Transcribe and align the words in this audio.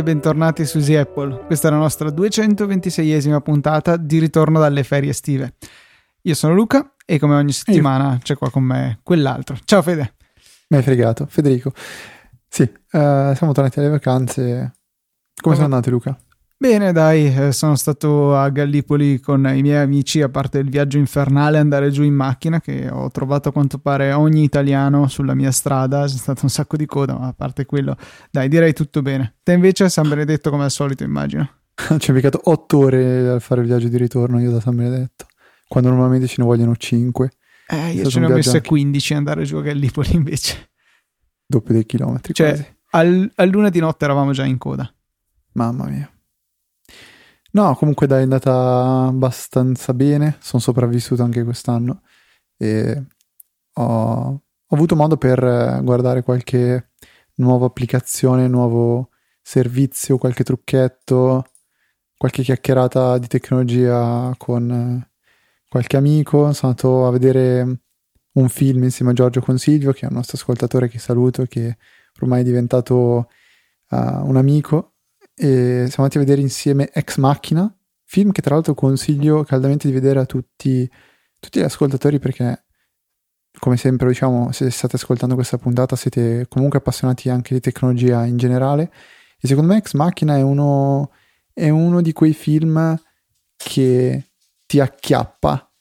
e 0.00 0.02
bentornati 0.02 0.64
su 0.64 0.78
Easy 0.78 0.94
Apple. 0.94 1.44
Questa 1.46 1.68
è 1.68 1.70
la 1.70 1.76
nostra 1.76 2.08
226esima 2.08 3.40
puntata 3.40 3.96
di 3.96 4.18
ritorno 4.18 4.58
dalle 4.58 4.82
ferie 4.82 5.10
estive. 5.10 5.54
Io 6.22 6.34
sono 6.34 6.54
Luca 6.54 6.94
e 7.04 7.18
come 7.18 7.34
ogni 7.34 7.52
settimana 7.52 8.18
c'è 8.22 8.36
qua 8.36 8.50
con 8.50 8.62
me 8.62 9.00
quell'altro. 9.02 9.58
Ciao 9.64 9.82
Fede. 9.82 10.14
Mi 10.68 10.78
hai 10.78 10.82
fregato, 10.82 11.26
Federico. 11.26 11.72
Sì, 12.48 12.62
uh, 12.62 13.34
siamo 13.34 13.52
tornati 13.52 13.78
alle 13.78 13.88
vacanze. 13.88 14.72
Come 15.40 15.54
sono 15.54 15.66
andate 15.66 15.90
Luca? 15.90 16.18
Bene, 16.62 16.92
dai, 16.92 17.34
eh, 17.34 17.52
sono 17.52 17.74
stato 17.74 18.36
a 18.36 18.46
Gallipoli 18.50 19.18
con 19.18 19.50
i 19.50 19.62
miei 19.62 19.78
amici, 19.78 20.20
a 20.20 20.28
parte 20.28 20.58
il 20.58 20.68
viaggio 20.68 20.98
infernale, 20.98 21.56
andare 21.56 21.90
giù 21.90 22.02
in 22.02 22.12
macchina, 22.12 22.60
che 22.60 22.86
ho 22.90 23.10
trovato 23.10 23.48
a 23.48 23.52
quanto 23.52 23.78
pare 23.78 24.12
ogni 24.12 24.42
italiano 24.42 25.08
sulla 25.08 25.32
mia 25.32 25.52
strada, 25.52 26.04
c'è 26.04 26.18
stato 26.18 26.40
un 26.42 26.50
sacco 26.50 26.76
di 26.76 26.84
coda, 26.84 27.16
ma 27.16 27.28
a 27.28 27.32
parte 27.32 27.64
quello, 27.64 27.96
dai, 28.30 28.50
direi 28.50 28.74
tutto 28.74 29.00
bene. 29.00 29.36
Te 29.42 29.52
invece 29.52 29.88
San 29.88 30.06
Benedetto 30.06 30.50
come 30.50 30.64
al 30.64 30.70
solito, 30.70 31.02
immagino. 31.02 31.48
Ci 31.96 32.10
ho 32.10 32.12
piccato 32.12 32.38
otto 32.44 32.76
ore 32.76 33.30
a 33.30 33.40
fare 33.40 33.62
il 33.62 33.66
viaggio 33.66 33.88
di 33.88 33.96
ritorno 33.96 34.38
io 34.38 34.50
da 34.50 34.60
San 34.60 34.76
Benedetto, 34.76 35.28
quando 35.66 35.88
normalmente 35.88 36.26
ce 36.26 36.42
ne 36.42 36.44
vogliono 36.44 36.76
cinque. 36.76 37.30
Eh, 37.68 37.92
io 37.92 38.10
ce 38.10 38.20
ne 38.20 38.26
ho 38.26 38.28
messe 38.28 38.60
15 38.60 39.14
andare 39.14 39.44
giù 39.44 39.56
a 39.56 39.62
Gallipoli 39.62 40.12
invece. 40.12 40.72
Doppio 41.46 41.72
dei 41.72 41.86
chilometri. 41.86 42.34
Cioè, 42.34 42.74
al, 42.90 43.32
a 43.34 43.44
luna 43.46 43.70
di 43.70 43.78
notte 43.78 44.04
eravamo 44.04 44.32
già 44.32 44.44
in 44.44 44.58
coda. 44.58 44.92
Mamma 45.52 45.86
mia. 45.86 46.10
No, 47.52 47.74
comunque 47.74 48.06
dai, 48.06 48.20
è 48.20 48.22
andata 48.22 49.06
abbastanza 49.08 49.92
bene, 49.92 50.36
sono 50.40 50.62
sopravvissuto 50.62 51.22
anche 51.24 51.42
quest'anno. 51.42 52.02
E 52.56 53.06
ho, 53.74 53.82
ho 53.82 54.42
avuto 54.76 54.94
modo 54.96 55.16
per 55.16 55.80
guardare 55.82 56.22
qualche 56.22 56.92
nuova 57.36 57.66
applicazione, 57.66 58.46
nuovo 58.48 59.10
servizio, 59.42 60.18
qualche 60.18 60.44
trucchetto, 60.44 61.44
qualche 62.16 62.42
chiacchierata 62.42 63.18
di 63.18 63.26
tecnologia 63.26 64.32
con 64.36 65.04
qualche 65.68 65.96
amico. 65.96 66.52
Sono 66.52 66.72
andato 66.72 67.06
a 67.06 67.10
vedere 67.10 67.80
un 68.34 68.48
film 68.48 68.84
insieme 68.84 69.10
a 69.10 69.14
Giorgio 69.14 69.40
Consiglio, 69.40 69.92
che 69.92 70.06
è 70.06 70.08
un 70.08 70.14
nostro 70.14 70.36
ascoltatore 70.36 70.88
che 70.88 70.98
saluto 71.00 71.44
che 71.46 71.78
ormai 72.20 72.42
è 72.42 72.44
diventato 72.44 73.28
uh, 73.90 73.96
un 73.96 74.36
amico 74.36 74.94
e 75.42 75.86
siamo 75.88 76.04
andati 76.04 76.18
a 76.18 76.20
vedere 76.20 76.42
insieme 76.42 76.90
Ex 76.92 77.16
Machina, 77.16 77.74
film 78.04 78.30
che 78.30 78.42
tra 78.42 78.54
l'altro 78.54 78.74
consiglio 78.74 79.42
caldamente 79.42 79.88
di 79.88 79.94
vedere 79.94 80.20
a 80.20 80.26
tutti, 80.26 80.86
tutti 81.38 81.60
gli 81.60 81.62
ascoltatori 81.62 82.18
perché 82.18 82.66
come 83.58 83.78
sempre 83.78 84.08
diciamo 84.08 84.52
se 84.52 84.70
state 84.70 84.96
ascoltando 84.96 85.34
questa 85.34 85.56
puntata 85.56 85.96
siete 85.96 86.46
comunque 86.46 86.78
appassionati 86.78 87.30
anche 87.30 87.54
di 87.54 87.60
tecnologia 87.60 88.26
in 88.26 88.36
generale. 88.36 88.92
E 89.40 89.48
secondo 89.48 89.72
me 89.72 89.78
Ex 89.78 89.94
Machina 89.94 90.36
è 90.36 90.42
uno, 90.42 91.10
è 91.54 91.70
uno 91.70 92.02
di 92.02 92.12
quei 92.12 92.34
film 92.34 92.94
che 93.56 94.32
ti 94.66 94.78
acchiappa 94.78 95.72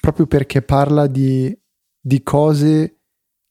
proprio 0.00 0.26
perché 0.26 0.62
parla 0.62 1.06
di, 1.06 1.54
di 2.00 2.22
cose 2.22 3.00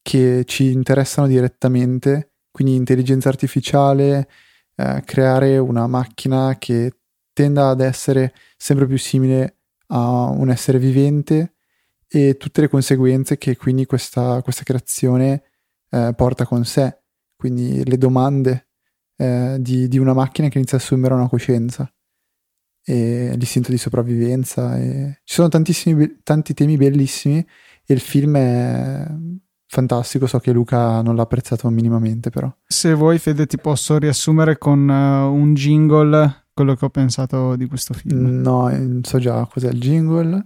che 0.01 0.43
ci 0.47 0.71
interessano 0.71 1.27
direttamente 1.27 2.37
quindi 2.49 2.73
intelligenza 2.73 3.29
artificiale 3.29 4.27
eh, 4.75 5.01
creare 5.05 5.57
una 5.57 5.87
macchina 5.87 6.55
che 6.57 6.93
tenda 7.33 7.69
ad 7.69 7.81
essere 7.81 8.33
sempre 8.57 8.87
più 8.87 8.97
simile 8.97 9.57
a 9.87 10.29
un 10.29 10.49
essere 10.49 10.79
vivente 10.79 11.55
e 12.07 12.35
tutte 12.37 12.61
le 12.61 12.67
conseguenze 12.67 13.37
che 13.37 13.55
quindi 13.55 13.85
questa, 13.85 14.41
questa 14.41 14.63
creazione 14.63 15.43
eh, 15.89 16.13
porta 16.15 16.45
con 16.45 16.65
sé, 16.65 17.03
quindi 17.35 17.85
le 17.85 17.97
domande 17.97 18.69
eh, 19.17 19.57
di, 19.59 19.87
di, 19.87 19.97
una 19.97 20.13
macchina 20.13 20.47
che 20.49 20.57
inizia 20.57 20.77
a 20.77 20.81
assumere 20.81 21.13
una 21.13 21.29
coscienza 21.29 21.91
e 22.83 23.33
l'istinto 23.35 23.71
di 23.71 23.77
sopravvivenza. 23.77 24.77
E... 24.77 25.21
Ci 25.23 25.35
sono 25.35 25.47
tantissimi, 25.47 26.19
tanti 26.23 26.53
temi 26.53 26.77
bellissimi 26.77 27.37
e 27.85 27.93
il 27.93 27.99
film 27.99 28.35
è 28.37 29.05
fantastico, 29.71 30.27
so 30.27 30.39
che 30.39 30.51
Luca 30.51 31.01
non 31.01 31.15
l'ha 31.15 31.21
apprezzato 31.21 31.69
minimamente 31.69 32.29
però. 32.29 32.53
Se 32.67 32.93
vuoi 32.93 33.19
Fede 33.19 33.45
ti 33.45 33.57
posso 33.57 33.97
riassumere 33.97 34.57
con 34.57 34.87
uh, 34.89 35.33
un 35.33 35.53
jingle 35.53 36.47
quello 36.53 36.75
che 36.75 36.83
ho 36.83 36.89
pensato 36.89 37.55
di 37.55 37.67
questo 37.67 37.93
film. 37.93 38.41
No, 38.41 38.69
so 39.01 39.17
già 39.17 39.47
cos'è 39.49 39.69
il 39.69 39.79
jingle. 39.79 40.43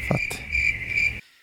Infatti. 0.00 0.36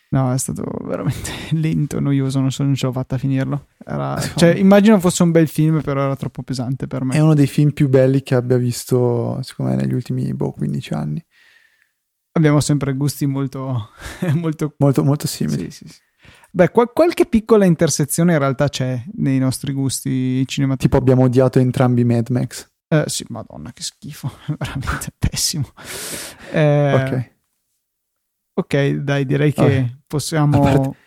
No, 0.09 0.33
è 0.33 0.37
stato 0.39 0.63
veramente 0.85 1.29
lento, 1.53 1.99
noioso, 1.99 2.39
non, 2.39 2.51
so, 2.51 2.63
non 2.63 2.73
ce 2.73 2.87
l'ho 2.87 2.91
fatta 2.91 3.13
a 3.13 3.17
finirlo. 3.19 3.67
Era, 3.85 4.19
cioè, 4.35 4.55
immagino 4.55 4.99
fosse 4.99 5.21
un 5.21 5.29
bel 5.29 5.47
film, 5.47 5.81
però 5.83 6.01
era 6.01 6.15
troppo 6.15 6.41
pesante 6.41 6.87
per 6.87 7.03
me. 7.03 7.13
È 7.13 7.19
uno 7.19 7.35
dei 7.35 7.47
film 7.47 7.73
più 7.73 7.89
belli 7.89 8.23
che 8.23 8.33
abbia 8.33 8.57
visto, 8.57 9.39
secondo 9.43 9.71
me, 9.75 9.81
negli 9.83 9.93
ultimi 9.93 10.33
boh, 10.33 10.51
15 10.51 10.93
anni. 10.93 11.23
Abbiamo 12.31 12.59
sempre 12.59 12.93
gusti 12.95 13.27
molto, 13.27 13.89
molto... 14.33 14.73
molto, 14.79 15.03
molto 15.03 15.27
simili. 15.27 15.69
Sì, 15.69 15.85
sì, 15.85 15.93
sì. 15.93 16.03
Beh, 16.55 16.71
qual- 16.71 16.93
qualche 16.93 17.25
piccola 17.25 17.65
intersezione 17.65 18.31
in 18.31 18.39
realtà 18.39 18.69
c'è 18.69 19.03
nei 19.15 19.39
nostri 19.39 19.73
gusti 19.73 20.47
cinematografici. 20.47 20.87
Tipo 20.87 20.95
abbiamo 20.95 21.23
odiato 21.23 21.59
entrambi 21.59 22.05
Mad 22.05 22.29
Max. 22.29 22.71
Eh, 22.87 23.03
sì, 23.07 23.25
madonna, 23.27 23.73
che 23.73 23.83
schifo, 23.83 24.31
veramente 24.57 25.11
pessimo. 25.17 25.67
Eh, 26.53 26.93
ok. 26.93 27.31
Ok, 28.53 28.89
dai, 29.01 29.25
direi 29.25 29.51
che 29.51 29.61
okay. 29.61 29.97
possiamo 30.07 30.61
parte... 30.61 30.97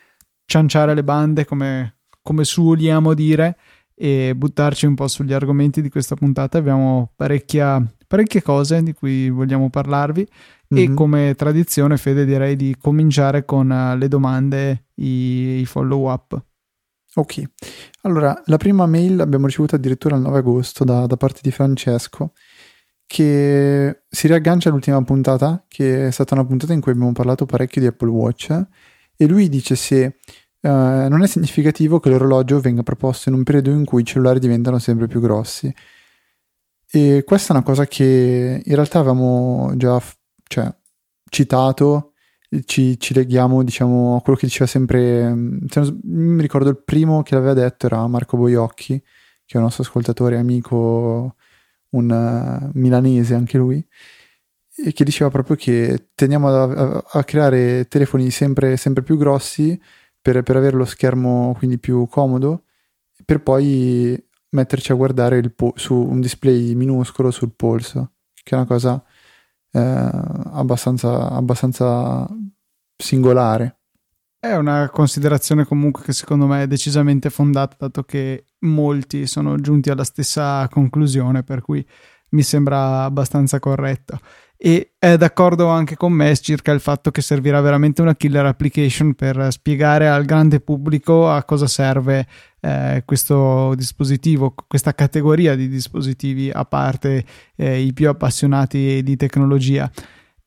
cianciare 0.44 0.92
le 0.92 1.02
bande 1.02 1.46
come, 1.46 2.00
come 2.20 2.44
suoliamo 2.44 3.14
dire 3.14 3.56
e 3.94 4.34
buttarci 4.36 4.84
un 4.84 4.94
po' 4.94 5.08
sugli 5.08 5.32
argomenti 5.32 5.80
di 5.80 5.88
questa 5.88 6.14
puntata. 6.14 6.58
Abbiamo 6.58 7.12
parecchie 7.16 8.42
cose 8.42 8.82
di 8.82 8.92
cui 8.92 9.30
vogliamo 9.30 9.70
parlarvi 9.70 10.28
mm-hmm. 10.74 10.92
e 10.92 10.94
come 10.94 11.34
tradizione, 11.34 11.96
Fede, 11.96 12.24
direi 12.24 12.56
di 12.56 12.76
cominciare 12.78 13.44
con 13.44 13.70
uh, 13.70 13.96
le 13.96 14.08
domande, 14.08 14.86
i, 14.94 15.60
i 15.60 15.66
follow 15.66 16.10
up. 16.10 16.40
Ok, 17.14 17.42
allora 18.02 18.40
la 18.46 18.56
prima 18.58 18.86
mail 18.86 19.16
l'abbiamo 19.16 19.46
ricevuta 19.46 19.76
addirittura 19.76 20.14
il 20.16 20.22
9 20.22 20.38
agosto 20.38 20.84
da, 20.84 21.06
da 21.06 21.16
parte 21.16 21.40
di 21.42 21.50
Francesco 21.50 22.32
che 23.08 24.02
si 24.06 24.26
riaggancia 24.26 24.68
all'ultima 24.68 25.02
puntata, 25.02 25.64
che 25.66 26.08
è 26.08 26.10
stata 26.10 26.34
una 26.34 26.44
puntata 26.44 26.74
in 26.74 26.82
cui 26.82 26.92
abbiamo 26.92 27.12
parlato 27.12 27.46
parecchio 27.46 27.80
di 27.80 27.86
Apple 27.86 28.10
Watch, 28.10 28.66
e 29.16 29.26
lui 29.26 29.48
dice 29.48 29.76
se 29.76 30.18
uh, 30.60 30.68
non 30.68 31.22
è 31.22 31.26
significativo 31.26 32.00
che 32.00 32.10
l'orologio 32.10 32.60
venga 32.60 32.82
proposto 32.82 33.30
in 33.30 33.34
un 33.34 33.44
periodo 33.44 33.70
in 33.70 33.86
cui 33.86 34.02
i 34.02 34.04
cellulari 34.04 34.38
diventano 34.38 34.78
sempre 34.78 35.06
più 35.06 35.20
grossi. 35.20 35.74
E 36.90 37.22
questa 37.24 37.54
è 37.54 37.56
una 37.56 37.64
cosa 37.64 37.86
che 37.86 38.62
in 38.62 38.74
realtà 38.74 38.98
avevamo 38.98 39.72
già 39.76 40.00
cioè, 40.48 40.74
citato, 41.30 42.14
ci, 42.64 42.98
ci, 42.98 43.14
leghiamo 43.14 43.62
diciamo 43.62 44.16
a 44.16 44.22
quello 44.22 44.38
che 44.38 44.46
diceva 44.46 44.66
sempre, 44.66 45.32
mm, 45.32 45.66
non, 45.74 46.00
mi 46.04 46.42
ricordo 46.42 46.70
il 46.70 46.82
primo 46.82 47.22
che 47.22 47.34
l'aveva 47.34 47.54
detto 47.54 47.86
era 47.86 48.06
Marco 48.06 48.36
Boiocchi, 48.36 48.98
che 49.44 49.54
è 49.54 49.56
un 49.56 49.64
nostro 49.64 49.82
ascoltatore 49.82 50.36
amico, 50.38 51.36
un 51.90 52.10
uh, 52.10 52.70
milanese 52.78 53.34
anche 53.34 53.58
lui, 53.58 53.86
e 54.76 54.92
che 54.92 55.04
diceva 55.04 55.30
proprio 55.30 55.56
che 55.56 56.10
tendiamo 56.14 56.48
a, 56.48 56.62
a, 56.62 57.04
a 57.12 57.24
creare 57.24 57.86
telefoni 57.88 58.30
sempre, 58.30 58.76
sempre 58.76 59.02
più 59.02 59.16
grossi 59.16 59.80
per, 60.20 60.42
per, 60.42 60.56
avere 60.56 60.76
lo 60.76 60.84
schermo 60.84 61.54
quindi 61.58 61.78
più 61.78 62.06
comodo, 62.08 62.64
per 63.24 63.42
poi 63.42 64.22
metterci 64.50 64.92
a 64.92 64.94
guardare 64.94 65.50
po- 65.50 65.72
su 65.76 65.94
un 65.94 66.20
display 66.20 66.74
minuscolo 66.74 67.30
sul 67.30 67.52
polso, 67.54 68.12
che 68.42 68.54
è 68.54 68.58
una 68.58 68.66
cosa 68.66 69.02
eh, 69.72 69.80
abbastanza, 69.80 71.30
abbastanza 71.30 72.26
singolare. 72.96 73.78
È 74.40 74.54
una 74.54 74.88
considerazione 74.90 75.64
comunque 75.64 76.04
che 76.04 76.12
secondo 76.12 76.46
me 76.46 76.62
è 76.62 76.66
decisamente 76.66 77.28
fondata, 77.28 77.76
dato 77.78 78.04
che 78.04 78.44
molti 78.60 79.26
sono 79.26 79.56
giunti 79.60 79.90
alla 79.90 80.04
stessa 80.04 80.68
conclusione, 80.68 81.42
per 81.42 81.60
cui 81.60 81.84
mi 82.30 82.42
sembra 82.42 83.02
abbastanza 83.04 83.58
corretto. 83.58 84.18
E 84.60 84.94
è 84.98 85.16
d'accordo 85.16 85.68
anche 85.68 85.94
con 85.94 86.12
me 86.12 86.36
circa 86.36 86.72
il 86.72 86.80
fatto 86.80 87.12
che 87.12 87.22
servirà 87.22 87.60
veramente 87.60 88.02
una 88.02 88.16
killer 88.16 88.44
application 88.44 89.14
per 89.14 89.52
spiegare 89.52 90.08
al 90.08 90.24
grande 90.24 90.58
pubblico 90.58 91.30
a 91.30 91.44
cosa 91.44 91.68
serve 91.68 92.26
eh, 92.60 93.04
questo 93.04 93.72
dispositivo, 93.76 94.54
questa 94.66 94.94
categoria 94.94 95.54
di 95.54 95.68
dispositivi, 95.68 96.50
a 96.50 96.64
parte 96.64 97.24
eh, 97.54 97.80
i 97.80 97.92
più 97.92 98.08
appassionati 98.08 99.00
di 99.04 99.14
tecnologia. 99.14 99.88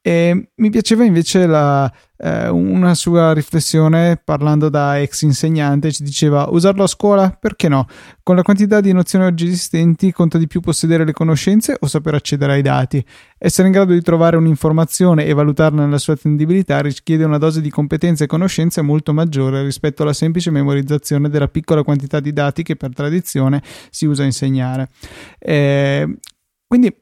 E 0.03 0.49
mi 0.55 0.69
piaceva 0.71 1.03
invece 1.03 1.45
la, 1.45 1.91
eh, 2.17 2.49
una 2.49 2.95
sua 2.95 3.33
riflessione 3.33 4.19
parlando 4.23 4.67
da 4.67 4.99
ex 4.99 5.21
insegnante, 5.21 5.91
ci 5.91 6.01
diceva 6.01 6.47
usarlo 6.49 6.81
a 6.81 6.87
scuola? 6.87 7.29
Perché 7.29 7.67
no? 7.67 7.85
Con 8.23 8.35
la 8.35 8.41
quantità 8.41 8.81
di 8.81 8.93
nozioni 8.93 9.25
oggi 9.25 9.45
esistenti 9.45 10.11
conta 10.11 10.39
di 10.39 10.47
più 10.47 10.59
possedere 10.59 11.05
le 11.05 11.11
conoscenze 11.11 11.77
o 11.79 11.85
saper 11.85 12.15
accedere 12.15 12.53
ai 12.53 12.63
dati. 12.63 13.05
Essere 13.37 13.67
in 13.67 13.73
grado 13.73 13.93
di 13.93 14.01
trovare 14.01 14.37
un'informazione 14.37 15.25
e 15.25 15.33
valutarla 15.33 15.83
nella 15.83 15.99
sua 15.99 16.13
attendibilità 16.13 16.81
richiede 16.81 17.23
una 17.23 17.37
dose 17.37 17.61
di 17.61 17.69
competenze 17.69 18.23
e 18.23 18.27
conoscenze 18.27 18.81
molto 18.81 19.13
maggiore 19.13 19.63
rispetto 19.63 20.01
alla 20.01 20.13
semplice 20.13 20.49
memorizzazione 20.49 21.29
della 21.29 21.47
piccola 21.47 21.83
quantità 21.83 22.19
di 22.19 22.33
dati 22.33 22.63
che 22.63 22.75
per 22.75 22.91
tradizione 22.91 23.61
si 23.91 24.07
usa 24.07 24.23
a 24.23 24.25
insegnare. 24.25 24.89
Eh, 25.37 26.17
quindi 26.65 26.95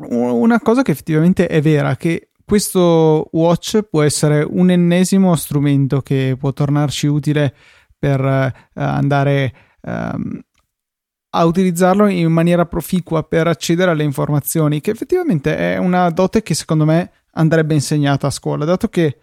una 0.00 0.60
cosa 0.60 0.82
che 0.82 0.92
effettivamente 0.92 1.46
è 1.46 1.60
vera, 1.60 1.96
che 1.96 2.30
questo 2.44 3.28
watch 3.32 3.82
può 3.82 4.02
essere 4.02 4.42
un 4.42 4.70
ennesimo 4.70 5.34
strumento 5.34 6.00
che 6.02 6.36
può 6.38 6.52
tornarci 6.52 7.06
utile 7.06 7.54
per 7.98 8.20
uh, 8.20 8.50
andare 8.74 9.54
um, 9.82 10.40
a 11.30 11.44
utilizzarlo 11.44 12.06
in 12.06 12.30
maniera 12.30 12.66
proficua 12.66 13.24
per 13.24 13.48
accedere 13.48 13.90
alle 13.90 14.04
informazioni, 14.04 14.80
che 14.80 14.90
effettivamente 14.90 15.56
è 15.56 15.78
una 15.78 16.08
dote 16.10 16.42
che 16.42 16.54
secondo 16.54 16.84
me 16.84 17.10
andrebbe 17.32 17.74
insegnata 17.74 18.28
a 18.28 18.30
scuola, 18.30 18.64
dato 18.64 18.88
che 18.88 19.18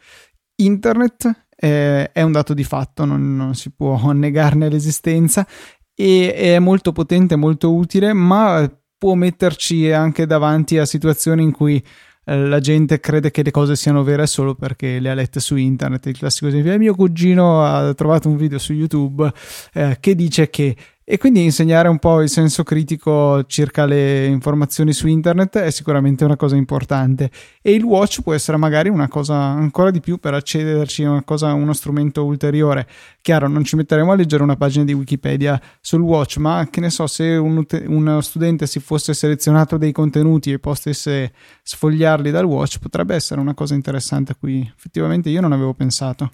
internet 0.55 1.47
è, 1.55 2.09
è 2.11 2.21
un 2.21 2.31
dato 2.31 2.53
di 2.53 2.63
fatto, 2.63 3.05
non, 3.05 3.35
non 3.35 3.55
si 3.55 3.71
può 3.71 4.11
negarne 4.11 4.69
l'esistenza 4.69 5.47
e 5.93 6.33
è 6.33 6.59
molto 6.59 6.91
potente, 6.91 7.35
molto 7.35 7.73
utile, 7.73 8.13
ma 8.13 8.69
può 9.01 9.15
metterci 9.15 9.91
anche 9.91 10.27
davanti 10.27 10.77
a 10.77 10.85
situazioni 10.85 11.41
in 11.41 11.51
cui 11.51 11.83
eh, 12.23 12.37
la 12.37 12.59
gente 12.59 12.99
crede 12.99 13.31
che 13.31 13.41
le 13.41 13.49
cose 13.49 13.75
siano 13.75 14.03
vere 14.03 14.27
solo 14.27 14.53
perché 14.53 14.99
le 14.99 15.09
ha 15.09 15.15
lette 15.15 15.39
su 15.39 15.55
internet. 15.55 16.05
Il 16.05 16.19
classico 16.19 16.45
esempio: 16.45 16.77
mio 16.77 16.93
cugino 16.93 17.63
ha 17.63 17.95
trovato 17.95 18.29
un 18.29 18.37
video 18.37 18.59
su 18.59 18.73
YouTube 18.73 19.27
eh, 19.73 19.97
che 19.99 20.13
dice 20.13 20.51
che 20.51 20.75
e 21.11 21.17
quindi 21.17 21.43
insegnare 21.43 21.89
un 21.89 21.99
po' 21.99 22.21
il 22.21 22.29
senso 22.29 22.63
critico 22.63 23.43
circa 23.43 23.85
le 23.85 24.27
informazioni 24.27 24.93
su 24.93 25.07
internet 25.07 25.57
è 25.57 25.69
sicuramente 25.69 26.23
una 26.23 26.37
cosa 26.37 26.55
importante 26.55 27.29
e 27.61 27.73
il 27.73 27.83
watch 27.83 28.21
può 28.21 28.33
essere 28.33 28.55
magari 28.55 28.87
una 28.87 29.09
cosa 29.09 29.35
ancora 29.35 29.91
di 29.91 29.99
più 29.99 30.19
per 30.19 30.35
accederci 30.35 31.03
a 31.03 31.21
uno 31.51 31.73
strumento 31.73 32.23
ulteriore. 32.23 32.87
Chiaro, 33.21 33.49
non 33.49 33.65
ci 33.65 33.75
metteremo 33.75 34.09
a 34.09 34.15
leggere 34.15 34.41
una 34.41 34.55
pagina 34.55 34.85
di 34.85 34.93
Wikipedia 34.93 35.61
sul 35.81 35.99
watch, 35.99 36.37
ma 36.37 36.65
che 36.71 36.79
ne 36.79 36.89
so, 36.89 37.07
se 37.07 37.35
un, 37.35 37.65
uno 37.87 38.21
studente 38.21 38.65
si 38.65 38.79
fosse 38.79 39.13
selezionato 39.13 39.75
dei 39.75 39.91
contenuti 39.91 40.53
e 40.53 40.59
potesse 40.59 41.33
sfogliarli 41.61 42.31
dal 42.31 42.45
watch, 42.45 42.79
potrebbe 42.79 43.15
essere 43.15 43.41
una 43.41 43.53
cosa 43.53 43.73
interessante 43.73 44.31
a 44.31 44.35
cui 44.35 44.61
effettivamente 44.73 45.29
io 45.29 45.41
non 45.41 45.51
avevo 45.51 45.73
pensato. 45.73 46.31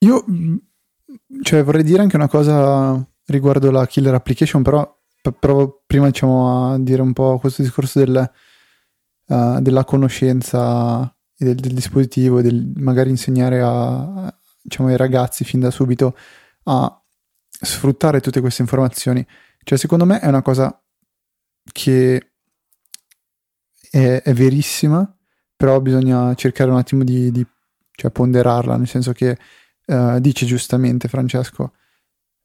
Io 0.00 0.24
cioè, 1.42 1.62
vorrei 1.62 1.84
dire 1.84 2.02
anche 2.02 2.16
una 2.16 2.28
cosa 2.28 3.06
riguardo 3.26 3.70
la 3.70 3.86
killer 3.86 4.14
application, 4.14 4.62
però 4.62 4.94
provo 5.38 5.82
prima 5.86 6.06
diciamo 6.06 6.72
a 6.72 6.78
dire 6.78 7.02
un 7.02 7.12
po' 7.12 7.38
questo 7.38 7.62
discorso 7.62 7.98
del, 7.98 8.30
uh, 9.26 9.60
della 9.60 9.84
conoscenza 9.84 11.12
del, 11.36 11.54
del 11.54 11.72
dispositivo, 11.74 12.40
del 12.40 12.72
magari 12.76 13.10
insegnare 13.10 13.60
a, 13.62 14.34
diciamo, 14.62 14.88
ai 14.88 14.96
ragazzi 14.96 15.44
fin 15.44 15.60
da 15.60 15.70
subito 15.70 16.16
a 16.64 17.02
sfruttare 17.48 18.20
tutte 18.20 18.40
queste 18.40 18.62
informazioni. 18.62 19.26
Cioè, 19.62 19.78
secondo 19.78 20.04
me 20.04 20.20
è 20.20 20.28
una 20.28 20.42
cosa 20.42 20.80
che 21.72 22.32
è, 23.90 24.22
è 24.22 24.32
verissima, 24.32 25.12
però 25.56 25.80
bisogna 25.80 26.34
cercare 26.34 26.70
un 26.70 26.76
attimo 26.76 27.02
di, 27.02 27.32
di 27.32 27.44
cioè, 27.92 28.10
ponderarla, 28.10 28.76
nel 28.76 28.86
senso 28.86 29.12
che 29.12 29.36
uh, 29.86 30.20
dice 30.20 30.46
giustamente 30.46 31.08
Francesco, 31.08 31.72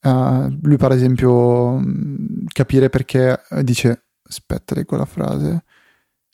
Uh, 0.04 0.58
lui, 0.64 0.78
per 0.78 0.92
esempio, 0.92 1.78
mm, 1.78 2.46
capire 2.52 2.90
perché 2.90 3.40
eh, 3.50 3.64
dice: 3.64 4.06
Aspetta, 4.28 4.76
leggo 4.76 4.96
la 4.98 5.06
frase. 5.06 5.64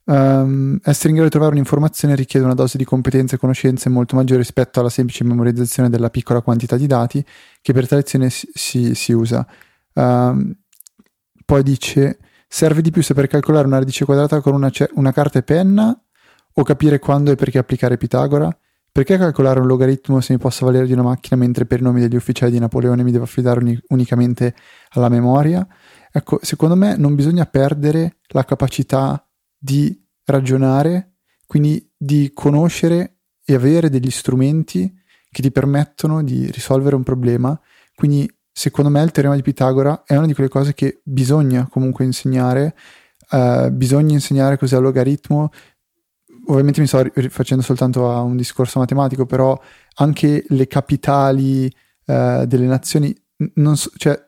Um, 0.06 0.80
essere 0.84 1.10
in 1.10 1.16
grado 1.16 1.26
di 1.26 1.32
trovare 1.32 1.52
un'informazione 1.52 2.16
richiede 2.16 2.46
una 2.46 2.54
dose 2.54 2.78
di 2.78 2.86
competenze 2.86 3.36
e 3.36 3.38
conoscenze 3.38 3.90
molto 3.90 4.16
maggiore 4.16 4.40
rispetto 4.40 4.80
alla 4.80 4.88
semplice 4.88 5.26
memorizzazione 5.26 5.90
della 5.90 6.10
piccola 6.10 6.42
quantità 6.42 6.78
di 6.78 6.88
dati 6.88 7.26
che 7.62 7.74
per 7.74 7.88
tradizione 7.88 8.30
si, 8.30 8.48
si, 8.54 8.96
si 8.96 9.12
usa. 9.12 9.46
Um, 9.94 10.56
poi 11.46 11.64
dice: 11.64 12.20
serve 12.48 12.82
di 12.82 12.92
più 12.92 13.04
saper 13.04 13.28
calcolare 13.28 13.68
una 13.68 13.80
radice 13.80 14.06
quadrata 14.06 14.40
con 14.42 14.54
una, 14.54 14.72
una 14.94 15.12
carta 15.12 15.40
e 15.40 15.44
penna 15.44 16.00
o 16.54 16.64
capire 16.64 17.00
quando 17.00 17.32
e 17.32 17.36
perché 17.36 17.58
applicare 17.58 17.98
Pitagora? 17.98 18.56
Perché 18.98 19.16
calcolare 19.20 19.60
un 19.60 19.68
logaritmo 19.68 20.22
se 20.22 20.34
mi 20.34 20.40
posso 20.40 20.66
valere 20.66 20.88
di 20.88 20.94
una 20.94 21.04
macchina 21.04 21.40
mentre 21.40 21.68
per 21.68 21.82
i 21.82 21.84
nomi 21.84 22.00
degli 22.00 22.16
ufficiali 22.16 22.52
di 22.52 22.58
Napoleone 22.58 23.04
mi 23.04 23.12
devo 23.12 23.26
affidare 23.26 23.60
uni- 23.60 23.80
unicamente 23.90 24.56
alla 24.94 25.08
memoria? 25.08 25.68
Ecco, 26.12 26.40
secondo 26.42 26.76
me 26.76 26.98
non 26.98 27.14
bisogna 27.14 27.46
perdere 27.46 28.18
la 28.30 28.44
capacità 28.44 29.24
di 29.56 30.04
ragionare, 30.26 31.18
quindi 31.46 31.88
di 31.96 32.32
conoscere 32.34 33.20
e 33.46 33.54
avere 33.54 33.92
degli 33.92 34.10
strumenti 34.10 34.92
che 35.30 35.44
ti 35.44 35.52
permettono 35.52 36.24
di 36.24 36.50
risolvere 36.50 36.96
un 36.96 37.04
problema. 37.04 37.56
Quindi, 37.94 38.28
secondo 38.52 38.90
me, 38.90 39.04
il 39.04 39.12
teorema 39.12 39.36
di 39.36 39.44
Pitagora 39.44 40.06
è 40.08 40.16
una 40.16 40.26
di 40.26 40.34
quelle 40.34 40.50
cose 40.50 40.74
che 40.74 41.02
bisogna 41.04 41.68
comunque 41.70 42.04
insegnare. 42.04 42.76
Uh, 43.30 43.70
bisogna 43.70 44.14
insegnare 44.14 44.58
cos'è 44.58 44.78
il 44.78 44.82
logaritmo, 44.82 45.52
ovviamente 46.48 46.82
mi 46.82 46.88
sto 46.88 47.02
rifacendo 47.14 47.64
soltanto 47.64 48.12
a 48.12 48.22
un 48.22 48.36
discorso 48.36 48.80
matematico, 48.80 49.26
però 49.26 49.60
anche 49.96 50.46
le 50.48 50.68
capitali 50.68 51.74
eh, 52.06 52.46
delle 52.48 52.66
nazioni 52.66 53.16
so, 53.74 53.92
cioè, 53.98 54.20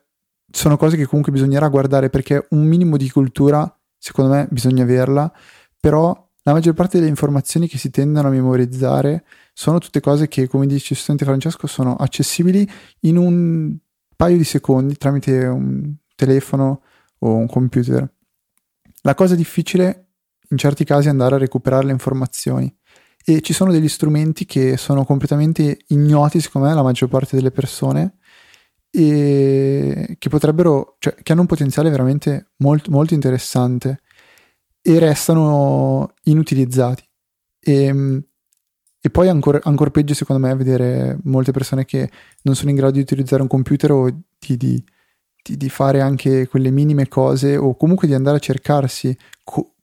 sono 0.50 0.76
cose 0.76 0.96
che 0.96 1.06
comunque 1.06 1.32
bisognerà 1.32 1.68
guardare 1.68 2.10
perché 2.10 2.46
un 2.50 2.64
minimo 2.64 2.96
di 2.96 3.10
cultura, 3.10 3.72
secondo 3.98 4.32
me, 4.32 4.48
bisogna 4.50 4.82
averla, 4.82 5.32
però 5.78 6.28
la 6.42 6.52
maggior 6.52 6.74
parte 6.74 6.98
delle 6.98 7.10
informazioni 7.10 7.68
che 7.68 7.78
si 7.78 7.90
tendono 7.90 8.28
a 8.28 8.30
memorizzare 8.30 9.24
sono 9.52 9.78
tutte 9.78 10.00
cose 10.00 10.28
che, 10.28 10.48
come 10.48 10.66
dice 10.66 10.94
il 10.94 10.98
studente 10.98 11.24
Francesco, 11.24 11.66
sono 11.66 11.96
accessibili 11.96 12.68
in 13.00 13.16
un 13.16 13.76
paio 14.16 14.36
di 14.36 14.44
secondi 14.44 14.96
tramite 14.96 15.44
un 15.46 15.94
telefono 16.16 16.82
o 17.18 17.34
un 17.34 17.46
computer. 17.46 18.10
La 19.02 19.14
cosa 19.14 19.34
difficile 19.34 20.09
in 20.50 20.56
certi 20.56 20.84
casi 20.84 21.08
andare 21.08 21.36
a 21.36 21.38
recuperare 21.38 21.86
le 21.86 21.92
informazioni. 21.92 22.72
E 23.24 23.40
ci 23.40 23.52
sono 23.52 23.70
degli 23.72 23.88
strumenti 23.88 24.46
che 24.46 24.76
sono 24.76 25.04
completamente 25.04 25.78
ignoti, 25.88 26.40
secondo 26.40 26.66
me, 26.66 26.72
alla 26.72 26.82
maggior 26.82 27.08
parte 27.08 27.36
delle 27.36 27.50
persone 27.50 28.18
e 28.90 30.16
che 30.18 30.28
potrebbero, 30.28 30.96
cioè, 30.98 31.14
che 31.22 31.32
hanno 31.32 31.42
un 31.42 31.46
potenziale 31.46 31.90
veramente 31.90 32.50
molto, 32.56 32.90
molto 32.90 33.14
interessante 33.14 34.00
e 34.82 34.98
restano 34.98 36.14
inutilizzati. 36.24 37.04
E, 37.60 38.22
e 39.02 39.10
poi 39.10 39.28
ancora, 39.28 39.60
ancora 39.62 39.90
peggio, 39.90 40.14
secondo 40.14 40.46
me, 40.46 40.54
vedere 40.56 41.18
molte 41.24 41.52
persone 41.52 41.84
che 41.84 42.10
non 42.42 42.54
sono 42.54 42.70
in 42.70 42.76
grado 42.76 42.92
di 42.92 43.00
utilizzare 43.00 43.42
un 43.42 43.48
computer 43.48 43.92
o 43.92 44.10
di, 44.10 44.56
di, 44.56 44.84
di, 45.42 45.56
di 45.56 45.68
fare 45.68 46.00
anche 46.00 46.48
quelle 46.48 46.70
minime 46.70 47.06
cose 47.08 47.56
o 47.56 47.76
comunque 47.76 48.08
di 48.08 48.14
andare 48.14 48.38
a 48.38 48.40
cercarsi 48.40 49.16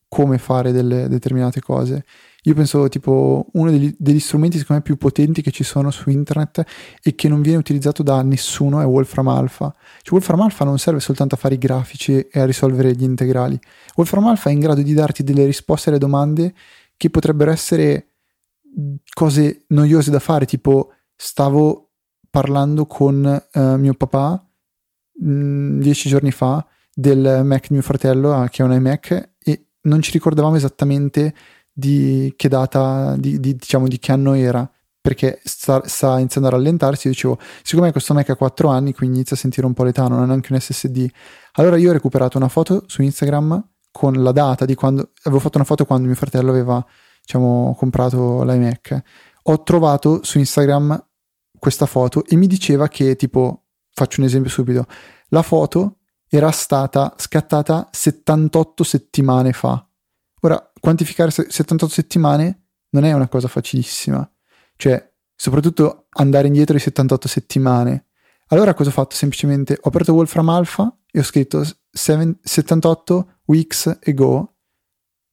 come 0.07 0.37
fare 0.37 0.71
delle 0.71 1.07
determinate 1.07 1.61
cose. 1.61 2.05
Io 2.43 2.53
penso 2.53 2.87
tipo 2.87 3.47
uno 3.53 3.71
degli, 3.71 3.93
degli, 3.97 4.19
strumenti 4.19 4.57
secondo 4.57 4.81
me 4.81 4.87
più 4.87 4.97
potenti 4.97 5.41
che 5.41 5.51
ci 5.51 5.65
sono 5.65 5.91
su 5.91 6.09
internet 6.09 6.63
e 7.03 7.13
che 7.13 7.27
non 7.27 7.41
viene 7.41 7.57
utilizzato 7.57 8.03
da 8.03 8.21
nessuno 8.21 8.79
è 8.79 8.85
Wolfram 8.85 9.27
Alpha. 9.27 9.75
Cioè, 10.01 10.13
Wolfram 10.13 10.41
Alpha 10.41 10.63
non 10.63 10.79
serve 10.79 11.01
soltanto 11.01 11.35
a 11.35 11.37
fare 11.37 11.55
i 11.55 11.57
grafici 11.57 12.19
e 12.19 12.39
a 12.39 12.45
risolvere 12.45 12.95
gli 12.95 13.03
integrali. 13.03 13.59
Wolfram 13.95 14.27
Alpha 14.27 14.49
è 14.49 14.53
in 14.53 14.59
grado 14.59 14.81
di 14.81 14.93
darti 14.93 15.23
delle 15.23 15.45
risposte 15.45 15.89
alle 15.89 15.99
domande 15.99 16.53
che 16.95 17.09
potrebbero 17.09 17.51
essere 17.51 18.13
cose 19.13 19.65
noiose 19.67 20.11
da 20.11 20.19
fare, 20.19 20.45
tipo 20.45 20.93
stavo 21.15 21.89
parlando 22.29 22.85
con 22.85 23.43
uh, 23.53 23.75
mio 23.75 23.93
papà 23.93 24.47
mh, 25.19 25.79
dieci 25.79 26.09
giorni 26.09 26.31
fa 26.31 26.65
del 26.93 27.41
Mac 27.43 27.67
di 27.67 27.73
mio 27.73 27.81
fratello, 27.81 28.47
che 28.49 28.63
è 28.63 28.65
un 28.65 28.73
iMac, 28.73 29.35
non 29.87 30.01
ci 30.01 30.11
ricordavamo 30.11 30.55
esattamente 30.55 31.33
di 31.71 32.33
che 32.35 32.47
data, 32.47 33.15
di, 33.17 33.39
di, 33.39 33.55
diciamo 33.55 33.87
di 33.87 33.99
che 33.99 34.11
anno 34.11 34.33
era, 34.33 34.69
perché 34.99 35.39
sta, 35.43 35.81
sta, 35.87 36.19
iniziando 36.19 36.49
a 36.49 36.51
rallentarsi. 36.53 37.07
Io 37.07 37.13
dicevo, 37.13 37.39
siccome 37.63 37.91
questo 37.91 38.13
Mac 38.13 38.29
ha 38.29 38.35
4 38.35 38.67
anni, 38.69 38.93
quindi 38.93 39.17
inizia 39.17 39.35
a 39.35 39.39
sentire 39.39 39.65
un 39.65 39.73
po' 39.73 39.83
l'età, 39.83 40.07
non 40.07 40.21
ha 40.21 40.25
neanche 40.25 40.51
un 40.51 40.59
SSD. 40.59 41.07
Allora 41.53 41.77
io 41.77 41.89
ho 41.89 41.93
recuperato 41.93 42.37
una 42.37 42.49
foto 42.49 42.83
su 42.87 43.01
Instagram 43.01 43.69
con 43.91 44.21
la 44.21 44.31
data 44.31 44.65
di 44.65 44.75
quando 44.75 45.11
avevo 45.23 45.39
fatto 45.39 45.57
una 45.57 45.65
foto 45.65 45.85
quando 45.85 46.07
mio 46.07 46.15
fratello 46.15 46.49
aveva, 46.49 46.85
diciamo, 47.21 47.75
comprato 47.77 48.43
l'iMac. 48.43 49.01
Ho 49.43 49.63
trovato 49.63 50.23
su 50.23 50.39
Instagram 50.39 51.05
questa 51.57 51.85
foto 51.85 52.25
e 52.25 52.35
mi 52.35 52.47
diceva 52.47 52.87
che, 52.87 53.15
tipo, 53.15 53.63
faccio 53.91 54.19
un 54.19 54.27
esempio 54.27 54.51
subito, 54.51 54.85
la 55.29 55.41
foto 55.41 55.99
era 56.29 56.51
stata 56.51 57.13
scattata 57.17 57.89
78 57.91 58.83
settimane 58.83 59.53
fa. 59.53 59.85
Ora, 60.41 60.71
quantificare 60.79 61.31
78 61.31 61.93
settimane 61.93 62.67
non 62.89 63.03
è 63.03 63.13
una 63.13 63.27
cosa 63.27 63.47
facilissima. 63.47 64.29
Cioè, 64.75 65.13
soprattutto 65.35 66.07
andare 66.11 66.47
indietro 66.47 66.75
di 66.75 66.81
78 66.81 67.27
settimane. 67.27 68.05
Allora 68.47 68.73
cosa 68.73 68.89
ho 68.89 68.93
fatto? 68.93 69.15
Semplicemente 69.15 69.77
ho 69.79 69.87
aperto 69.87 70.13
Wolfram 70.13 70.49
Alpha 70.49 70.95
e 71.11 71.19
ho 71.19 71.23
scritto 71.23 71.65
78 71.91 73.39
weeks 73.45 73.99
ago 74.05 74.55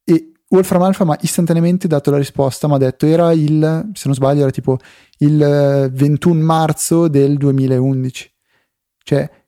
e 0.04 0.32
Wolfram 0.48 0.82
Alpha 0.82 1.04
mi 1.04 1.12
ha 1.12 1.18
istantaneamente 1.20 1.86
dato 1.86 2.10
la 2.10 2.18
risposta, 2.18 2.68
mi 2.68 2.74
ha 2.74 2.78
detto 2.78 3.06
era 3.06 3.32
il, 3.32 3.90
se 3.92 4.02
non 4.04 4.14
sbaglio, 4.14 4.42
era 4.42 4.50
tipo 4.50 4.78
il 5.18 5.90
21 5.92 6.42
marzo 6.42 7.08
del 7.08 7.36
2011. 7.36 8.32
Cioè, 9.04 9.43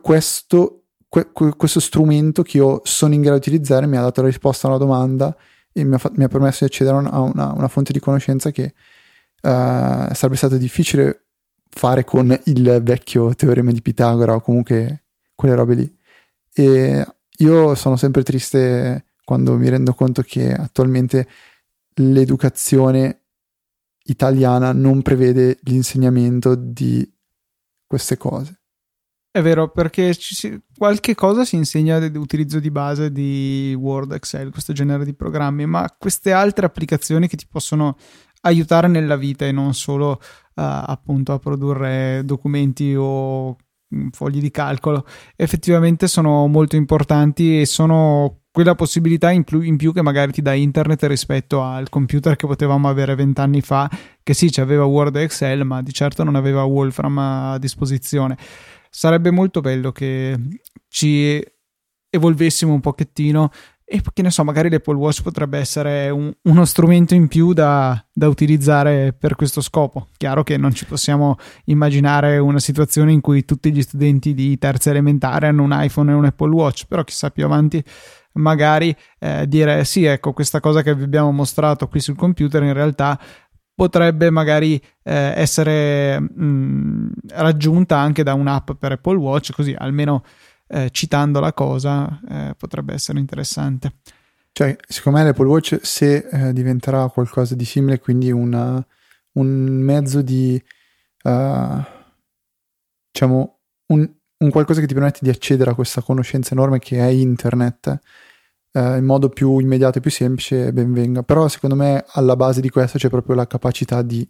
questo, 0.00 0.86
questo 1.08 1.80
strumento 1.80 2.42
che 2.42 2.56
io 2.56 2.80
sono 2.84 3.14
in 3.14 3.20
grado 3.20 3.38
di 3.38 3.48
utilizzare 3.48 3.86
mi 3.86 3.96
ha 3.96 4.02
dato 4.02 4.22
la 4.22 4.26
risposta 4.26 4.66
a 4.66 4.70
una 4.70 4.78
domanda 4.78 5.36
e 5.72 5.84
mi 5.84 5.94
ha, 5.94 5.98
fa- 5.98 6.10
mi 6.14 6.24
ha 6.24 6.28
permesso 6.28 6.64
di 6.64 6.70
accedere 6.70 6.96
a 6.96 7.20
una, 7.20 7.52
una, 7.52 7.68
fonte 7.68 7.92
di 7.92 8.00
conoscenza 8.00 8.50
che 8.50 8.74
uh, 9.42 10.12
sarebbe 10.12 10.36
stato 10.36 10.56
difficile 10.56 11.26
fare 11.70 12.02
con 12.02 12.36
il 12.46 12.80
vecchio 12.82 13.34
teorema 13.34 13.70
di 13.70 13.80
Pitagora 13.80 14.34
o 14.34 14.40
comunque 14.40 15.04
quelle 15.34 15.54
robe 15.54 15.74
lì. 15.74 15.98
E 16.52 17.06
io 17.38 17.74
sono 17.76 17.96
sempre 17.96 18.24
triste 18.24 19.04
quando 19.24 19.56
mi 19.56 19.68
rendo 19.68 19.94
conto 19.94 20.22
che 20.22 20.52
attualmente 20.52 21.28
l'educazione 21.94 23.20
italiana 24.04 24.72
non 24.72 25.02
prevede 25.02 25.58
l'insegnamento 25.62 26.56
di 26.56 27.08
queste 27.86 28.16
cose. 28.16 28.57
È 29.30 29.42
vero, 29.42 29.68
perché 29.68 30.14
si, 30.14 30.58
qualche 30.76 31.14
cosa 31.14 31.44
si 31.44 31.56
insegna 31.56 31.98
di 31.98 32.16
utilizzo 32.16 32.60
di 32.60 32.70
base 32.70 33.12
di 33.12 33.76
Word, 33.78 34.12
Excel, 34.12 34.50
questo 34.50 34.72
genere 34.72 35.04
di 35.04 35.14
programmi, 35.14 35.66
ma 35.66 35.94
queste 35.96 36.32
altre 36.32 36.64
applicazioni 36.64 37.28
che 37.28 37.36
ti 37.36 37.46
possono 37.48 37.96
aiutare 38.42 38.88
nella 38.88 39.16
vita 39.16 39.44
e 39.44 39.52
non 39.52 39.74
solo 39.74 40.12
uh, 40.12 40.18
appunto 40.54 41.32
a 41.32 41.38
produrre 41.38 42.22
documenti 42.24 42.94
o 42.96 43.56
mm, 43.94 44.08
fogli 44.12 44.40
di 44.40 44.50
calcolo, 44.50 45.06
effettivamente 45.36 46.08
sono 46.08 46.46
molto 46.46 46.76
importanti 46.76 47.60
e 47.60 47.66
sono 47.66 48.40
quella 48.50 48.74
possibilità 48.74 49.30
in 49.30 49.44
più, 49.44 49.60
in 49.60 49.76
più, 49.76 49.92
che 49.92 50.02
magari 50.02 50.32
ti 50.32 50.42
dà 50.42 50.54
internet 50.54 51.04
rispetto 51.04 51.62
al 51.62 51.90
computer 51.90 52.34
che 52.34 52.46
potevamo 52.46 52.88
avere 52.88 53.14
vent'anni 53.14 53.60
fa, 53.60 53.90
che 54.22 54.32
sì, 54.32 54.50
aveva 54.58 54.84
Word 54.84 55.16
e 55.16 55.22
Excel, 55.22 55.64
ma 55.64 55.82
di 55.82 55.92
certo 55.92 56.24
non 56.24 56.34
aveva 56.34 56.64
Wolfram 56.64 57.18
a 57.18 57.58
disposizione 57.58 58.36
sarebbe 58.90 59.30
molto 59.30 59.60
bello 59.60 59.92
che 59.92 60.38
ci 60.88 61.42
evolvessimo 62.10 62.72
un 62.72 62.80
pochettino 62.80 63.50
e 63.90 64.02
che 64.12 64.20
ne 64.20 64.30
so, 64.30 64.44
magari 64.44 64.68
l'Apple 64.68 64.96
Watch 64.96 65.22
potrebbe 65.22 65.58
essere 65.58 66.10
un, 66.10 66.30
uno 66.42 66.64
strumento 66.66 67.14
in 67.14 67.26
più 67.26 67.54
da, 67.54 68.04
da, 68.12 68.28
utilizzare 68.28 69.14
per 69.18 69.34
questo 69.34 69.62
scopo. 69.62 70.08
Chiaro 70.18 70.42
che 70.42 70.58
non 70.58 70.74
ci 70.74 70.84
possiamo 70.84 71.36
immaginare 71.64 72.36
una 72.36 72.58
situazione 72.58 73.12
in 73.12 73.22
cui 73.22 73.46
tutti 73.46 73.72
gli 73.72 73.80
studenti 73.80 74.34
di 74.34 74.58
terza 74.58 74.90
elementare 74.90 75.46
hanno 75.46 75.62
un 75.62 75.70
iPhone 75.72 76.12
e 76.12 76.14
un 76.14 76.26
Apple 76.26 76.50
Watch, 76.50 76.84
però 76.86 77.02
chissà 77.02 77.30
più 77.30 77.46
avanti 77.46 77.82
magari 78.34 78.94
eh, 79.18 79.48
dire 79.48 79.84
sì, 79.84 80.04
ecco, 80.04 80.34
questa 80.34 80.60
cosa 80.60 80.82
che 80.82 80.94
vi 80.94 81.04
abbiamo 81.04 81.32
mostrato 81.32 81.88
qui 81.88 82.00
sul 82.00 82.16
computer 82.16 82.62
in 82.62 82.74
realtà 82.74 83.18
potrebbe 83.78 84.28
magari 84.30 84.74
eh, 85.04 85.32
essere 85.36 86.18
mh, 86.18 86.44
mm, 86.44 87.08
raggiunta 87.34 87.96
anche 87.96 88.24
da 88.24 88.34
un'app 88.34 88.72
per 88.72 88.90
Apple 88.90 89.16
Watch, 89.16 89.52
così 89.52 89.72
almeno 89.78 90.24
eh, 90.66 90.90
citando 90.90 91.38
la 91.38 91.52
cosa 91.52 92.20
eh, 92.28 92.54
potrebbe 92.58 92.92
essere 92.92 93.20
interessante. 93.20 93.92
Cioè, 94.50 94.76
secondo 94.84 95.20
me 95.20 95.24
l'Apple 95.26 95.46
Watch 95.46 95.78
se 95.80 96.26
eh, 96.28 96.52
diventerà 96.52 97.08
qualcosa 97.08 97.54
di 97.54 97.64
simile, 97.64 98.00
quindi 98.00 98.32
una, 98.32 98.84
un 99.34 99.46
mezzo 99.46 100.22
di 100.22 100.60
uh, 101.22 101.80
diciamo 103.12 103.58
un, 103.92 104.12
un 104.38 104.50
qualcosa 104.50 104.80
che 104.80 104.88
ti 104.88 104.94
permette 104.94 105.20
di 105.22 105.30
accedere 105.30 105.70
a 105.70 105.74
questa 105.74 106.02
conoscenza 106.02 106.52
enorme 106.52 106.80
che 106.80 106.98
è 106.98 107.06
internet 107.06 108.00
eh, 108.78 108.98
in 108.98 109.04
modo 109.04 109.28
più 109.28 109.58
immediato 109.58 109.98
e 109.98 110.00
più 110.00 110.10
semplice, 110.10 110.72
ben 110.72 110.92
venga. 110.92 111.22
Però 111.22 111.48
secondo 111.48 111.74
me 111.74 112.04
alla 112.12 112.36
base 112.36 112.60
di 112.60 112.70
questo 112.70 112.98
c'è 112.98 113.08
proprio 113.08 113.34
la 113.34 113.46
capacità 113.46 114.02
di 114.02 114.28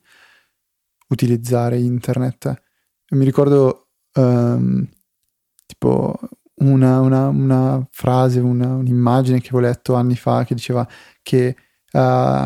utilizzare 1.08 1.78
internet. 1.78 2.62
Mi 3.10 3.24
ricordo 3.24 3.88
um, 4.14 4.86
tipo 5.66 6.18
una, 6.56 7.00
una, 7.00 7.28
una 7.28 7.86
frase, 7.90 8.40
una, 8.40 8.74
un'immagine 8.74 9.40
che 9.40 9.54
ho 9.54 9.60
letto 9.60 9.94
anni 9.94 10.16
fa 10.16 10.44
che 10.44 10.54
diceva 10.54 10.86
che 11.22 11.54
uh, 11.92 11.98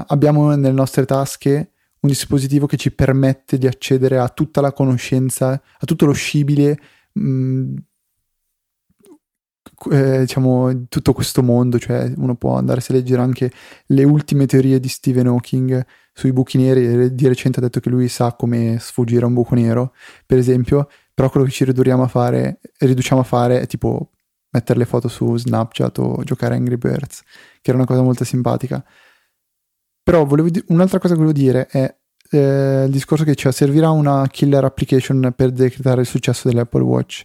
abbiamo 0.06 0.54
nelle 0.54 0.72
nostre 0.72 1.04
tasche 1.04 1.72
un 2.00 2.08
dispositivo 2.08 2.66
che 2.66 2.76
ci 2.76 2.92
permette 2.92 3.58
di 3.58 3.66
accedere 3.68 4.18
a 4.18 4.28
tutta 4.28 4.60
la 4.60 4.72
conoscenza, 4.72 5.50
a 5.52 5.86
tutto 5.86 6.04
lo 6.06 6.12
scibile 6.12 6.78
mh, 7.12 7.74
eh, 9.90 10.20
diciamo, 10.20 10.86
tutto 10.88 11.12
questo 11.12 11.42
mondo, 11.42 11.78
cioè 11.78 12.12
uno 12.16 12.34
può 12.34 12.56
andare 12.56 12.80
a 12.80 12.92
leggere 12.92 13.22
anche 13.22 13.50
le 13.86 14.04
ultime 14.04 14.46
teorie 14.46 14.78
di 14.80 14.88
Stephen 14.88 15.26
Hawking 15.26 15.84
sui 16.12 16.32
buchi 16.32 16.58
neri, 16.58 17.14
di 17.14 17.26
recente 17.26 17.58
ha 17.58 17.62
detto 17.62 17.80
che 17.80 17.90
lui 17.90 18.08
sa 18.08 18.34
come 18.34 18.76
sfuggire 18.78 19.24
a 19.24 19.26
un 19.28 19.34
buco 19.34 19.54
nero, 19.54 19.94
per 20.26 20.38
esempio, 20.38 20.88
però 21.14 21.30
quello 21.30 21.46
che 21.46 21.52
ci 21.52 21.64
ridurriamo 21.64 22.02
a 22.02 22.08
fare, 22.08 22.60
riduciamo 22.78 23.20
a 23.20 23.24
fare 23.24 23.60
è 23.60 23.66
tipo 23.66 24.10
mettere 24.50 24.78
le 24.78 24.84
foto 24.84 25.08
su 25.08 25.36
Snapchat 25.36 25.98
o 25.98 26.22
giocare 26.24 26.54
a 26.54 26.56
Angry 26.58 26.76
Birds, 26.76 27.22
che 27.60 27.70
era 27.70 27.78
una 27.78 27.86
cosa 27.86 28.02
molto 28.02 28.24
simpatica. 28.24 28.84
Però 30.02 30.24
di- 30.24 30.64
un'altra 30.68 30.98
cosa 30.98 31.14
che 31.14 31.20
volevo 31.20 31.38
dire 31.38 31.66
è 31.66 31.96
eh, 32.30 32.84
il 32.84 32.90
discorso 32.90 33.24
che 33.24 33.34
cioè, 33.34 33.52
servirà 33.52 33.90
una 33.90 34.26
killer 34.28 34.64
application 34.64 35.32
per 35.34 35.50
decretare 35.52 36.00
il 36.00 36.06
successo 36.06 36.48
dell'Apple 36.48 36.82
Watch 36.82 37.24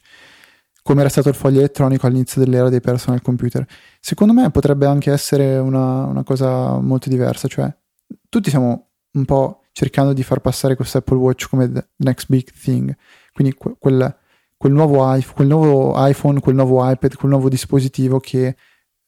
come 0.88 1.02
era 1.02 1.10
stato 1.10 1.28
il 1.28 1.36
foglio 1.36 1.58
elettronico 1.60 2.08
all'inizio 2.08 2.42
dell'era 2.42 2.70
dei 2.70 2.80
personal 2.80 3.22
computer. 3.22 3.68
Secondo 4.00 4.32
me 4.32 4.50
potrebbe 4.52 4.86
anche 4.86 5.12
essere 5.12 5.58
una, 5.58 6.06
una 6.06 6.24
cosa 6.24 6.80
molto 6.80 7.10
diversa, 7.10 7.50
cioè 7.50 7.70
tutti 8.30 8.48
stiamo 8.48 8.92
un 9.12 9.26
po' 9.26 9.64
cercando 9.74 10.14
di 10.14 10.24
far 10.24 10.40
passare 10.40 10.78
questo 10.78 11.00
Apple 11.00 11.18
Watch 11.18 11.50
come 11.50 11.70
the 11.70 11.90
next 11.98 12.28
big 12.30 12.50
thing, 12.54 12.96
quindi 13.34 13.54
que- 13.54 13.76
quel, 13.78 14.18
quel, 14.56 14.72
nuovo 14.72 15.14
iPhone, 15.14 15.34
quel 15.36 15.48
nuovo 15.48 15.94
iPhone, 16.08 16.40
quel 16.40 16.56
nuovo 16.56 16.90
iPad, 16.90 17.16
quel 17.16 17.32
nuovo 17.32 17.50
dispositivo 17.50 18.22
che 18.22 18.56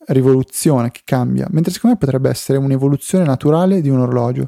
rivoluziona, 0.08 0.92
che 0.92 1.04
cambia, 1.06 1.48
mentre 1.50 1.72
secondo 1.72 1.96
me 1.96 2.06
potrebbe 2.06 2.30
essere 2.30 2.58
un'evoluzione 2.58 3.24
naturale 3.24 3.80
di 3.80 3.88
un 3.88 4.02
orologio, 4.02 4.48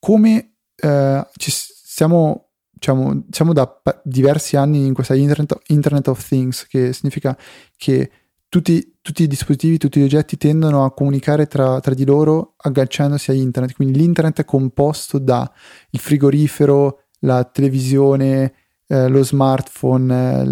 come 0.00 0.56
eh, 0.74 1.24
ci 1.36 1.52
stiamo 1.52 2.43
diciamo, 2.84 3.24
siamo 3.30 3.54
da 3.54 3.66
pa- 3.66 3.98
diversi 4.04 4.56
anni 4.56 4.84
in 4.86 4.92
questa 4.92 5.14
internet, 5.14 5.58
internet, 5.68 6.08
of 6.08 6.26
Things, 6.26 6.66
che 6.66 6.92
significa 6.92 7.36
che 7.76 8.10
tutti, 8.48 8.98
tutti, 9.00 9.22
i 9.22 9.26
dispositivi, 9.26 9.78
tutti 9.78 10.00
gli 10.00 10.04
oggetti 10.04 10.36
tendono 10.36 10.84
a 10.84 10.92
comunicare 10.92 11.46
tra, 11.46 11.80
tra, 11.80 11.94
di 11.94 12.04
loro 12.04 12.54
agganciandosi 12.58 13.30
a 13.30 13.34
internet. 13.34 13.74
Quindi 13.74 13.98
l'internet 13.98 14.40
è 14.40 14.44
composto 14.44 15.18
da 15.18 15.50
il 15.90 15.98
frigorifero, 15.98 17.04
la 17.20 17.42
televisione, 17.44 18.54
eh, 18.86 19.08
lo 19.08 19.24
smartphone, 19.24 20.44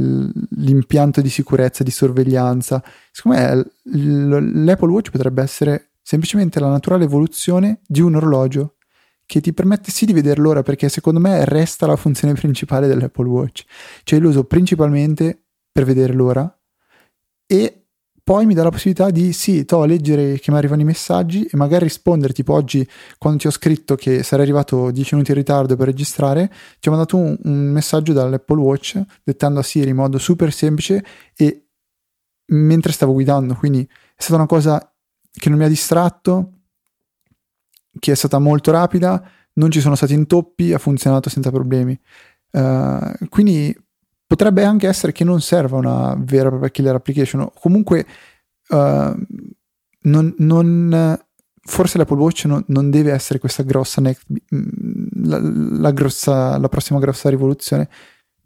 l'impianto 0.57 1.21
di 1.21 1.29
sicurezza, 1.29 1.85
di 1.85 1.91
sorveglianza. 1.91 2.83
Secondo 3.11 3.39
me 3.39 4.65
l'Apple 4.65 4.91
Watch 4.91 5.11
potrebbe 5.11 5.43
essere 5.43 5.91
semplicemente 6.01 6.59
la 6.61 6.69
naturale 6.69 7.05
evoluzione 7.05 7.81
di 7.87 8.01
un 8.01 8.15
orologio 8.17 8.77
che 9.27 9.41
ti 9.41 9.53
permette 9.53 9.91
sì 9.91 10.05
di 10.05 10.13
vedere 10.13 10.41
l'ora 10.41 10.63
perché 10.63 10.89
secondo 10.89 11.21
me 11.21 11.45
resta 11.45 11.87
la 11.87 11.97
funzione 11.97 12.35
principale 12.35 12.87
dell'Apple 12.87 13.29
Watch. 13.29 13.65
Cioè 14.05 14.19
lo 14.19 14.29
uso 14.29 14.45
principalmente 14.45 15.45
per 15.71 15.85
vedere 15.85 16.13
l'ora 16.13 16.55
e 17.47 17.83
poi 18.25 18.47
mi 18.47 18.55
dà 18.55 18.63
la 18.63 18.71
possibilità 18.71 19.11
di 19.11 19.33
sì, 19.33 19.65
to, 19.65 19.85
leggere 19.85 20.39
che 20.39 20.53
mi 20.53 20.57
arrivano 20.57 20.83
i 20.83 20.85
messaggi 20.85 21.45
e 21.45 21.57
magari 21.57 21.85
rispondere, 21.85 22.33
tipo 22.33 22.53
oggi 22.53 22.87
quando 23.19 23.41
ti 23.41 23.47
ho 23.49 23.51
scritto 23.51 23.97
che 23.97 24.23
sarei 24.23 24.45
arrivato 24.45 24.93
10 24.93 25.15
minuti 25.15 25.33
in 25.33 25.39
ritardo 25.39 25.75
per 25.75 25.87
registrare, 25.87 26.49
ti 26.79 26.87
ho 26.87 26.93
mandato 26.93 27.17
un, 27.17 27.37
un 27.43 27.73
messaggio 27.73 28.13
dall'Apple 28.13 28.61
Watch 28.61 29.03
dettando 29.25 29.59
a 29.59 29.63
Siri 29.65 29.91
in 29.91 29.97
modo 29.97 30.19
super 30.19 30.53
semplice 30.53 31.05
e 31.35 31.67
mentre 32.53 32.93
stavo 32.93 33.13
guidando, 33.13 33.55
quindi 33.55 33.83
è 33.83 34.23
stata 34.23 34.37
una 34.37 34.47
cosa 34.47 34.95
che 35.31 35.49
non 35.49 35.59
mi 35.59 35.65
ha 35.65 35.69
distratto, 35.69 36.62
che 37.99 38.13
è 38.13 38.15
stata 38.15 38.39
molto 38.39 38.71
rapida, 38.71 39.23
non 39.55 39.71
ci 39.71 39.81
sono 39.81 39.95
stati 39.95 40.15
intoppi, 40.15 40.73
ha 40.73 40.79
funzionato 40.79 41.29
senza 41.29 41.51
problemi. 41.51 41.99
Uh, 42.51 43.29
quindi 43.29 43.75
potrebbe 44.27 44.65
anche 44.65 44.89
essere 44.89 45.13
che 45.13 45.25
non 45.25 45.41
serva 45.41 45.77
una 45.77 46.15
vera 46.19 46.47
e 46.47 46.51
propria 46.51 46.71
killer 46.71 46.95
application, 46.95 47.51
comunque 47.55 48.07
uh, 48.69 49.15
non, 50.03 50.35
non, 50.39 51.19
forse 51.63 51.99
l'Apple 51.99 52.17
Watch 52.17 52.45
non, 52.47 52.63
non, 52.69 52.91
deve 52.91 53.13
essere 53.13 53.39
questa 53.39 53.63
grossa, 53.63 54.01
next, 54.01 54.25
mm, 54.31 55.25
la, 55.25 55.39
la, 55.41 55.91
grossa, 55.93 56.59
la 56.59 56.69
prossima 56.69 56.99
grossa 56.99 57.29
rivoluzione, 57.29 57.89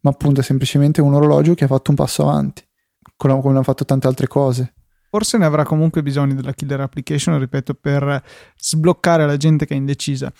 ma 0.00 0.10
appunto 0.10 0.40
è 0.40 0.42
semplicemente 0.42 1.00
un 1.00 1.14
orologio 1.14 1.54
che 1.54 1.64
ha 1.64 1.68
fatto 1.68 1.90
un 1.90 1.96
passo 1.96 2.22
avanti, 2.22 2.62
come 3.16 3.34
hanno 3.34 3.62
fatto 3.62 3.84
tante 3.84 4.06
altre 4.06 4.26
cose. 4.26 4.74
Forse 5.16 5.38
ne 5.38 5.46
avrà 5.46 5.64
comunque 5.64 6.02
bisogno 6.02 6.34
della 6.34 6.52
killer 6.52 6.82
application, 6.82 7.38
ripeto, 7.38 7.72
per 7.72 8.22
sbloccare 8.54 9.24
la 9.24 9.38
gente 9.38 9.64
che 9.64 9.72
è 9.72 9.76
indecisa. 9.78 10.30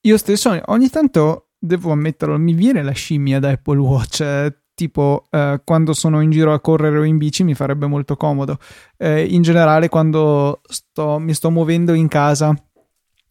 Io 0.00 0.16
stesso 0.16 0.60
ogni 0.64 0.90
tanto, 0.90 1.50
devo 1.56 1.92
ammetterlo, 1.92 2.36
mi 2.36 2.52
viene 2.52 2.82
la 2.82 2.90
scimmia 2.90 3.38
da 3.38 3.50
Apple 3.50 3.78
Watch. 3.78 4.20
Eh, 4.22 4.62
tipo 4.74 5.26
eh, 5.30 5.60
quando 5.64 5.92
sono 5.92 6.20
in 6.22 6.30
giro 6.30 6.52
a 6.52 6.58
correre 6.58 6.98
o 6.98 7.04
in 7.04 7.18
bici 7.18 7.44
mi 7.44 7.54
farebbe 7.54 7.86
molto 7.86 8.16
comodo. 8.16 8.58
Eh, 8.96 9.26
in 9.26 9.42
generale, 9.42 9.88
quando 9.88 10.60
sto, 10.64 11.20
mi 11.20 11.32
sto 11.32 11.48
muovendo 11.52 11.92
in 11.92 12.08
casa 12.08 12.52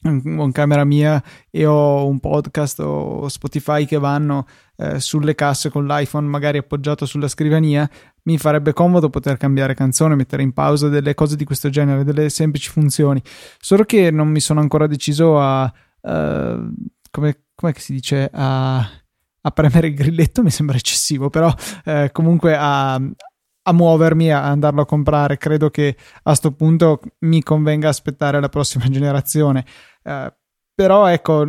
con 0.06 0.52
camera 0.52 0.84
mia 0.86 1.22
e 1.50 1.66
ho 1.66 2.08
un 2.08 2.20
podcast 2.20 2.80
o 2.80 3.28
Spotify 3.28 3.86
che 3.86 3.98
vanno 3.98 4.46
eh, 4.78 5.00
sulle 5.00 5.34
casse 5.34 5.70
con 5.70 5.88
l'iPhone 5.88 6.28
magari 6.28 6.58
appoggiato 6.58 7.06
sulla 7.06 7.28
scrivania, 7.28 7.90
mi 8.24 8.38
farebbe 8.38 8.74
comodo 8.74 9.10
poter 9.10 9.38
cambiare 9.38 9.74
canzone, 9.74 10.16
mettere 10.16 10.44
in 10.44 10.54
pausa 10.54 10.90
delle 10.90 11.14
cose 11.14 11.36
di 11.36 11.46
questo 11.46 11.70
genere, 11.70 12.04
delle 12.04 12.30
semplici 12.30 12.70
funzioni. 12.70 13.22
Solo 13.60 13.84
che 13.84 14.12
non 14.12 14.30
mi 14.30 14.40
sono 14.40 14.60
ancora 14.60 14.88
deciso 14.88 15.40
a 15.40 15.72
uh, 16.02 16.74
come 17.12 17.40
come 17.56 17.74
si 17.78 17.94
dice 17.94 18.30
a, 18.32 18.78
a, 18.80 19.52
premere 19.52 19.88
il 19.88 19.96
grilletto, 19.96 20.44
mi 20.44 20.52
sembra 20.52 20.76
eccessivo, 20.76 21.30
però 21.30 21.52
eh, 21.86 22.10
comunque 22.12 22.56
a, 22.56 22.96
a 22.96 23.74
muovermi, 23.74 24.32
a 24.32 24.44
andarlo 24.44 24.82
a 24.82 24.86
comprare. 24.86 25.38
Credo 25.38 25.70
che 25.70 25.96
a 25.98 26.22
questo 26.22 26.52
punto 26.52 27.00
mi 27.20 27.42
convenga 27.42 27.90
aspettare 27.90 28.40
la 28.40 28.50
prossima 28.50 28.88
generazione. 28.90 29.66
Eh, 30.06 30.34
però 30.76 31.08
ecco, 31.08 31.48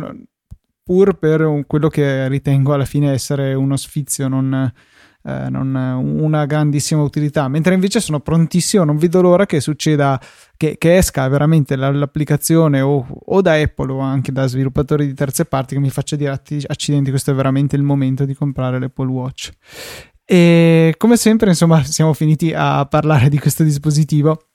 pur 0.83 1.17
per 1.19 1.41
un, 1.41 1.65
quello 1.67 1.89
che 1.89 2.27
ritengo 2.27 2.73
alla 2.73 2.85
fine 2.85 3.11
essere 3.11 3.53
uno 3.53 3.75
sfizio, 3.77 4.27
non, 4.27 4.71
eh, 5.23 5.49
non 5.49 5.75
una 5.75 6.45
grandissima 6.45 7.01
utilità. 7.01 7.47
Mentre 7.47 7.75
invece 7.75 7.99
sono 7.99 8.19
prontissimo, 8.19 8.83
non 8.83 8.97
vedo 8.97 9.21
l'ora 9.21 9.45
che 9.45 9.59
succeda, 9.59 10.19
che, 10.55 10.77
che 10.77 10.97
esca 10.97 11.27
veramente 11.27 11.75
l'applicazione 11.75 12.81
o, 12.81 13.05
o, 13.25 13.41
da 13.41 13.53
Apple 13.53 13.91
o 13.91 13.99
anche 13.99 14.31
da 14.31 14.47
sviluppatori 14.47 15.05
di 15.05 15.13
terze 15.13 15.45
parti 15.45 15.75
che 15.75 15.81
mi 15.81 15.89
faccia 15.91 16.15
dire 16.15 16.31
accidenti, 16.31 17.09
questo 17.11 17.31
è 17.31 17.35
veramente 17.35 17.75
il 17.75 17.83
momento 17.83 18.25
di 18.25 18.33
comprare 18.33 18.79
l'Apple 18.79 19.07
Watch. 19.07 19.51
E 20.23 20.95
come 20.97 21.15
sempre, 21.15 21.49
insomma, 21.49 21.83
siamo 21.83 22.13
finiti 22.13 22.53
a 22.53 22.85
parlare 22.85 23.29
di 23.29 23.39
questo 23.39 23.63
dispositivo 23.63 24.46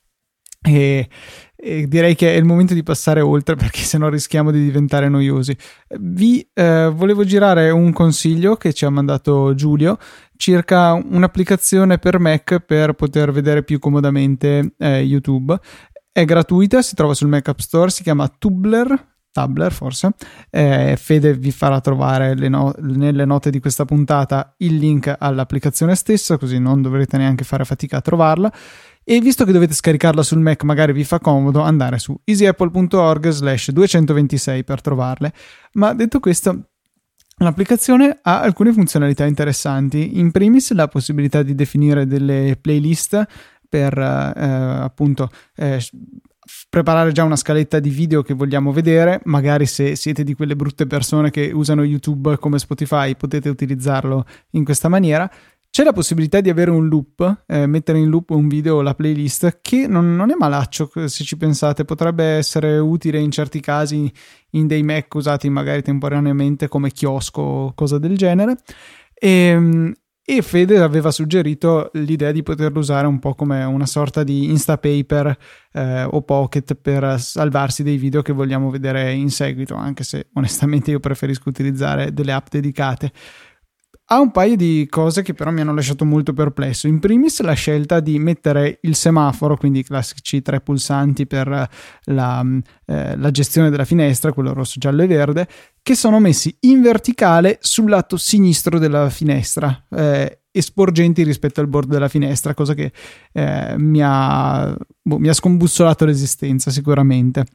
e, 0.63 1.09
e, 1.57 1.87
direi 1.89 2.15
che 2.15 2.33
è 2.33 2.37
il 2.37 2.45
momento 2.45 2.75
di 2.75 2.83
passare 2.83 3.21
oltre 3.21 3.57
perché 3.57 3.81
sennò 3.85 4.09
rischiamo 4.09 4.51
di 4.51 4.63
diventare 4.63 5.09
noiosi. 5.09 5.57
Vi 5.99 6.49
eh, 6.55 6.91
volevo 6.95 7.25
girare 7.25 7.71
un 7.71 7.93
consiglio 7.93 8.57
che 8.57 8.73
ci 8.73 8.85
ha 8.85 8.91
mandato 8.91 9.55
Giulio 9.55 9.99
circa 10.37 10.93
un'applicazione 10.95 11.99
per 11.99 12.19
Mac 12.19 12.59
per 12.61 12.95
poter 12.95 13.31
vedere 13.31 13.63
più 13.63 13.79
comodamente 13.79 14.75
eh, 14.77 15.01
YouTube. 15.01 15.57
È 16.11 16.25
gratuita, 16.25 16.83
si 16.83 16.95
trova 16.95 17.15
sul 17.15 17.29
Mac 17.29 17.49
App 17.49 17.59
Store, 17.59 17.91
si 17.91 18.03
chiama 18.03 18.29
Tubler, 18.29 19.11
Tabler 19.33 19.73
forse. 19.73 20.11
Eh, 20.51 20.97
Fede 20.99 21.35
vi 21.35 21.51
farà 21.51 21.81
trovare 21.81 22.35
no- 22.49 22.75
nelle 22.79 23.25
note 23.25 23.51
di 23.51 23.61
questa 23.61 23.85
puntata 23.85 24.55
il 24.59 24.77
link 24.77 25.13
all'applicazione 25.19 25.95
stessa, 25.95 26.37
così 26.37 26.59
non 26.59 26.83
dovrete 26.83 27.17
neanche 27.17 27.45
fare 27.45 27.65
fatica 27.65 27.97
a 27.97 28.01
trovarla. 28.03 28.53
E 29.05 29.21
visto 29.21 29.45
che 29.45 29.53
dovete 29.53 29.75
scaricarla 29.75 30.23
sul 30.23 30.39
Mac, 30.39 30.63
magari 30.63 30.93
vi 30.93 31.05
fa 31.05 31.19
comodo 31.19 31.61
andare 31.61 31.99
su 31.99 32.19
easyapple.org 32.25 33.29
slash 33.29 33.71
226 33.71 34.65
per 34.65 34.81
trovarle. 34.81 35.33
Ma 35.73 35.93
detto 35.93 36.21
questo, 36.21 36.67
L'applicazione 37.39 38.19
ha 38.23 38.41
alcune 38.41 38.73
funzionalità 38.73 39.25
interessanti, 39.25 40.19
in 40.19 40.31
primis 40.31 40.71
la 40.73 40.87
possibilità 40.87 41.43
di 41.43 41.57
definire 41.57 42.07
delle 42.07 42.57
playlist 42.61 43.27
per 43.69 43.99
eh, 43.99 44.45
appunto 44.45 45.29
eh, 45.57 45.81
preparare 46.69 47.13
già 47.13 47.25
una 47.25 47.37
scaletta 47.37 47.81
di 47.81 47.89
video 47.89 48.23
che 48.23 48.35
vogliamo 48.35 48.71
vedere, 48.71 49.21
magari 49.25 49.67
se 49.67 49.97
siete 49.97 50.25
di 50.25 50.35
quelle 50.35 50.55
brutte 50.55 50.87
persone 50.87 51.31
che 51.31 51.51
usano 51.53 51.83
YouTube 51.83 52.37
come 52.39 52.59
Spotify 52.59 53.17
potete 53.17 53.49
utilizzarlo 53.49 54.25
in 54.51 54.65
questa 54.65 54.89
maniera. 54.89 55.31
C'è 55.73 55.85
la 55.85 55.95
possibilità 55.95 56.43
di 56.43 56.51
avere 56.51 56.71
un 56.71 56.87
loop, 56.87 57.45
eh, 57.47 57.65
mettere 57.65 57.97
in 57.97 58.11
loop 58.11 58.29
un 58.29 58.47
video 58.47 58.77
o 58.77 58.83
la 58.83 58.95
playlist, 58.95 59.61
che 59.63 59.87
non, 59.87 60.15
non, 60.15 60.31
è 60.31 60.35
malaccio 60.39 60.91
se 61.07 61.25
ci 61.25 61.39
pensate, 61.39 61.87
potrebbe 61.87 62.25
essere 62.25 62.77
utile 62.77 63.19
in 63.19 63.31
certi 63.31 63.59
casi 63.61 64.13
in 64.51 64.67
dei 64.67 64.83
Mac 64.83 65.15
usati 65.15 65.49
magari 65.49 65.81
temporaneamente 65.81 66.69
come 66.69 66.91
chiosco 66.91 67.41
o 67.41 67.73
cosa 67.73 67.97
del 67.97 68.19
genere. 68.19 68.59
E, 69.15 69.31
ehm, 69.31 69.95
e 70.25 70.43
Fede 70.43 70.79
aveva 70.79 71.11
suggerito 71.11 71.89
l'idea 71.95 72.33
di 72.33 72.43
poterlo 72.43 72.79
usare 72.79 73.07
un 73.07 73.19
po' 73.19 73.35
come 73.35 73.65
una 73.65 73.87
sorta 73.87 74.23
di 74.23 74.51
Instapaper 74.51 75.37
eh, 75.73 76.05
o 76.05 76.21
Pocket 76.21 76.75
per 76.75 77.19
salvarsi 77.19 77.83
dei 77.83 77.97
video 77.97 78.21
che 78.21 78.35
vogliamo 78.35 78.69
vedere 78.69 79.11
in 79.13 79.31
seguito, 79.31 79.75
anche 79.75 80.05
se 80.05 80.29
onestamente 80.35 80.91
io 80.91 81.01
preferisco 81.01 81.49
utilizzare 81.49 82.13
delle 82.13 82.33
app 82.33 82.49
dedicate. 82.51 83.11
Ha 84.13 84.21
un 84.21 84.31
paio 84.31 84.57
di 84.57 84.87
cose 84.91 85.23
che 85.23 85.33
però 85.33 85.51
mi 85.51 85.63
hanno 85.63 85.73
lasciato 85.73 86.05
molto 86.05 86.35
perplesso. 86.35 86.87
In 86.87 86.99
primis 86.99 87.41
la 87.41 87.55
scelta 87.55 87.99
di 87.99 88.19
mettere 88.19 88.79
il 88.83 88.95
semaforo, 88.95 89.57
quindi 89.57 89.79
i 89.79 89.85
classici 89.85 90.43
tre 90.43 90.61
pulsanti 90.61 91.27
per 91.27 91.71
la, 92.05 92.47
eh, 92.85 93.17
la 93.17 93.31
gestione 93.31 93.71
della 93.71 93.87
finestra, 93.87 94.35
quello 94.35 94.53
rosso, 94.53 94.79
giallo 94.79 95.01
e 95.01 95.07
verde, 95.07 95.49
che 95.81 95.95
sono 95.95 96.21
messi 96.21 96.55
in 96.61 96.83
verticale 96.83 97.57
sul 97.63 97.89
lato 97.89 98.19
sinistro 98.19 98.79
della 98.79 99.09
finestra. 99.09 99.87
Eh, 99.89 100.41
e 100.55 100.61
sporgenti 100.61 101.23
rispetto 101.23 101.63
al 101.63 101.69
bordo 101.69 101.95
della 101.95 102.09
finestra, 102.09 102.53
cosa 102.53 102.75
che 102.75 102.93
eh, 103.33 103.75
mi, 103.79 104.01
ha, 104.03 104.77
boh, 105.01 105.19
mi 105.19 105.29
ha 105.29 105.33
scombussolato 105.33 106.05
l'esistenza 106.05 106.71
sicuramente. 106.71 107.47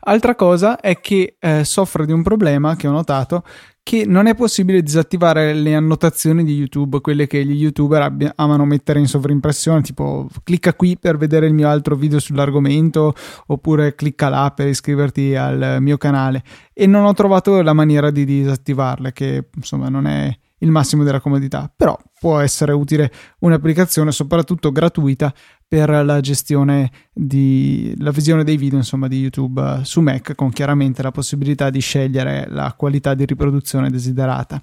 Altra 0.00 0.34
cosa 0.34 0.80
è 0.80 1.00
che 1.00 1.36
eh, 1.38 1.64
soffre 1.64 2.06
di 2.06 2.12
un 2.12 2.22
problema 2.22 2.76
che 2.76 2.86
ho 2.86 2.92
notato 2.92 3.42
che 3.84 4.04
non 4.06 4.26
è 4.26 4.34
possibile 4.36 4.80
disattivare 4.80 5.52
le 5.54 5.74
annotazioni 5.74 6.44
di 6.44 6.54
YouTube, 6.54 7.00
quelle 7.00 7.26
che 7.26 7.44
gli 7.44 7.60
youtuber 7.60 8.00
abbia, 8.00 8.32
amano 8.36 8.64
mettere 8.64 9.00
in 9.00 9.08
sovrimpressione, 9.08 9.82
tipo 9.82 10.28
clicca 10.44 10.74
qui 10.74 10.96
per 10.96 11.16
vedere 11.16 11.46
il 11.46 11.54
mio 11.54 11.68
altro 11.68 11.96
video 11.96 12.20
sull'argomento 12.20 13.12
oppure 13.46 13.96
clicca 13.96 14.28
là 14.28 14.52
per 14.54 14.68
iscriverti 14.68 15.34
al 15.34 15.78
mio 15.80 15.96
canale. 15.98 16.44
E 16.72 16.86
non 16.86 17.04
ho 17.04 17.12
trovato 17.12 17.60
la 17.60 17.72
maniera 17.72 18.10
di 18.10 18.24
disattivarle 18.24 19.12
che 19.12 19.48
insomma 19.56 19.88
non 19.88 20.06
è 20.06 20.32
il 20.58 20.70
massimo 20.70 21.02
della 21.02 21.20
comodità, 21.20 21.72
però 21.74 21.98
può 22.20 22.38
essere 22.38 22.72
utile 22.72 23.10
un'applicazione 23.40 24.12
soprattutto 24.12 24.70
gratuita 24.70 25.34
per 25.72 25.88
la 26.04 26.20
gestione 26.20 26.90
di 27.10 27.94
la 27.96 28.10
visione 28.10 28.44
dei 28.44 28.58
video 28.58 28.76
insomma 28.76 29.08
di 29.08 29.18
YouTube 29.18 29.80
su 29.84 30.02
Mac 30.02 30.34
con 30.34 30.50
chiaramente 30.50 31.00
la 31.00 31.10
possibilità 31.10 31.70
di 31.70 31.80
scegliere 31.80 32.46
la 32.50 32.74
qualità 32.76 33.14
di 33.14 33.24
riproduzione 33.24 33.88
desiderata. 33.88 34.62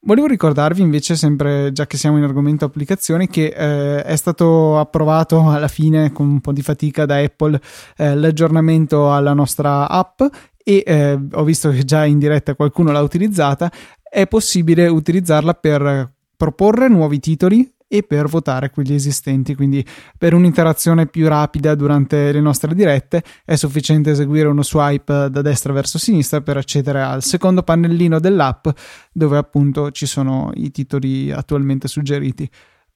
Volevo 0.00 0.26
ricordarvi 0.26 0.82
invece, 0.82 1.16
sempre 1.16 1.72
già 1.72 1.86
che 1.86 1.96
siamo 1.96 2.18
in 2.18 2.24
argomento 2.24 2.66
applicazioni, 2.66 3.26
che 3.26 3.54
eh, 3.56 4.02
è 4.02 4.16
stato 4.16 4.78
approvato 4.78 5.48
alla 5.48 5.68
fine 5.68 6.12
con 6.12 6.28
un 6.28 6.42
po' 6.42 6.52
di 6.52 6.60
fatica 6.60 7.06
da 7.06 7.16
Apple 7.16 7.58
eh, 7.96 8.14
l'aggiornamento 8.14 9.14
alla 9.14 9.32
nostra 9.32 9.88
app 9.88 10.20
e 10.62 10.82
eh, 10.84 11.18
ho 11.32 11.42
visto 11.44 11.70
che 11.70 11.84
già 11.84 12.04
in 12.04 12.18
diretta 12.18 12.54
qualcuno 12.54 12.92
l'ha 12.92 13.00
utilizzata 13.00 13.72
è 14.02 14.26
possibile 14.26 14.88
utilizzarla 14.88 15.54
per 15.54 16.12
proporre 16.36 16.88
nuovi 16.88 17.18
titoli 17.18 17.66
e 17.86 18.02
per 18.02 18.26
votare 18.26 18.70
quelli 18.70 18.94
esistenti. 18.94 19.54
Quindi, 19.54 19.84
per 20.16 20.34
un'interazione 20.34 21.06
più 21.06 21.28
rapida 21.28 21.74
durante 21.74 22.32
le 22.32 22.40
nostre 22.40 22.74
dirette, 22.74 23.22
è 23.44 23.54
sufficiente 23.56 24.10
eseguire 24.10 24.48
uno 24.48 24.62
swipe 24.62 25.28
da 25.30 25.42
destra 25.42 25.72
verso 25.72 25.98
sinistra 25.98 26.40
per 26.40 26.56
accedere 26.56 27.02
al 27.02 27.22
secondo 27.22 27.62
pannellino 27.62 28.18
dell'app, 28.18 28.68
dove 29.12 29.36
appunto 29.36 29.90
ci 29.90 30.06
sono 30.06 30.50
i 30.54 30.70
titoli 30.70 31.30
attualmente 31.30 31.88
suggeriti. 31.88 32.48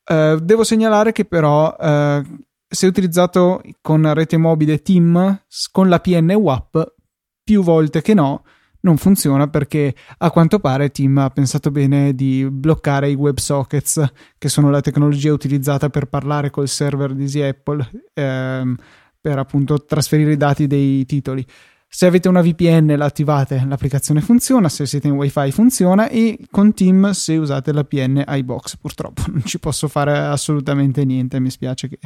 Uh, 0.04 0.36
devo 0.40 0.64
segnalare 0.64 1.12
che 1.12 1.24
però. 1.24 1.74
Uh, 1.78 2.46
se 2.70 2.86
utilizzato 2.86 3.62
con 3.80 4.12
rete 4.12 4.36
mobile 4.36 4.82
Team 4.82 5.42
con 5.72 5.88
la 5.88 6.00
PN 6.00 6.32
WAP 6.32 6.94
più 7.42 7.62
volte 7.62 8.02
che 8.02 8.12
no 8.12 8.44
non 8.88 8.96
funziona 8.96 9.48
perché 9.48 9.94
a 10.18 10.30
quanto 10.30 10.58
pare 10.58 10.90
Tim 10.90 11.18
ha 11.18 11.28
pensato 11.28 11.70
bene 11.70 12.14
di 12.14 12.48
bloccare 12.50 13.10
i 13.10 13.14
WebSockets, 13.14 14.12
che 14.38 14.48
sono 14.48 14.70
la 14.70 14.80
tecnologia 14.80 15.32
utilizzata 15.32 15.90
per 15.90 16.06
parlare 16.06 16.48
col 16.48 16.68
server 16.68 17.12
di 17.12 17.24
Easy 17.24 17.42
Apple 17.42 17.88
ehm, 18.14 18.74
per 19.20 19.38
appunto 19.38 19.84
trasferire 19.84 20.32
i 20.32 20.36
dati 20.36 20.66
dei 20.66 21.04
titoli. 21.04 21.46
Se 21.90 22.06
avete 22.06 22.28
una 22.28 22.42
VPN 22.42 22.94
la 22.96 23.06
attivate, 23.06 23.64
l'applicazione 23.66 24.20
funziona, 24.20 24.68
se 24.68 24.84
siete 24.84 25.08
in 25.08 25.14
WiFi 25.14 25.50
funziona 25.52 26.08
e 26.08 26.38
con 26.50 26.74
Team 26.74 27.10
se 27.12 27.36
usate 27.36 27.72
la 27.72 27.84
PN 27.84 28.24
iBox. 28.26 28.76
Purtroppo 28.76 29.22
non 29.28 29.42
ci 29.44 29.58
posso 29.58 29.88
fare 29.88 30.16
assolutamente 30.16 31.04
niente, 31.04 31.40
mi 31.40 31.50
spiace 31.50 31.88
che 31.88 31.98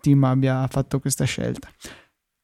Team 0.00 0.22
abbia 0.24 0.66
fatto 0.68 1.00
questa 1.00 1.24
scelta. 1.24 1.68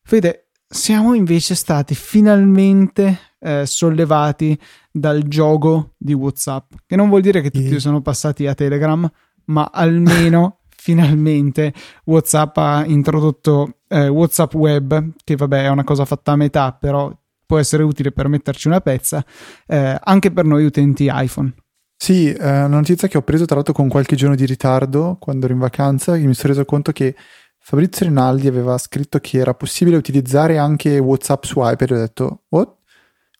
Fede, 0.02 0.48
siamo 0.66 1.14
invece 1.14 1.54
stati 1.54 1.94
finalmente 1.94 3.31
eh, 3.42 3.66
sollevati 3.66 4.58
dal 4.90 5.22
gioco 5.22 5.94
di 5.96 6.12
WhatsApp, 6.12 6.72
che 6.86 6.96
non 6.96 7.08
vuol 7.08 7.20
dire 7.20 7.40
che 7.40 7.50
tutti 7.50 7.68
sì. 7.68 7.80
sono 7.80 8.00
passati 8.00 8.46
a 8.46 8.54
Telegram, 8.54 9.10
ma 9.46 9.70
almeno 9.72 10.58
finalmente 10.74 11.72
WhatsApp 12.04 12.56
ha 12.56 12.84
introdotto 12.86 13.78
eh, 13.88 14.08
WhatsApp 14.08 14.54
Web, 14.54 15.10
che 15.22 15.36
vabbè 15.36 15.64
è 15.64 15.68
una 15.68 15.84
cosa 15.84 16.04
fatta 16.04 16.32
a 16.32 16.36
metà, 16.36 16.72
però 16.72 17.12
può 17.44 17.58
essere 17.58 17.82
utile 17.82 18.12
per 18.12 18.28
metterci 18.28 18.68
una 18.68 18.80
pezza, 18.80 19.24
eh, 19.66 19.98
anche 20.02 20.30
per 20.30 20.44
noi 20.44 20.64
utenti 20.64 21.10
iPhone. 21.12 21.52
Sì, 21.96 22.30
è 22.30 22.64
una 22.64 22.78
notizia 22.78 23.06
che 23.06 23.16
ho 23.16 23.22
preso 23.22 23.44
tra 23.44 23.56
l'altro 23.56 23.74
con 23.74 23.88
qualche 23.88 24.16
giorno 24.16 24.34
di 24.34 24.44
ritardo 24.44 25.18
quando 25.20 25.44
ero 25.44 25.54
in 25.54 25.60
vacanza, 25.60 26.16
e 26.16 26.20
mi 26.26 26.34
sono 26.34 26.52
reso 26.52 26.64
conto 26.64 26.90
che 26.90 27.14
Fabrizio 27.58 28.06
Rinaldi 28.06 28.48
aveva 28.48 28.76
scritto 28.76 29.20
che 29.20 29.38
era 29.38 29.54
possibile 29.54 29.96
utilizzare 29.96 30.58
anche 30.58 30.98
WhatsApp 30.98 31.44
su 31.44 31.60
iPad 31.62 31.90
e 31.90 31.94
ho 31.94 31.98
detto, 31.98 32.42
what? 32.48 32.74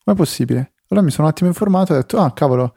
Com'è 0.04 0.16
possibile? 0.16 0.72
Allora 0.88 1.06
mi 1.06 1.12
sono 1.12 1.26
un 1.26 1.32
attimo 1.32 1.48
informato 1.48 1.92
e 1.92 1.96
ho 1.96 2.00
detto, 2.00 2.18
ah 2.18 2.32
cavolo, 2.32 2.74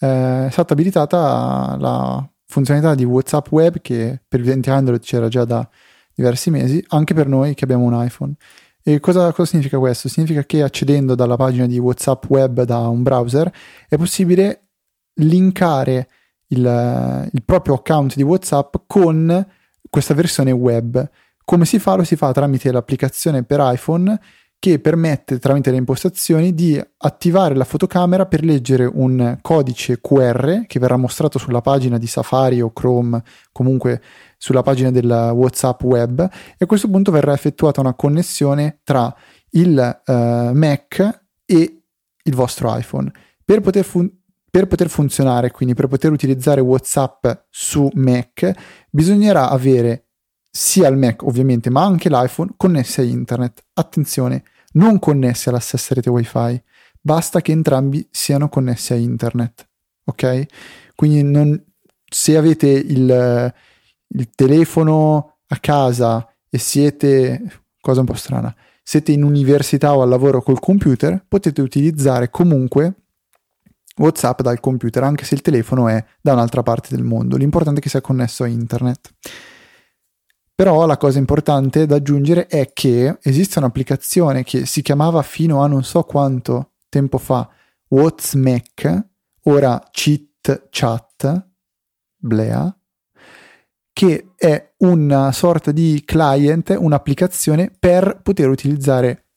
eh, 0.00 0.46
è 0.46 0.50
stata 0.50 0.72
abilitata 0.72 1.76
la 1.78 2.28
funzionalità 2.46 2.94
di 2.94 3.04
WhatsApp 3.04 3.50
Web 3.50 3.80
che 3.80 4.20
per 4.26 4.40
gli 4.40 4.46
utenti 4.46 4.70
Android 4.70 5.00
c'era 5.00 5.28
già 5.28 5.44
da 5.44 5.68
diversi 6.14 6.50
mesi, 6.50 6.84
anche 6.88 7.14
per 7.14 7.26
noi 7.26 7.54
che 7.54 7.64
abbiamo 7.64 7.84
un 7.84 8.04
iPhone. 8.04 8.34
E 8.82 9.00
cosa, 9.00 9.32
cosa, 9.32 9.48
significa 9.48 9.78
questo? 9.78 10.08
Significa 10.08 10.44
che 10.44 10.62
accedendo 10.62 11.14
dalla 11.14 11.36
pagina 11.36 11.66
di 11.66 11.78
WhatsApp 11.78 12.24
Web 12.28 12.62
da 12.64 12.80
un 12.88 13.02
browser 13.02 13.50
è 13.88 13.96
possibile 13.96 14.60
linkare 15.14 16.08
il, 16.48 17.30
il 17.32 17.42
proprio 17.44 17.74
account 17.74 18.14
di 18.14 18.22
WhatsApp 18.22 18.74
con 18.86 19.46
questa 19.88 20.12
versione 20.12 20.50
web. 20.50 21.08
Come 21.44 21.64
si 21.64 21.78
fa? 21.78 21.94
Lo 21.94 22.04
si 22.04 22.16
fa 22.16 22.32
tramite 22.32 22.70
l'applicazione 22.70 23.42
per 23.42 23.60
iPhone 23.62 24.20
che 24.64 24.78
permette 24.78 25.38
tramite 25.38 25.70
le 25.70 25.76
impostazioni 25.76 26.54
di 26.54 26.82
attivare 26.96 27.54
la 27.54 27.64
fotocamera 27.64 28.24
per 28.24 28.42
leggere 28.42 28.86
un 28.90 29.36
codice 29.42 30.00
QR 30.00 30.64
che 30.66 30.78
verrà 30.78 30.96
mostrato 30.96 31.38
sulla 31.38 31.60
pagina 31.60 31.98
di 31.98 32.06
Safari 32.06 32.62
o 32.62 32.72
Chrome, 32.72 33.22
comunque 33.52 34.00
sulla 34.38 34.62
pagina 34.62 34.90
del 34.90 35.32
WhatsApp 35.34 35.82
web 35.82 36.18
e 36.56 36.64
a 36.64 36.64
questo 36.64 36.88
punto 36.88 37.10
verrà 37.10 37.34
effettuata 37.34 37.82
una 37.82 37.92
connessione 37.92 38.80
tra 38.84 39.14
il 39.50 40.00
uh, 40.06 40.12
Mac 40.54 41.24
e 41.44 41.82
il 42.22 42.34
vostro 42.34 42.74
iPhone. 42.74 43.12
Per 43.44 43.60
poter, 43.60 43.84
fun- 43.84 44.10
per 44.50 44.66
poter 44.66 44.88
funzionare, 44.88 45.50
quindi 45.50 45.74
per 45.74 45.88
poter 45.88 46.10
utilizzare 46.10 46.62
WhatsApp 46.62 47.26
su 47.50 47.86
Mac, 47.96 48.50
bisognerà 48.88 49.50
avere 49.50 50.06
sia 50.50 50.88
il 50.88 50.96
Mac 50.96 51.22
ovviamente, 51.22 51.68
ma 51.68 51.84
anche 51.84 52.08
l'iPhone 52.08 52.54
connessi 52.56 53.00
a 53.00 53.04
internet. 53.04 53.62
Attenzione, 53.74 54.44
non 54.74 54.98
connessi 54.98 55.48
alla 55.48 55.60
stessa 55.60 55.94
rete 55.94 56.10
WiFi, 56.10 56.62
basta 57.00 57.40
che 57.40 57.52
entrambi 57.52 58.06
siano 58.10 58.48
connessi 58.48 58.92
a 58.92 58.96
internet. 58.96 59.68
Ok? 60.04 60.46
Quindi 60.94 61.22
non, 61.22 61.62
se 62.08 62.36
avete 62.36 62.68
il, 62.68 63.54
il 64.08 64.30
telefono 64.34 65.38
a 65.48 65.56
casa 65.58 66.28
e 66.48 66.58
siete, 66.58 67.64
cosa 67.80 68.00
un 68.00 68.06
po' 68.06 68.14
strana, 68.14 68.54
siete 68.82 69.12
in 69.12 69.22
università 69.22 69.96
o 69.96 70.02
al 70.02 70.08
lavoro 70.08 70.42
col 70.42 70.60
computer, 70.60 71.24
potete 71.26 71.60
utilizzare 71.62 72.30
comunque 72.30 72.94
WhatsApp 73.96 74.40
dal 74.42 74.60
computer, 74.60 75.04
anche 75.04 75.24
se 75.24 75.34
il 75.34 75.40
telefono 75.40 75.88
è 75.88 76.04
da 76.20 76.32
un'altra 76.32 76.62
parte 76.62 76.94
del 76.94 77.04
mondo. 77.04 77.36
L'importante 77.36 77.80
è 77.80 77.82
che 77.82 77.88
sia 77.88 78.00
connesso 78.00 78.42
a 78.42 78.48
internet. 78.48 79.14
Però 80.54 80.86
la 80.86 80.96
cosa 80.96 81.18
importante 81.18 81.84
da 81.84 81.96
aggiungere 81.96 82.46
è 82.46 82.72
che 82.72 83.18
esiste 83.22 83.58
un'applicazione 83.58 84.44
che 84.44 84.66
si 84.66 84.82
chiamava 84.82 85.20
fino 85.22 85.62
a 85.62 85.66
non 85.66 85.82
so 85.82 86.02
quanto 86.02 86.74
tempo 86.88 87.18
fa 87.18 87.48
WhatsMac, 87.88 89.06
ora 89.44 89.82
Cheat 89.90 90.68
Chat, 90.70 91.48
Blea, 92.16 92.76
che 93.92 94.32
è 94.36 94.74
una 94.78 95.32
sorta 95.32 95.72
di 95.72 96.02
client, 96.04 96.76
un'applicazione 96.78 97.74
per 97.76 98.20
poter 98.22 98.48
utilizzare 98.48 99.30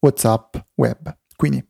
WhatsApp 0.00 0.56
web. 0.74 1.16
Quindi 1.36 1.66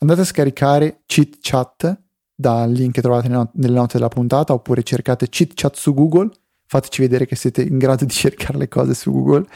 andate 0.00 0.20
a 0.20 0.24
scaricare 0.24 1.02
Cheat 1.06 1.38
Chat 1.40 2.02
dal 2.34 2.70
link 2.70 2.92
che 2.92 3.00
trovate 3.00 3.28
nelle 3.28 3.74
note 3.74 3.96
della 3.96 4.08
puntata 4.08 4.52
oppure 4.52 4.82
cercate 4.82 5.28
Cheat 5.28 5.52
Chat 5.54 5.76
su 5.76 5.94
Google, 5.94 6.30
fateci 6.66 7.00
vedere 7.00 7.26
che 7.26 7.36
siete 7.36 7.62
in 7.62 7.78
grado 7.78 8.04
di 8.04 8.12
cercare 8.12 8.58
le 8.58 8.68
cose 8.68 8.94
su 8.94 9.10
Google, 9.12 9.46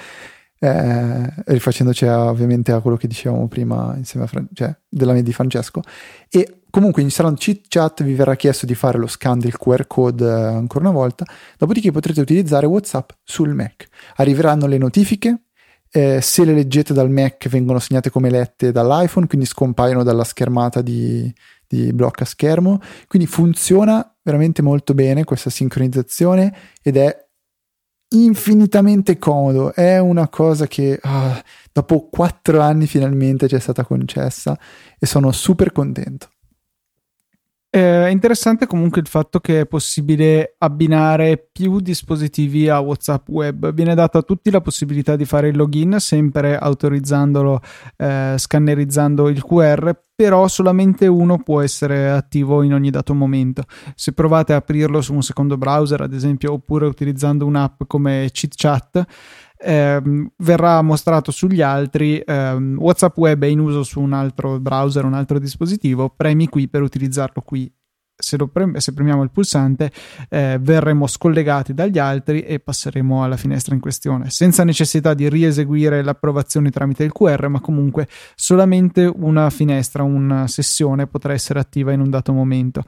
eh, 0.60 1.32
rifacendoci 1.46 2.06
a, 2.06 2.24
ovviamente 2.24 2.72
a 2.72 2.80
quello 2.80 2.96
che 2.96 3.06
dicevamo 3.06 3.46
prima 3.48 3.94
insieme 3.96 4.26
a 4.26 4.28
Fran- 4.28 4.48
cioè, 4.52 4.76
della 4.88 5.12
mia 5.12 5.22
di 5.22 5.32
Francesco. 5.32 5.82
E 6.28 6.62
comunque 6.70 7.02
installando 7.02 7.38
Cheat 7.38 7.66
Chat 7.68 8.02
vi 8.02 8.14
verrà 8.14 8.36
chiesto 8.36 8.66
di 8.66 8.74
fare 8.74 8.98
lo 8.98 9.06
scan 9.06 9.38
del 9.38 9.56
QR 9.56 9.86
code 9.86 10.26
eh, 10.26 10.30
ancora 10.30 10.88
una 10.88 10.98
volta, 10.98 11.24
dopodiché 11.56 11.90
potrete 11.92 12.20
utilizzare 12.20 12.66
WhatsApp 12.66 13.10
sul 13.22 13.54
Mac. 13.54 13.86
Arriveranno 14.16 14.66
le 14.66 14.78
notifiche 14.78 15.42
eh, 15.90 16.20
se 16.20 16.44
le 16.44 16.52
leggete 16.52 16.92
dal 16.92 17.10
Mac 17.10 17.48
vengono 17.48 17.78
segnate 17.78 18.10
come 18.10 18.30
lette 18.30 18.72
dall'iPhone, 18.72 19.26
quindi 19.26 19.46
scompaiono 19.46 20.02
dalla 20.02 20.24
schermata 20.24 20.82
di, 20.82 21.32
di 21.66 21.92
blocca 21.92 22.24
schermo. 22.24 22.80
Quindi 23.06 23.26
funziona 23.26 24.16
veramente 24.28 24.60
molto 24.60 24.92
bene 24.92 25.24
questa 25.24 25.48
sincronizzazione 25.48 26.54
ed 26.82 26.98
è 26.98 27.26
infinitamente 28.14 29.18
comodo. 29.18 29.72
È 29.72 29.98
una 29.98 30.28
cosa 30.28 30.66
che 30.66 30.98
ah, 31.02 31.42
dopo 31.72 32.08
quattro 32.08 32.60
anni 32.60 32.86
finalmente 32.86 33.48
ci 33.48 33.56
è 33.56 33.58
stata 33.58 33.84
concessa 33.84 34.58
e 34.98 35.06
sono 35.06 35.32
super 35.32 35.72
contento. 35.72 36.28
È 37.70 38.08
interessante 38.08 38.66
comunque 38.66 39.02
il 39.02 39.06
fatto 39.06 39.40
che 39.40 39.60
è 39.60 39.66
possibile 39.66 40.54
abbinare 40.56 41.50
più 41.52 41.80
dispositivi 41.80 42.66
a 42.70 42.80
WhatsApp 42.80 43.28
web. 43.28 43.74
Viene 43.74 43.94
data 43.94 44.18
a 44.18 44.22
tutti 44.22 44.50
la 44.50 44.62
possibilità 44.62 45.16
di 45.16 45.26
fare 45.26 45.48
il 45.48 45.56
login, 45.56 45.96
sempre 45.98 46.56
autorizzandolo, 46.56 47.60
eh, 47.96 48.36
scannerizzando 48.38 49.28
il 49.28 49.44
QR, 49.44 49.94
però 50.14 50.48
solamente 50.48 51.06
uno 51.06 51.42
può 51.42 51.60
essere 51.60 52.08
attivo 52.08 52.62
in 52.62 52.72
ogni 52.72 52.88
dato 52.88 53.12
momento. 53.12 53.64
Se 53.94 54.12
provate 54.12 54.54
a 54.54 54.56
aprirlo 54.56 55.02
su 55.02 55.12
un 55.12 55.22
secondo 55.22 55.58
browser, 55.58 56.00
ad 56.00 56.14
esempio, 56.14 56.54
oppure 56.54 56.86
utilizzando 56.86 57.44
un'app 57.44 57.82
come 57.86 58.30
ChitChat, 58.32 59.04
ehm, 59.58 60.30
verrà 60.36 60.80
mostrato 60.82 61.30
sugli 61.30 61.60
altri. 61.60 62.22
Ehm, 62.24 62.76
WhatsApp 62.78 63.16
Web 63.16 63.44
è 63.44 63.46
in 63.46 63.58
uso 63.58 63.82
su 63.82 64.00
un 64.00 64.12
altro 64.12 64.58
browser, 64.60 65.04
un 65.04 65.14
altro 65.14 65.38
dispositivo. 65.38 66.10
Premi 66.10 66.48
qui 66.48 66.68
per 66.68 66.82
utilizzarlo 66.82 67.42
qui. 67.42 67.70
Se, 68.20 68.36
pre- 68.36 68.80
se 68.80 68.92
premiamo 68.94 69.22
il 69.22 69.30
pulsante, 69.30 69.92
eh, 70.28 70.58
verremo 70.60 71.06
scollegati 71.06 71.72
dagli 71.72 71.98
altri 71.98 72.40
e 72.40 72.58
passeremo 72.58 73.22
alla 73.22 73.36
finestra 73.36 73.76
in 73.76 73.80
questione, 73.80 74.28
senza 74.28 74.64
necessità 74.64 75.14
di 75.14 75.28
rieseguire 75.28 76.02
l'approvazione 76.02 76.70
tramite 76.70 77.04
il 77.04 77.12
QR, 77.12 77.46
ma 77.46 77.60
comunque 77.60 78.08
solamente 78.34 79.04
una 79.04 79.50
finestra, 79.50 80.02
una 80.02 80.48
sessione 80.48 81.06
potrà 81.06 81.32
essere 81.32 81.60
attiva 81.60 81.92
in 81.92 82.00
un 82.00 82.10
dato 82.10 82.32
momento. 82.32 82.82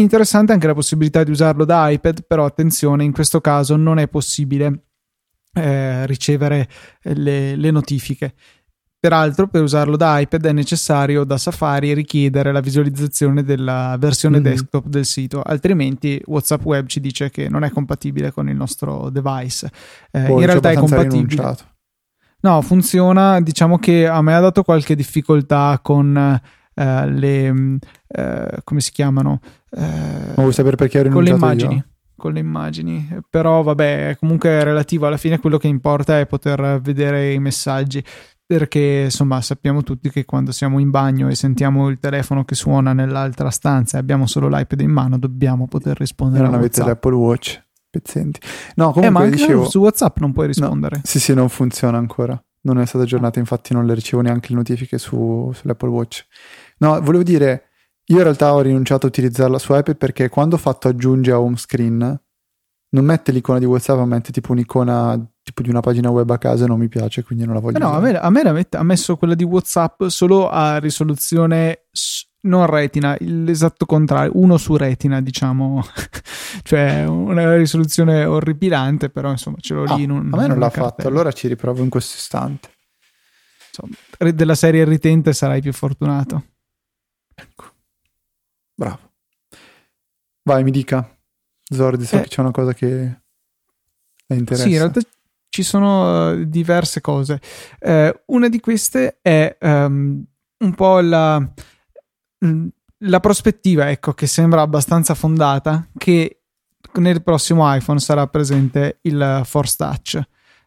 Interessante 0.00 0.52
anche 0.52 0.66
la 0.66 0.74
possibilità 0.74 1.22
di 1.22 1.30
usarlo 1.30 1.64
da 1.64 1.88
iPad, 1.90 2.24
però 2.26 2.44
attenzione, 2.44 3.04
in 3.04 3.12
questo 3.12 3.40
caso 3.40 3.76
non 3.76 4.00
è 4.00 4.08
possibile 4.08 4.87
eh, 5.52 6.06
ricevere 6.06 6.68
le, 7.02 7.56
le 7.56 7.70
notifiche. 7.70 8.34
Peraltro, 9.00 9.46
per 9.46 9.62
usarlo 9.62 9.96
da 9.96 10.18
iPad 10.18 10.46
è 10.46 10.52
necessario 10.52 11.22
da 11.22 11.38
Safari 11.38 11.94
richiedere 11.94 12.50
la 12.50 12.58
visualizzazione 12.58 13.44
della 13.44 13.96
versione 13.96 14.40
mm-hmm. 14.40 14.50
desktop 14.50 14.86
del 14.86 15.04
sito, 15.04 15.40
altrimenti 15.40 16.20
WhatsApp 16.26 16.64
Web 16.64 16.86
ci 16.86 16.98
dice 16.98 17.30
che 17.30 17.48
non 17.48 17.62
è 17.62 17.70
compatibile 17.70 18.32
con 18.32 18.48
il 18.48 18.56
nostro 18.56 19.08
device. 19.10 19.70
Eh, 20.10 20.28
in 20.28 20.44
realtà 20.44 20.72
è 20.72 20.74
compatibile. 20.74 21.28
Rinunciato. 21.28 21.64
No, 22.40 22.60
funziona. 22.62 23.40
Diciamo 23.40 23.78
che 23.78 24.06
a 24.08 24.20
me 24.20 24.34
ha 24.34 24.40
dato 24.40 24.64
qualche 24.64 24.96
difficoltà 24.96 25.78
con 25.80 26.40
eh, 26.74 27.08
le. 27.08 27.78
Eh, 28.08 28.60
come 28.64 28.80
si 28.80 28.90
chiamano? 28.90 29.40
Eh, 29.70 29.80
Ma 29.80 30.34
vuoi 30.42 30.52
sapere 30.52 30.74
perché 30.74 30.98
ho 30.98 31.02
rinunciato? 31.02 31.38
Con 31.38 31.40
le 31.40 31.46
immagini. 31.46 31.74
Io? 31.76 31.84
Con 32.18 32.32
le 32.32 32.40
immagini, 32.40 33.08
però 33.30 33.62
vabbè, 33.62 34.16
comunque 34.18 34.50
è 34.50 34.62
relativo, 34.64 35.06
alla 35.06 35.16
fine 35.16 35.38
quello 35.38 35.56
che 35.56 35.68
importa 35.68 36.18
è 36.18 36.26
poter 36.26 36.80
vedere 36.82 37.32
i 37.32 37.38
messaggi, 37.38 38.04
perché 38.44 39.02
insomma 39.04 39.40
sappiamo 39.40 39.82
tutti 39.82 40.10
che 40.10 40.24
quando 40.24 40.52
siamo 40.52 40.78
in 40.78 40.90
bagno 40.90 41.28
e 41.28 41.34
sentiamo 41.34 41.88
il 41.88 41.98
telefono 41.98 42.44
che 42.44 42.54
suona 42.54 42.92
nell'altra 42.92 43.50
stanza 43.50 43.96
e 43.96 44.00
abbiamo 44.00 44.26
solo 44.26 44.48
l'iPad 44.48 44.80
in 44.80 44.90
mano, 44.90 45.18
dobbiamo 45.18 45.66
poter 45.68 45.96
rispondere. 45.98 46.44
Non 46.44 46.54
avete 46.54 46.82
l'Apple 46.82 47.14
Watch, 47.14 47.62
pezzenti. 47.88 48.40
No, 48.74 48.92
comunque 48.92 49.24
eh, 49.24 49.28
ma 49.28 49.30
dicevo... 49.30 49.68
su 49.68 49.78
WhatsApp 49.78 50.18
non 50.18 50.32
puoi 50.32 50.48
rispondere. 50.48 50.96
No, 50.96 51.02
sì, 51.04 51.20
sì, 51.20 51.32
non 51.34 51.48
funziona 51.48 51.98
ancora. 51.98 52.42
Non 52.62 52.80
è 52.80 52.86
stata 52.86 53.04
aggiornata, 53.04 53.38
infatti 53.38 53.72
non 53.72 53.86
le 53.86 53.94
ricevo 53.94 54.22
neanche 54.22 54.48
le 54.50 54.56
notifiche 54.56 54.98
su, 54.98 55.52
sull'Apple 55.54 55.88
Watch. 55.88 56.26
No, 56.78 57.00
volevo 57.00 57.22
dire 57.22 57.67
io 58.10 58.16
in 58.16 58.22
realtà 58.22 58.54
ho 58.54 58.60
rinunciato 58.60 59.06
a 59.06 59.08
utilizzarla 59.08 59.58
su 59.58 59.74
iPad 59.74 59.96
perché 59.96 60.28
quando 60.28 60.56
ho 60.56 60.58
fatto 60.58 60.88
aggiungi 60.88 61.30
a 61.30 61.40
home 61.40 61.56
screen 61.56 62.20
non 62.90 63.04
mette 63.04 63.32
l'icona 63.32 63.58
di 63.58 63.66
WhatsApp, 63.66 63.98
ma 63.98 64.06
mette 64.06 64.32
tipo 64.32 64.52
un'icona 64.52 65.32
tipo 65.42 65.62
di 65.62 65.70
una 65.70 65.80
pagina 65.80 66.10
web 66.10 66.28
a 66.30 66.38
casa 66.38 66.64
e 66.64 66.68
non 66.68 66.78
mi 66.78 66.88
piace, 66.88 67.22
quindi 67.22 67.44
non 67.44 67.54
la 67.54 67.60
voglio. 67.60 67.76
Eh 67.76 67.80
no, 67.80 67.92
a 67.92 68.00
me, 68.00 68.12
a 68.18 68.30
me 68.30 68.66
ha 68.70 68.82
messo 68.82 69.16
quella 69.16 69.34
di 69.34 69.44
WhatsApp 69.44 70.04
solo 70.06 70.48
a 70.48 70.78
risoluzione 70.78 71.84
non 72.40 72.66
retina, 72.66 73.16
l'esatto 73.20 73.84
contrario, 73.84 74.32
uno 74.34 74.56
su 74.56 74.76
retina, 74.76 75.20
diciamo, 75.20 75.84
cioè 76.62 77.04
una 77.04 77.56
risoluzione 77.56 78.24
orripilante, 78.24 79.10
però 79.10 79.30
insomma 79.30 79.56
ce 79.60 79.74
l'ho 79.74 79.84
ah, 79.84 79.94
lì 79.96 80.04
in 80.04 80.10
un, 80.10 80.30
A 80.32 80.36
me 80.36 80.46
non 80.46 80.58
l'ha 80.58 80.70
cartella. 80.70 80.88
fatto, 80.88 81.08
allora 81.08 81.32
ci 81.32 81.48
riprovo 81.48 81.82
in 81.82 81.88
questo 81.88 82.16
istante. 82.16 82.70
Insomma, 83.68 84.30
della 84.32 84.54
serie 84.54 84.84
ritente 84.84 85.32
sarai 85.32 85.60
più 85.60 85.72
fortunato. 85.72 86.44
Ecco, 87.34 87.64
bravo. 88.78 88.98
Vai, 90.44 90.62
mi 90.62 90.70
dica. 90.70 91.06
Zordi, 91.64 92.04
so 92.06 92.16
Eh. 92.16 92.22
che 92.22 92.28
c'è 92.28 92.40
una 92.40 92.52
cosa 92.52 92.72
che 92.72 92.86
le 94.26 94.36
interessa. 94.36 94.64
Sì, 94.64 94.70
in 94.72 94.78
realtà 94.78 95.00
ci 95.48 95.62
sono 95.62 96.30
eh, 96.30 96.48
diverse 96.48 97.00
cose. 97.00 97.40
Eh, 97.80 98.22
una 98.26 98.48
di 98.48 98.60
queste 98.60 99.18
è 99.20 99.56
ehm, 99.58 100.24
un 100.58 100.74
po' 100.74 101.00
la, 101.00 101.38
mm, 102.46 102.68
la 102.98 103.20
prospettiva, 103.20 103.90
ecco, 103.90 104.12
che 104.14 104.26
sembra 104.26 104.62
abbastanza 104.62 105.14
fondata, 105.14 105.88
che 105.98 106.42
nel 106.94 107.22
prossimo 107.22 107.72
iPhone 107.74 107.98
sarà 107.98 108.26
presente 108.28 109.00
il 109.02 109.42
Force 109.44 109.76
Touch. 109.76 110.20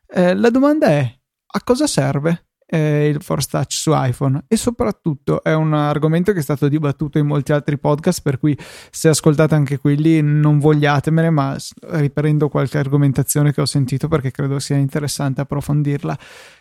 Eh, 0.08 0.36
la 0.36 0.50
domanda 0.50 0.88
è, 0.88 1.20
a 1.54 1.64
cosa 1.64 1.88
serve? 1.88 2.50
Eh, 2.72 3.10
il 3.10 3.22
Force 3.22 3.50
Touch 3.52 3.74
su 3.74 3.92
iPhone. 3.94 4.46
E 4.48 4.56
soprattutto 4.56 5.44
è 5.44 5.54
un 5.54 5.74
argomento 5.74 6.32
che 6.32 6.40
è 6.40 6.42
stato 6.42 6.70
dibattuto 6.70 7.18
in 7.18 7.28
molti 7.28 7.52
altri 7.52 7.78
podcast 7.78 8.22
per 8.22 8.40
cui 8.40 8.58
se 8.90 9.10
ascoltate 9.10 9.54
anche 9.54 9.78
quelli 9.78 10.22
non 10.22 10.58
vogliatemene 10.58 11.30
ma 11.30 11.56
riprendo 11.90 12.48
qualche 12.48 12.78
argomentazione 12.78 13.52
che 13.54 13.62
ho 13.62 13.66
sentito 13.66 14.08
perché 14.08 14.32
credo 14.32 14.60
sia 14.60 14.78
interessante 14.78 15.42
approfondirla. 15.42 16.18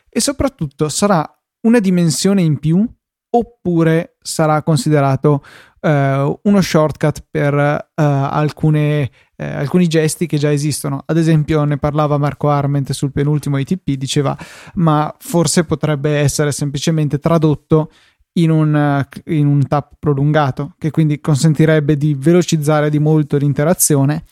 E 0.09 0.21
soprattutto 0.21 0.89
sarà 0.89 1.25
una 1.63 1.79
dimensione 1.79 2.43
in 2.43 2.59
più 2.59 2.85
oppure 3.31 4.17
sarà 4.21 4.63
considerato 4.63 5.43
eh, 5.81 6.39
uno 6.43 6.61
shortcut 6.61 7.25
per 7.31 7.55
eh, 7.55 7.89
alcune, 7.95 9.11
eh, 9.37 9.45
alcuni 9.45 9.87
gesti 9.87 10.27
che 10.27 10.39
già 10.39 10.53
esistono. 10.53 11.03
Ad 11.07 11.17
esempio, 11.17 11.65
ne 11.65 11.79
parlava 11.79 12.19
Marco 12.19 12.49
Arment 12.49 12.93
sul 12.93 13.13
penultimo 13.13 13.59
ITP, 13.59 13.93
diceva: 13.93 14.37
Ma 14.75 15.15
forse 15.19 15.65
potrebbe 15.65 16.19
essere 16.19 16.53
semplicemente 16.53 17.19
tradotto 17.19 17.91
in 18.35 18.51
un, 18.51 18.77
eh, 18.77 19.37
in 19.37 19.47
un 19.47 19.67
tap 19.67 19.93
prolungato, 19.99 20.75
che 20.79 20.91
quindi 20.91 21.21
consentirebbe 21.21 21.97
di 21.97 22.15
velocizzare 22.19 22.91
di 22.91 22.99
molto 22.99 23.37
l'interazione, 23.37 24.25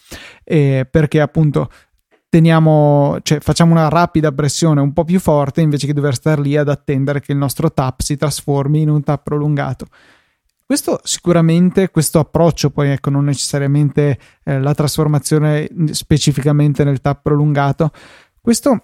eh, 0.45 0.87
perché 0.89 1.21
appunto 1.21 1.71
teniamo, 2.29 3.19
cioè 3.23 3.41
facciamo 3.41 3.73
una 3.73 3.89
rapida 3.89 4.33
pressione 4.33 4.81
un 4.81 4.93
po' 4.93 5.05
più 5.05 5.19
forte 5.19 5.61
invece 5.61 5.87
che 5.87 5.95
dover 5.95 6.15
stare 6.15 6.41
lì 6.43 6.57
ad 6.57 6.69
attendere 6.69 7.21
che 7.21 7.33
il 7.33 7.39
nostro 7.39 7.73
tap 7.73 8.01
si 8.01 8.17
trasformi 8.17 8.83
in 8.83 8.91
un 8.91 9.03
tap 9.03 9.23
prolungato. 9.23 9.87
Questo 10.65 11.01
sicuramente, 11.03 11.89
questo 11.89 12.19
approccio, 12.19 12.69
poi 12.69 12.91
ecco, 12.91 13.09
non 13.09 13.25
necessariamente 13.25 14.19
eh, 14.45 14.61
la 14.61 14.75
trasformazione 14.75 15.67
specificamente 15.93 16.85
nel 16.85 17.01
tap 17.01 17.23
prolungato, 17.23 17.91
questo 18.41 18.83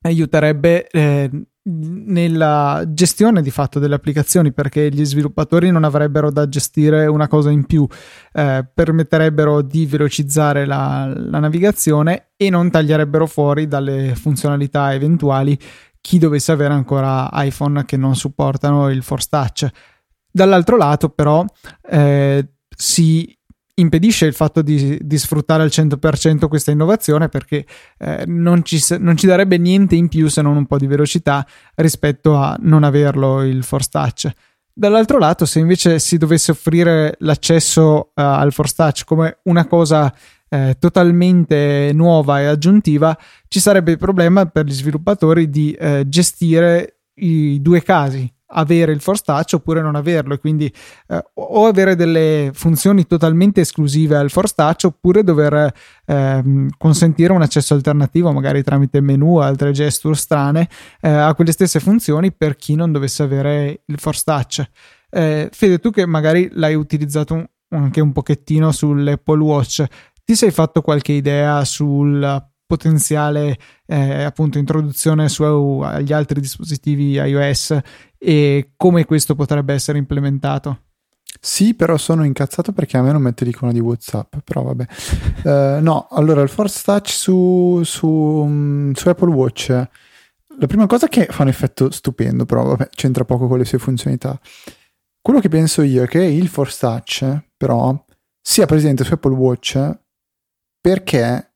aiuterebbe 0.00 0.88
eh, 0.88 1.30
nella 1.66 2.84
gestione 2.88 3.40
di 3.40 3.50
fatto 3.50 3.78
delle 3.78 3.94
applicazioni 3.94 4.52
perché 4.52 4.90
gli 4.90 5.04
sviluppatori 5.04 5.70
non 5.70 5.84
avrebbero 5.84 6.30
da 6.30 6.48
gestire 6.48 7.06
una 7.06 7.26
cosa 7.26 7.50
in 7.50 7.64
più, 7.64 7.86
eh, 8.32 8.66
permetterebbero 8.72 9.62
di 9.62 9.86
velocizzare 9.86 10.66
la, 10.66 11.10
la 11.14 11.38
navigazione 11.38 12.32
e 12.46 12.50
non 12.50 12.70
taglierebbero 12.70 13.26
fuori 13.26 13.66
dalle 13.66 14.14
funzionalità 14.14 14.92
eventuali 14.92 15.58
chi 16.00 16.18
dovesse 16.18 16.52
avere 16.52 16.74
ancora 16.74 17.30
iPhone 17.32 17.84
che 17.86 17.96
non 17.96 18.14
supportano 18.14 18.90
il 18.90 19.02
Force 19.02 19.28
Touch. 19.30 19.68
Dall'altro 20.30 20.76
lato, 20.76 21.08
però, 21.08 21.44
eh, 21.88 22.46
si 22.76 23.34
impedisce 23.76 24.26
il 24.26 24.34
fatto 24.34 24.62
di, 24.62 24.98
di, 25.00 25.18
sfruttare 25.18 25.62
al 25.62 25.70
100% 25.70 26.46
questa 26.46 26.70
innovazione 26.70 27.28
perché 27.28 27.64
eh, 27.98 28.24
non, 28.26 28.64
ci, 28.64 28.80
non, 28.98 29.16
ci, 29.16 29.26
darebbe 29.26 29.58
niente 29.58 29.96
in 29.96 30.08
più 30.08 30.28
se 30.28 30.42
non 30.42 30.56
un 30.56 30.66
po' 30.66 30.76
di 30.76 30.86
velocità 30.86 31.46
rispetto 31.76 32.36
a 32.36 32.56
non 32.60 32.84
averlo 32.84 33.42
il 33.42 33.64
Force 33.64 33.88
Touch. 33.90 34.30
Dall'altro 34.72 35.18
lato, 35.18 35.46
se 35.46 35.60
invece 35.60 35.98
si 35.98 36.18
dovesse 36.18 36.50
offrire 36.50 37.14
l'accesso 37.20 38.10
uh, 38.14 38.20
al 38.20 38.52
Force 38.52 38.74
Touch 38.76 39.04
come 39.04 39.38
una 39.44 39.66
cosa 39.66 40.12
eh, 40.48 40.76
totalmente 40.78 41.90
nuova 41.92 42.40
e 42.40 42.46
aggiuntiva, 42.46 43.16
ci 43.48 43.60
sarebbe 43.60 43.92
il 43.92 43.98
problema 43.98 44.46
per 44.46 44.66
gli 44.66 44.72
sviluppatori 44.72 45.48
di 45.50 45.72
eh, 45.72 46.04
gestire 46.08 47.00
i 47.16 47.60
due 47.60 47.82
casi, 47.82 48.30
avere 48.56 48.92
il 48.92 49.00
Force 49.00 49.22
Touch 49.24 49.54
oppure 49.54 49.80
non 49.80 49.94
averlo. 49.94 50.34
E 50.34 50.38
quindi 50.38 50.72
eh, 51.08 51.24
o 51.34 51.66
avere 51.66 51.96
delle 51.96 52.50
funzioni 52.52 53.06
totalmente 53.06 53.60
esclusive 53.60 54.16
al 54.16 54.30
Force 54.30 54.54
Touch 54.56 54.84
oppure 54.84 55.22
dover 55.22 55.72
ehm, 56.06 56.68
consentire 56.76 57.32
un 57.32 57.42
accesso 57.42 57.74
alternativo 57.74 58.32
magari 58.32 58.62
tramite 58.62 59.00
menu 59.00 59.36
altre 59.36 59.72
gesture 59.72 60.14
strane 60.14 60.68
eh, 61.00 61.08
a 61.08 61.34
quelle 61.34 61.52
stesse 61.52 61.80
funzioni 61.80 62.32
per 62.32 62.56
chi 62.56 62.74
non 62.74 62.92
dovesse 62.92 63.22
avere 63.22 63.82
il 63.86 63.98
Force 63.98 64.22
Touch 64.24 64.64
eh, 65.14 65.48
Fede 65.52 65.78
tu 65.78 65.90
che 65.90 66.06
magari 66.06 66.48
l'hai 66.52 66.74
utilizzato 66.74 67.34
un, 67.34 67.46
anche 67.68 68.00
un 68.00 68.12
pochettino 68.12 68.72
sull'Apple 68.72 69.42
Watch 69.42 69.84
ti 70.24 70.34
sei 70.34 70.50
fatto 70.50 70.80
qualche 70.80 71.12
idea 71.12 71.64
sul 71.64 72.52
potenziale 72.66 73.58
eh, 73.86 74.22
appunto 74.22 74.58
introduzione 74.58 75.28
su 75.28 75.42
agli 75.44 76.12
altri 76.12 76.40
dispositivi 76.40 77.12
iOS 77.12 77.78
e 78.18 78.72
come 78.76 79.04
questo 79.04 79.34
potrebbe 79.34 79.74
essere 79.74 79.98
implementato. 79.98 80.80
Sì, 81.40 81.74
però 81.74 81.96
sono 81.98 82.24
incazzato 82.24 82.72
perché 82.72 82.96
a 82.96 83.02
me 83.02 83.12
non 83.12 83.20
mette 83.20 83.44
l'icona 83.44 83.72
di 83.72 83.80
WhatsApp, 83.80 84.36
però 84.44 84.62
vabbè. 84.62 84.86
uh, 85.44 85.82
no, 85.82 86.08
allora 86.10 86.40
il 86.40 86.48
Force 86.48 86.80
Touch 86.82 87.10
su, 87.10 87.82
su, 87.84 88.06
um, 88.08 88.92
su, 88.94 89.08
Apple 89.08 89.30
Watch, 89.30 89.68
la 89.68 90.66
prima 90.66 90.86
cosa 90.86 91.08
che 91.08 91.26
fa 91.26 91.42
un 91.42 91.48
effetto 91.48 91.90
stupendo, 91.90 92.46
però 92.46 92.62
vabbè, 92.62 92.88
c'entra 92.90 93.24
poco 93.24 93.46
con 93.46 93.58
le 93.58 93.64
sue 93.66 93.78
funzionalità. 93.78 94.40
Quello 95.20 95.40
che 95.40 95.48
penso 95.48 95.82
io 95.82 96.04
è 96.04 96.06
che 96.06 96.22
il 96.22 96.48
Force 96.48 96.78
Touch, 96.78 97.44
però, 97.56 98.04
sia 98.40 98.66
presente 98.66 99.04
su 99.04 99.12
Apple 99.12 99.34
Watch 99.34 100.02
perché 100.84 101.54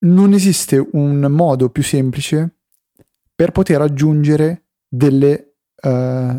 non 0.00 0.32
esiste 0.32 0.84
un 0.94 1.20
modo 1.30 1.70
più 1.70 1.84
semplice 1.84 2.56
per 3.32 3.52
poter 3.52 3.80
aggiungere 3.80 4.70
delle, 4.88 5.54
uh, 5.82 6.36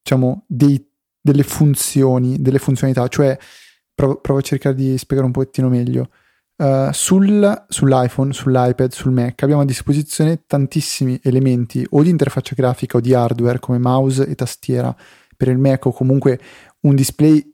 diciamo, 0.00 0.44
dei, 0.46 0.88
delle 1.20 1.42
funzioni, 1.42 2.40
delle 2.40 2.60
funzionalità. 2.60 3.08
Cioè, 3.08 3.36
provo, 3.92 4.20
provo, 4.20 4.38
a 4.38 4.42
cercare 4.42 4.76
di 4.76 4.96
spiegare 4.98 5.26
un 5.26 5.32
pochettino 5.32 5.68
meglio. 5.68 6.10
Uh, 6.58 6.92
sul, 6.92 7.64
sull'iPhone, 7.68 8.32
sull'iPad, 8.32 8.92
sul 8.92 9.10
Mac 9.10 9.42
abbiamo 9.42 9.62
a 9.62 9.66
disposizione 9.66 10.44
tantissimi 10.46 11.18
elementi 11.24 11.84
o 11.90 12.04
di 12.04 12.10
interfaccia 12.10 12.54
grafica 12.54 12.98
o 12.98 13.00
di 13.00 13.14
hardware 13.14 13.58
come 13.58 13.78
mouse 13.78 14.24
e 14.24 14.36
tastiera 14.36 14.96
per 15.36 15.48
il 15.48 15.58
Mac 15.58 15.86
o 15.86 15.92
comunque 15.92 16.38
un 16.82 16.94
display 16.94 17.53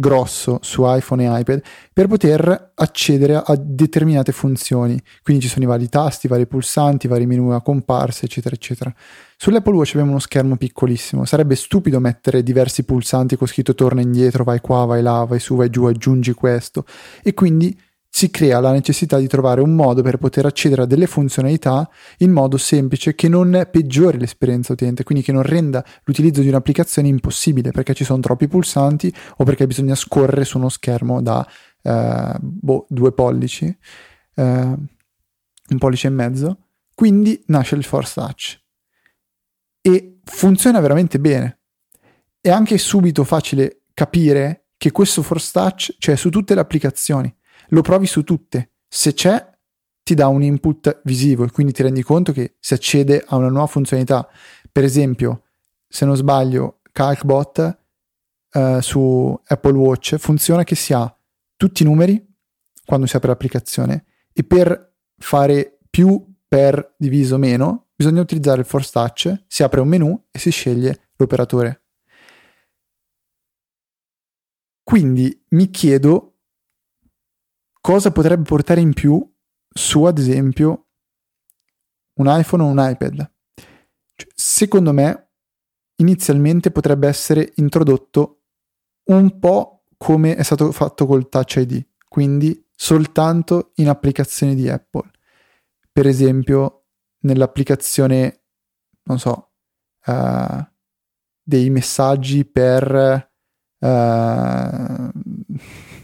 grosso 0.00 0.58
su 0.62 0.82
iPhone 0.84 1.24
e 1.24 1.40
iPad 1.40 1.62
per 1.92 2.08
poter 2.08 2.72
accedere 2.74 3.36
a 3.36 3.54
determinate 3.56 4.32
funzioni. 4.32 5.00
Quindi 5.22 5.44
ci 5.44 5.48
sono 5.48 5.64
i 5.64 5.68
vari 5.68 5.88
tasti, 5.88 6.26
i 6.26 6.28
vari 6.28 6.46
pulsanti, 6.46 7.06
i 7.06 7.08
vari 7.08 7.26
menu 7.26 7.50
a 7.50 7.62
comparse, 7.62 8.24
eccetera, 8.24 8.54
eccetera. 8.54 8.92
Sull'Apple 9.36 9.74
Watch 9.74 9.92
abbiamo 9.92 10.10
uno 10.10 10.18
schermo 10.18 10.56
piccolissimo. 10.56 11.24
Sarebbe 11.24 11.54
stupido 11.54 12.00
mettere 12.00 12.42
diversi 12.42 12.82
pulsanti 12.82 13.36
con 13.36 13.46
scritto 13.46 13.74
torna 13.74 14.00
indietro, 14.00 14.42
vai 14.42 14.60
qua, 14.60 14.84
vai 14.84 15.02
là, 15.02 15.24
vai 15.24 15.38
su, 15.38 15.54
vai 15.54 15.70
giù, 15.70 15.84
aggiungi 15.84 16.32
questo. 16.32 16.84
E 17.22 17.32
quindi 17.34 17.78
si 18.12 18.28
crea 18.28 18.58
la 18.58 18.72
necessità 18.72 19.18
di 19.18 19.28
trovare 19.28 19.60
un 19.60 19.72
modo 19.72 20.02
per 20.02 20.18
poter 20.18 20.44
accedere 20.44 20.82
a 20.82 20.84
delle 20.84 21.06
funzionalità 21.06 21.88
in 22.18 22.32
modo 22.32 22.58
semplice 22.58 23.14
che 23.14 23.28
non 23.28 23.68
peggiori 23.70 24.18
l'esperienza 24.18 24.72
utente, 24.72 25.04
quindi 25.04 25.22
che 25.22 25.30
non 25.30 25.42
renda 25.42 25.82
l'utilizzo 26.04 26.40
di 26.40 26.48
un'applicazione 26.48 27.06
impossibile 27.06 27.70
perché 27.70 27.94
ci 27.94 28.04
sono 28.04 28.20
troppi 28.20 28.48
pulsanti 28.48 29.14
o 29.36 29.44
perché 29.44 29.66
bisogna 29.66 29.94
scorrere 29.94 30.44
su 30.44 30.58
uno 30.58 30.68
schermo 30.68 31.22
da 31.22 31.48
eh, 31.82 32.34
boh, 32.40 32.86
due 32.88 33.12
pollici, 33.12 33.74
eh, 34.34 34.42
un 34.42 35.78
pollice 35.78 36.08
e 36.08 36.10
mezzo. 36.10 36.58
Quindi 36.92 37.40
nasce 37.46 37.76
il 37.76 37.84
Force 37.84 38.12
Touch 38.14 38.60
e 39.80 40.18
funziona 40.24 40.80
veramente 40.80 41.20
bene. 41.20 41.60
È 42.40 42.50
anche 42.50 42.76
subito 42.76 43.22
facile 43.22 43.82
capire 43.94 44.66
che 44.76 44.90
questo 44.90 45.22
Force 45.22 45.50
Touch 45.52 45.96
c'è 45.98 46.16
su 46.16 46.28
tutte 46.28 46.54
le 46.54 46.60
applicazioni 46.60 47.32
lo 47.70 47.82
provi 47.82 48.06
su 48.06 48.22
tutte. 48.22 48.74
Se 48.88 49.12
c'è, 49.12 49.50
ti 50.02 50.14
dà 50.14 50.28
un 50.28 50.42
input 50.42 51.00
visivo 51.04 51.44
e 51.44 51.50
quindi 51.50 51.72
ti 51.72 51.82
rendi 51.82 52.02
conto 52.02 52.32
che 52.32 52.56
si 52.60 52.74
accede 52.74 53.22
a 53.26 53.36
una 53.36 53.48
nuova 53.48 53.66
funzionalità. 53.66 54.28
Per 54.70 54.84
esempio, 54.84 55.44
se 55.86 56.04
non 56.04 56.16
sbaglio, 56.16 56.80
CalcBot 56.92 57.78
eh, 58.52 58.78
su 58.80 59.40
Apple 59.46 59.76
Watch 59.76 60.16
funziona 60.16 60.64
che 60.64 60.74
si 60.74 60.92
ha 60.92 61.14
tutti 61.56 61.82
i 61.82 61.86
numeri 61.86 62.24
quando 62.84 63.06
si 63.06 63.16
apre 63.16 63.28
l'applicazione 63.28 64.04
e 64.32 64.42
per 64.42 64.94
fare 65.16 65.78
più 65.88 66.24
per 66.48 66.94
diviso 66.96 67.38
meno 67.38 67.90
bisogna 67.94 68.22
utilizzare 68.22 68.60
il 68.60 68.66
Force 68.66 68.90
Touch, 68.90 69.44
si 69.46 69.62
apre 69.62 69.80
un 69.80 69.88
menu 69.88 70.26
e 70.30 70.38
si 70.38 70.50
sceglie 70.50 71.10
l'operatore. 71.16 71.84
Quindi 74.82 75.44
mi 75.50 75.70
chiedo 75.70 76.29
cosa 77.80 78.10
potrebbe 78.10 78.42
portare 78.42 78.80
in 78.80 78.92
più 78.92 79.26
su, 79.68 80.04
ad 80.04 80.18
esempio, 80.18 80.88
un 82.14 82.26
iPhone 82.28 82.62
o 82.62 82.66
un 82.66 82.78
iPad. 82.78 83.32
Cioè, 84.14 84.28
secondo 84.34 84.92
me, 84.92 85.30
inizialmente 85.96 86.70
potrebbe 86.70 87.08
essere 87.08 87.52
introdotto 87.56 88.42
un 89.10 89.38
po' 89.38 89.84
come 89.96 90.36
è 90.36 90.42
stato 90.42 90.72
fatto 90.72 91.06
col 91.06 91.28
Touch 91.28 91.56
ID, 91.56 91.86
quindi 92.08 92.66
soltanto 92.74 93.72
in 93.76 93.88
applicazioni 93.88 94.54
di 94.54 94.68
Apple. 94.68 95.10
Per 95.92 96.06
esempio, 96.06 96.86
nell'applicazione, 97.20 98.44
non 99.04 99.18
so, 99.18 99.52
uh, 100.06 100.64
dei 101.42 101.70
messaggi 101.70 102.44
per... 102.44 103.28
Uh, 103.78 105.10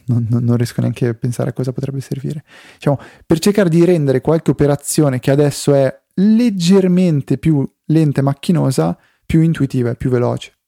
non, 0.06 0.26
non, 0.30 0.56
riesco 0.56 0.80
neanche 0.80 1.08
a 1.08 1.14
pensare 1.14 1.50
a 1.50 1.52
cosa 1.52 1.72
potrebbe 1.72 2.00
servire. 2.00 2.44
Diciamo, 2.74 2.98
per 3.24 3.38
cercare 3.38 3.68
di 3.68 3.84
rendere 3.84 4.20
qualche 4.20 4.50
operazione 4.50 5.18
che 5.18 5.30
adesso 5.30 5.74
è 5.74 6.02
leggermente 6.14 7.38
più 7.38 7.66
lenta 7.86 8.20
e 8.20 8.22
macchinosa, 8.22 8.96
più 9.24 9.40
intuitiva 9.40 9.90
e 9.90 9.96
più 9.96 10.10
veloce. 10.10 10.58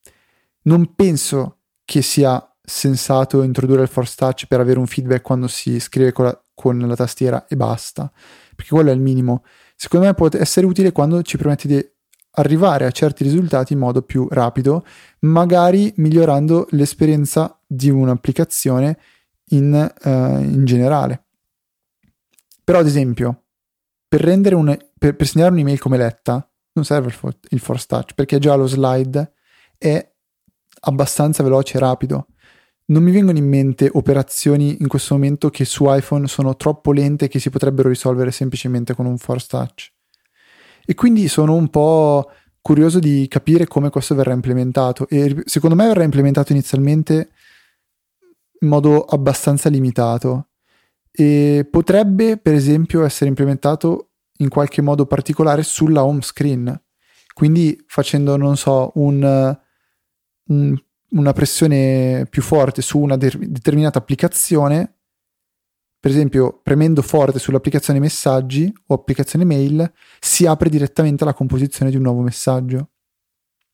Non 0.62 0.94
penso 0.94 1.60
che 1.84 2.02
sia 2.02 2.42
sensato 2.62 3.42
introdurre 3.42 3.82
il 3.82 3.88
force 3.88 4.14
touch 4.16 4.46
per 4.46 4.60
avere 4.60 4.78
un 4.78 4.86
feedback 4.86 5.22
quando 5.22 5.46
si 5.46 5.80
scrive 5.80 6.12
con 6.12 6.26
la, 6.26 6.42
con 6.54 6.78
la 6.78 6.96
tastiera 6.96 7.46
e 7.46 7.56
basta, 7.56 8.10
perché 8.54 8.72
quello 8.74 8.90
è 8.90 8.94
il 8.94 9.00
minimo. 9.00 9.44
Secondo 9.74 10.06
me 10.06 10.14
può 10.14 10.28
essere 10.32 10.66
utile 10.66 10.92
quando 10.92 11.22
ci 11.22 11.36
permette 11.36 11.68
di 11.68 11.90
arrivare 12.32 12.84
a 12.84 12.90
certi 12.90 13.22
risultati 13.22 13.72
in 13.72 13.78
modo 13.78 14.02
più 14.02 14.26
rapido, 14.30 14.84
magari 15.20 15.92
migliorando 15.96 16.66
l'esperienza 16.70 17.58
di 17.66 17.90
un'applicazione 17.90 18.98
in, 19.50 19.92
uh, 20.04 20.08
in 20.08 20.64
generale. 20.64 21.26
Però, 22.64 22.78
ad 22.78 22.86
esempio, 22.86 23.44
per, 24.06 24.26
un, 24.54 24.76
per, 24.98 25.16
per 25.16 25.26
segnare 25.26 25.52
un'email 25.52 25.78
come 25.78 25.96
letta, 25.96 26.50
non 26.72 26.84
serve 26.84 27.08
il, 27.08 27.12
for, 27.12 27.36
il 27.50 27.60
force 27.60 27.86
touch, 27.86 28.14
perché 28.14 28.38
già 28.38 28.54
lo 28.54 28.66
slide 28.66 29.32
è 29.76 30.12
abbastanza 30.80 31.42
veloce 31.42 31.76
e 31.76 31.80
rapido. 31.80 32.26
Non 32.86 33.02
mi 33.02 33.10
vengono 33.10 33.36
in 33.36 33.46
mente 33.46 33.90
operazioni 33.92 34.78
in 34.80 34.88
questo 34.88 35.14
momento 35.14 35.50
che 35.50 35.64
su 35.64 35.84
iPhone 35.88 36.26
sono 36.26 36.56
troppo 36.56 36.92
lente 36.92 37.26
e 37.26 37.28
che 37.28 37.38
si 37.38 37.50
potrebbero 37.50 37.88
risolvere 37.88 38.30
semplicemente 38.30 38.94
con 38.94 39.04
un 39.04 39.18
force 39.18 39.46
touch. 39.48 39.92
E 40.86 40.94
quindi 40.94 41.28
sono 41.28 41.54
un 41.54 41.68
po' 41.68 42.30
curioso 42.62 42.98
di 42.98 43.26
capire 43.28 43.66
come 43.66 43.90
questo 43.90 44.14
verrà 44.14 44.32
implementato. 44.32 45.06
E 45.08 45.42
secondo 45.44 45.76
me 45.76 45.86
verrà 45.86 46.02
implementato 46.02 46.52
inizialmente 46.52 47.30
in 48.60 48.68
modo 48.68 49.02
abbastanza 49.02 49.68
limitato. 49.68 50.48
E 51.10 51.66
potrebbe 51.70 52.36
per 52.36 52.54
esempio 52.54 53.04
essere 53.04 53.28
implementato 53.28 54.10
in 54.38 54.48
qualche 54.48 54.82
modo 54.82 55.06
particolare 55.06 55.62
sulla 55.62 56.04
home 56.04 56.22
screen. 56.22 56.80
Quindi 57.32 57.82
facendo 57.86 58.36
non 58.36 58.56
so 58.56 58.92
un, 58.94 59.58
un, 60.48 60.76
una 61.10 61.32
pressione 61.32 62.26
più 62.28 62.42
forte 62.42 62.82
su 62.82 62.98
una 62.98 63.16
de- 63.16 63.36
determinata 63.38 63.98
applicazione 63.98 64.98
per 66.00 66.12
esempio 66.12 66.60
premendo 66.62 67.02
forte 67.02 67.40
sull'applicazione 67.40 67.98
messaggi 67.98 68.72
o 68.86 68.94
applicazione 68.94 69.44
mail 69.44 69.92
si 70.20 70.46
apre 70.46 70.68
direttamente 70.68 71.24
la 71.24 71.34
composizione 71.34 71.90
di 71.90 71.96
un 71.96 72.02
nuovo 72.02 72.20
messaggio 72.20 72.90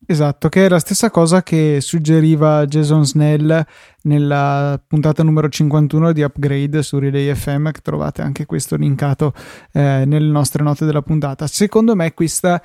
Esatto, 0.07 0.51
che 0.51 0.67
è 0.67 0.69
la 0.69 0.79
stessa 0.79 1.11
cosa 1.11 1.43
che 1.43 1.79
suggeriva 1.81 2.67
Jason 2.67 3.07
Snell 3.07 3.65
nella 4.03 4.79
puntata 4.87 5.23
numero 5.23 5.49
51 5.49 6.13
di 6.13 6.23
Upgrade 6.23 6.83
su 6.83 6.99
Relay 6.99 7.35
FM, 7.35 7.71
che 7.71 7.81
trovate 7.81 8.21
anche 8.21 8.45
questo 8.45 8.77
linkato 8.77 9.33
eh, 9.73 10.05
nelle 10.05 10.31
nostre 10.31 10.63
note 10.63 10.85
della 10.85 11.01
puntata. 11.01 11.47
Secondo 11.47 11.97
me 11.97 12.13
questa 12.13 12.63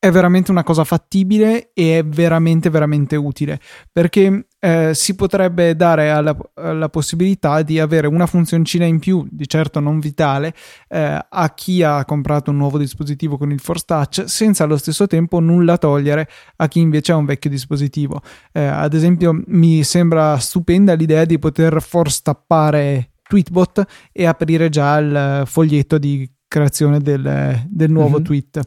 è 0.00 0.10
veramente 0.10 0.50
una 0.50 0.64
cosa 0.64 0.82
fattibile 0.82 1.72
e 1.74 1.98
è 1.98 2.04
veramente 2.04 2.70
veramente 2.70 3.16
utile 3.16 3.60
perché 3.92 4.46
eh, 4.58 4.94
si 4.94 5.14
potrebbe 5.14 5.76
dare 5.76 6.10
alla, 6.10 6.34
alla, 6.54 6.88
possibilità 6.88 7.60
di 7.60 7.78
avere 7.78 8.06
una 8.06 8.26
funzioncina 8.26 8.86
in 8.86 8.98
più, 8.98 9.26
di 9.30 9.46
certo 9.46 9.78
non 9.78 9.98
vitale, 9.98 10.54
eh, 10.88 11.18
a 11.28 11.54
chi 11.54 11.82
ha 11.82 12.02
comprato 12.06 12.50
un 12.50 12.56
nuovo 12.56 12.78
dispositivo 12.78 13.36
con 13.36 13.52
il 13.52 13.60
Force 13.60 13.84
Touch 13.86 14.24
senza 14.26 14.64
allo 14.64 14.78
stesso 14.78 15.06
tempo 15.06 15.38
nulla 15.38 15.76
togliere 15.76 16.28
a 16.56 16.66
chi 16.66 16.80
invece 16.80 17.12
ha 17.12 17.16
un 17.16 17.26
vecchio 17.26 17.50
dispositivo. 17.50 18.22
Eh, 18.52 18.64
ad 18.64 18.94
esempio 18.94 19.38
mi 19.48 19.82
sembra 19.84 20.38
stupenda 20.38 20.94
l'idea 20.94 21.26
di 21.26 21.38
poter 21.38 21.80
force 21.82 22.20
tappare 22.22 23.10
Tweetbot 23.28 23.84
e 24.12 24.26
aprire 24.26 24.70
già 24.70 24.96
il 24.96 25.42
foglietto 25.44 25.98
di 25.98 26.30
creazione 26.48 27.00
del, 27.00 27.64
del 27.68 27.90
nuovo 27.90 28.16
mm-hmm. 28.16 28.24
tweet. 28.24 28.60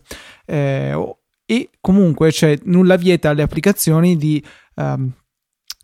Eh, 0.46 1.16
e 1.46 1.70
comunque 1.82 2.32
c'è 2.32 2.58
nulla 2.64 2.96
vieta 2.96 3.30
alle 3.30 3.42
applicazioni 3.42 4.16
di, 4.16 4.44
um, 4.76 5.12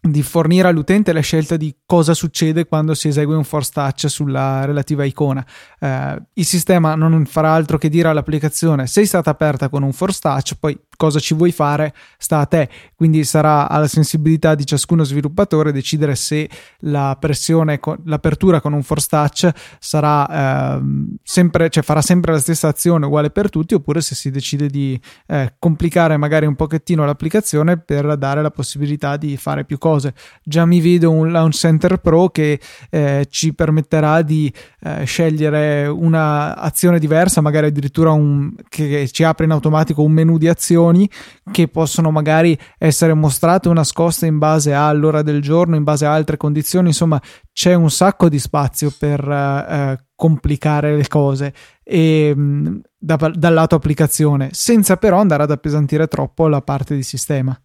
di, 0.02 0.22
fornire 0.24 0.68
all'utente 0.68 1.12
la 1.14 1.20
scelta 1.20 1.58
di 1.58 1.76
cosa 1.86 2.14
succede 2.14 2.66
quando 2.66 2.94
si 2.94 3.08
esegue 3.08 3.36
un 3.36 3.44
force 3.44 3.72
touch 3.74 4.10
sulla 4.10 4.66
relativa 4.66 5.04
icona. 5.04 5.46
Uh, 5.80 6.16
il 6.34 6.46
sistema 6.46 6.96
non 6.96 7.26
farà 7.26 7.54
altro 7.54 7.78
che 7.78 7.90
dire 7.90 8.08
all'applicazione 8.08 8.88
sei 8.88 9.06
stata 9.06 9.30
aperta 9.30 9.70
con 9.70 9.84
un 9.84 9.92
force 9.92 10.20
touch, 10.22 10.54
poi 10.60 10.80
cosa 11.00 11.20
ci 11.20 11.34
vuoi 11.34 11.54
fare 11.54 11.94
sta 12.18 12.40
a 12.40 12.46
te, 12.46 12.68
quindi 12.94 13.24
sarà 13.24 13.70
alla 13.70 13.88
sensibilità 13.88 14.54
di 14.54 14.66
ciascuno 14.66 15.06
sviluppatore 15.06 15.72
decidere 15.72 16.14
se 16.14 16.50
la 16.80 17.16
pressione, 17.18 17.80
l'apertura 18.04 18.60
con 18.60 18.74
un 18.74 18.84
force 18.84 19.08
touch 19.10 19.50
sarà 19.80 20.76
eh, 20.78 20.82
sempre, 21.24 21.70
cioè 21.70 21.84
farà 21.84 22.02
sempre 22.02 22.34
la 22.34 22.40
stessa 22.40 22.68
azione 22.68 23.06
uguale 23.06 23.30
per 23.30 23.50
tutti 23.50 23.76
oppure 23.76 24.02
se 24.02 24.14
si 24.14 24.30
decide 24.30 24.68
di 24.68 25.00
eh, 25.28 25.54
complicare 25.58 26.18
magari 26.18 26.46
un 26.46 26.56
pochettino 26.56 27.06
l'applicazione 27.06 27.78
per 27.78 28.18
dare 28.18 28.42
la 28.42 28.52
possibilità 28.52 29.16
di 29.16 29.38
fare 29.38 29.64
più 29.64 29.78
cose. 29.78 30.14
Già 30.44 30.66
mi 30.66 30.82
vedo 30.82 31.12
un 31.12 31.32
Launch 31.32 31.56
Center 31.56 31.96
Pro 32.00 32.28
che 32.28 32.60
eh, 32.90 33.26
ci 33.30 33.54
permetterà 33.54 34.22
di 34.22 34.52
eh, 34.82 35.06
scegliere 35.06 35.88
una 35.88 36.58
azione 36.58 37.00
diversa, 37.00 37.40
magari 37.40 37.68
addirittura 37.68 38.12
un, 38.12 38.54
che 38.68 39.08
ci 39.10 39.24
apre 39.24 39.46
in 39.46 39.52
automatico 39.52 40.02
un 40.02 40.12
menu 40.12 40.38
di 40.38 40.50
azioni 40.50 40.88
azioni 40.90 41.10
che 41.52 41.68
possono 41.68 42.12
magari 42.12 42.58
essere 42.78 43.14
mostrate 43.14 43.70
o 43.70 43.74
nascoste 43.74 44.26
in 44.26 44.38
base 44.38 44.74
all'ora 44.74 45.22
del 45.22 45.42
giorno, 45.42 45.76
in 45.76 45.84
base 45.84 46.06
a 46.06 46.14
altre 46.14 46.38
condizioni, 46.38 46.88
insomma 46.88 47.22
c'è 47.52 47.74
un 47.74 47.90
sacco 47.90 48.30
di 48.30 48.40
spazio 48.40 48.92
per 48.98 49.28
eh, 49.28 50.06
complicare 50.16 50.96
le 50.96 51.08
cose 51.08 51.54
e, 51.84 52.34
mm, 52.36 52.78
da, 52.98 53.16
dal 53.16 53.54
lato 53.54 53.76
applicazione, 53.76 54.50
senza 54.52 54.98
però 54.98 55.20
andare 55.20 55.44
ad 55.44 55.52
appesantire 55.52 56.08
troppo 56.08 56.48
la 56.48 56.62
parte 56.62 56.96
di 56.96 57.04
sistema. 57.04 57.60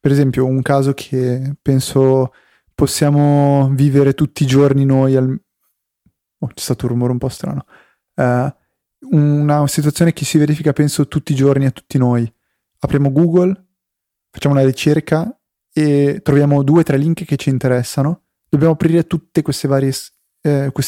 Per 0.00 0.10
esempio, 0.10 0.46
un 0.46 0.62
caso 0.62 0.92
che 0.94 1.56
penso 1.60 2.32
possiamo 2.74 3.70
vivere 3.72 4.14
tutti 4.14 4.44
i 4.44 4.46
giorni 4.46 4.84
noi 4.86 5.14
al... 5.14 5.40
Oh, 6.42 6.46
c'è 6.46 6.62
stato 6.62 6.86
un 6.86 6.92
rumore 6.92 7.12
un 7.12 7.18
po' 7.18 7.28
strano. 7.28 7.66
Uh, 8.14 8.50
una 9.10 9.66
situazione 9.66 10.14
che 10.14 10.24
si 10.24 10.38
verifica, 10.38 10.72
penso, 10.72 11.06
tutti 11.06 11.32
i 11.32 11.34
giorni 11.34 11.66
a 11.66 11.70
tutti 11.70 11.98
noi 11.98 12.30
apriamo 12.80 13.12
Google, 13.12 13.68
facciamo 14.30 14.54
una 14.54 14.64
ricerca 14.64 15.34
e 15.72 16.20
troviamo 16.22 16.62
due 16.62 16.80
o 16.80 16.82
tre 16.82 16.96
link 16.96 17.24
che 17.24 17.36
ci 17.36 17.48
interessano. 17.48 18.24
Dobbiamo 18.48 18.72
aprire 18.74 19.06
tutti 19.06 19.42
questi 19.42 19.68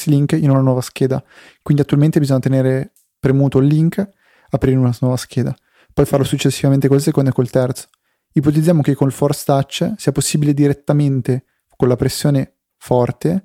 link 0.07 0.33
in 0.33 0.50
una 0.50 0.61
nuova 0.61 0.81
scheda. 0.81 1.22
Quindi 1.62 1.83
attualmente 1.83 2.18
bisogna 2.18 2.40
tenere 2.40 2.92
premuto 3.18 3.59
il 3.59 3.66
link, 3.66 4.07
aprire 4.50 4.76
una 4.76 4.94
nuova 5.00 5.16
scheda, 5.16 5.55
poi 5.94 6.05
farlo 6.05 6.24
successivamente 6.24 6.88
col 6.88 7.00
secondo 7.00 7.31
e 7.31 7.33
col 7.33 7.50
terzo. 7.50 7.88
Ipotizziamo 8.33 8.83
che 8.83 8.94
col 8.94 9.12
Force 9.12 9.44
Touch 9.44 9.92
sia 9.96 10.11
possibile 10.11 10.55
direttamente, 10.55 11.44
con 11.76 11.87
la 11.87 11.96
pressione 11.96 12.57
forte, 12.78 13.44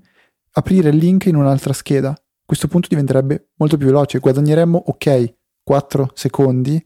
aprire 0.51 0.89
il 0.89 0.97
link 0.97 1.25
in 1.25 1.36
un'altra 1.36 1.73
scheda. 1.73 2.10
A 2.10 2.19
questo 2.45 2.67
punto 2.67 2.88
diventerebbe 2.88 3.49
molto 3.57 3.77
più 3.77 3.88
veloce, 3.88 4.19
guadagneremmo, 4.19 4.77
ok, 4.77 5.36
4 5.62 6.12
secondi, 6.13 6.83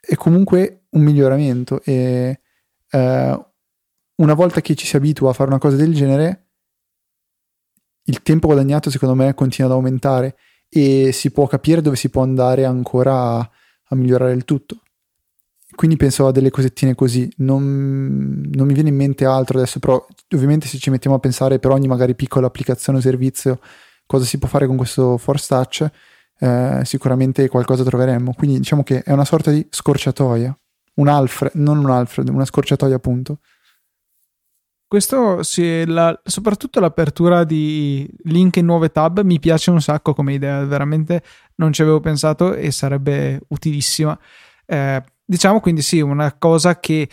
e 0.00 0.16
comunque 0.16 0.79
un 0.90 1.02
miglioramento 1.02 1.82
e 1.84 2.40
eh, 2.90 3.44
una 4.16 4.34
volta 4.34 4.60
che 4.60 4.74
ci 4.74 4.86
si 4.86 4.96
abitua 4.96 5.30
a 5.30 5.32
fare 5.32 5.48
una 5.48 5.58
cosa 5.58 5.76
del 5.76 5.94
genere, 5.94 6.46
il 8.04 8.22
tempo 8.22 8.46
guadagnato 8.46 8.90
secondo 8.90 9.14
me 9.14 9.34
continua 9.34 9.70
ad 9.70 9.76
aumentare 9.76 10.36
e 10.68 11.10
si 11.12 11.30
può 11.30 11.46
capire 11.46 11.80
dove 11.80 11.96
si 11.96 12.10
può 12.10 12.22
andare 12.22 12.64
ancora 12.64 13.38
a, 13.38 13.50
a 13.84 13.94
migliorare 13.94 14.32
il 14.32 14.44
tutto. 14.44 14.82
Quindi 15.74 15.96
penso 15.96 16.26
a 16.26 16.32
delle 16.32 16.50
cosettine 16.50 16.94
così, 16.94 17.32
non, 17.38 18.42
non, 18.52 18.66
mi 18.66 18.74
viene 18.74 18.88
in 18.88 18.96
mente 18.96 19.24
altro 19.24 19.56
adesso, 19.58 19.78
però 19.78 20.04
ovviamente 20.34 20.66
se 20.66 20.78
ci 20.78 20.90
mettiamo 20.90 21.16
a 21.16 21.20
pensare 21.20 21.58
per 21.58 21.70
ogni 21.70 21.86
magari 21.86 22.14
piccola 22.14 22.48
applicazione 22.48 22.98
o 22.98 23.00
servizio 23.00 23.60
cosa 24.04 24.24
si 24.24 24.38
può 24.38 24.48
fare 24.48 24.66
con 24.66 24.76
questo 24.76 25.16
Force 25.16 25.46
Touch, 25.46 25.90
eh, 26.40 26.80
sicuramente 26.84 27.48
qualcosa 27.48 27.84
troveremmo. 27.84 28.34
Quindi 28.34 28.58
diciamo 28.58 28.82
che 28.82 29.02
è 29.02 29.12
una 29.12 29.24
sorta 29.24 29.52
di 29.52 29.64
scorciatoia 29.70 30.54
un 30.94 31.08
Alfred, 31.08 31.52
non 31.54 31.78
un 31.78 31.90
Alfred, 31.90 32.28
una 32.28 32.44
scorciatoia 32.44 32.96
appunto. 32.96 33.38
questo 34.86 35.42
sì, 35.42 35.84
la, 35.86 36.18
soprattutto 36.24 36.80
l'apertura 36.80 37.44
di 37.44 38.08
link 38.24 38.56
in 38.56 38.66
nuove 38.66 38.90
tab 38.90 39.22
mi 39.22 39.38
piace 39.38 39.70
un 39.70 39.80
sacco 39.80 40.14
come 40.14 40.34
idea, 40.34 40.64
veramente 40.64 41.22
non 41.56 41.72
ci 41.72 41.82
avevo 41.82 42.00
pensato 42.00 42.54
e 42.54 42.70
sarebbe 42.70 43.40
utilissima. 43.48 44.18
Eh, 44.66 45.02
diciamo 45.24 45.60
quindi 45.60 45.82
sì, 45.82 46.00
una 46.00 46.32
cosa 46.36 46.80
che 46.80 47.08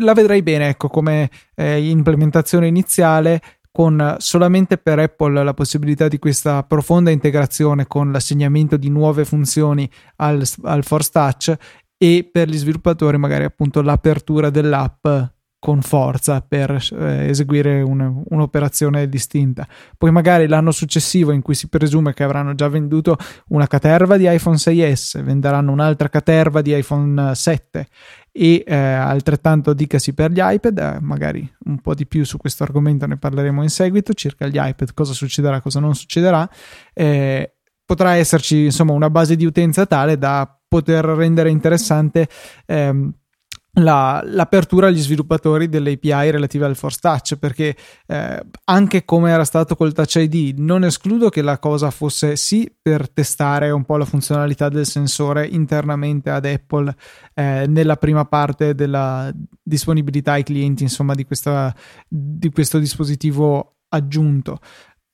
la 0.00 0.12
vedrei 0.12 0.42
bene, 0.42 0.68
ecco, 0.68 0.88
come 0.88 1.30
eh, 1.54 1.88
implementazione 1.88 2.66
iniziale 2.66 3.40
con 3.70 4.16
solamente 4.18 4.78
per 4.78 4.98
Apple 4.98 5.44
la 5.44 5.54
possibilità 5.54 6.08
di 6.08 6.18
questa 6.18 6.64
profonda 6.64 7.10
integrazione 7.10 7.86
con 7.86 8.10
l'assegnamento 8.10 8.76
di 8.76 8.88
nuove 8.88 9.24
funzioni 9.24 9.88
al, 10.16 10.42
al 10.62 10.82
Force 10.82 11.10
Touch 11.12 11.56
e 11.98 12.28
per 12.30 12.48
gli 12.48 12.56
sviluppatori 12.56 13.18
magari 13.18 13.44
appunto 13.44 13.82
l'apertura 13.82 14.48
dell'app 14.50 15.06
con 15.60 15.82
forza 15.82 16.40
per 16.40 16.70
eh, 16.92 17.28
eseguire 17.28 17.82
un, 17.82 18.22
un'operazione 18.28 19.08
distinta. 19.08 19.66
Poi 19.96 20.12
magari 20.12 20.46
l'anno 20.46 20.70
successivo 20.70 21.32
in 21.32 21.42
cui 21.42 21.54
si 21.54 21.68
presume 21.68 22.14
che 22.14 22.22
avranno 22.22 22.54
già 22.54 22.68
venduto 22.68 23.16
una 23.48 23.66
caterva 23.66 24.16
di 24.16 24.32
iPhone 24.32 24.56
6S, 24.56 25.22
venderanno 25.22 25.72
un'altra 25.72 26.08
caterva 26.08 26.62
di 26.62 26.76
iPhone 26.76 27.34
7 27.34 27.86
e 28.30 28.62
eh, 28.64 28.74
altrettanto 28.76 29.72
dicasi 29.72 30.14
per 30.14 30.30
gli 30.30 30.40
iPad, 30.40 30.78
eh, 30.78 30.98
magari 31.00 31.52
un 31.64 31.80
po' 31.80 31.94
di 31.94 32.06
più 32.06 32.24
su 32.24 32.36
questo 32.36 32.62
argomento 32.62 33.06
ne 33.06 33.16
parleremo 33.16 33.62
in 33.62 33.70
seguito, 33.70 34.12
circa 34.12 34.46
gli 34.46 34.58
iPad, 34.60 34.94
cosa 34.94 35.12
succederà, 35.12 35.60
cosa 35.60 35.80
non 35.80 35.96
succederà. 35.96 36.48
Eh, 36.94 37.54
potrà 37.84 38.14
esserci 38.14 38.66
insomma 38.66 38.92
una 38.92 39.10
base 39.10 39.34
di 39.34 39.44
utenza 39.44 39.86
tale 39.86 40.18
da 40.18 40.57
poter 40.68 41.04
rendere 41.04 41.50
interessante 41.50 42.28
ehm, 42.66 43.12
la, 43.78 44.22
l'apertura 44.24 44.88
agli 44.88 45.00
sviluppatori 45.00 45.68
delle 45.68 45.92
API 45.92 46.30
relative 46.30 46.64
al 46.64 46.76
Force 46.76 46.98
Touch 47.00 47.36
perché 47.36 47.76
eh, 48.06 48.42
anche 48.64 49.04
come 49.04 49.30
era 49.30 49.44
stato 49.44 49.76
col 49.76 49.92
Touch 49.92 50.16
ID 50.16 50.58
non 50.58 50.84
escludo 50.84 51.28
che 51.28 51.42
la 51.42 51.58
cosa 51.58 51.90
fosse 51.90 52.36
sì 52.36 52.70
per 52.80 53.10
testare 53.10 53.70
un 53.70 53.84
po' 53.84 53.96
la 53.96 54.04
funzionalità 54.04 54.68
del 54.68 54.86
sensore 54.86 55.46
internamente 55.46 56.30
ad 56.30 56.44
Apple 56.44 56.94
eh, 57.34 57.66
nella 57.68 57.96
prima 57.96 58.24
parte 58.24 58.74
della 58.74 59.30
disponibilità 59.62 60.32
ai 60.32 60.44
clienti 60.44 60.82
insomma 60.82 61.14
di, 61.14 61.24
questa, 61.24 61.74
di 62.08 62.50
questo 62.50 62.78
dispositivo 62.78 63.74
aggiunto 63.90 64.58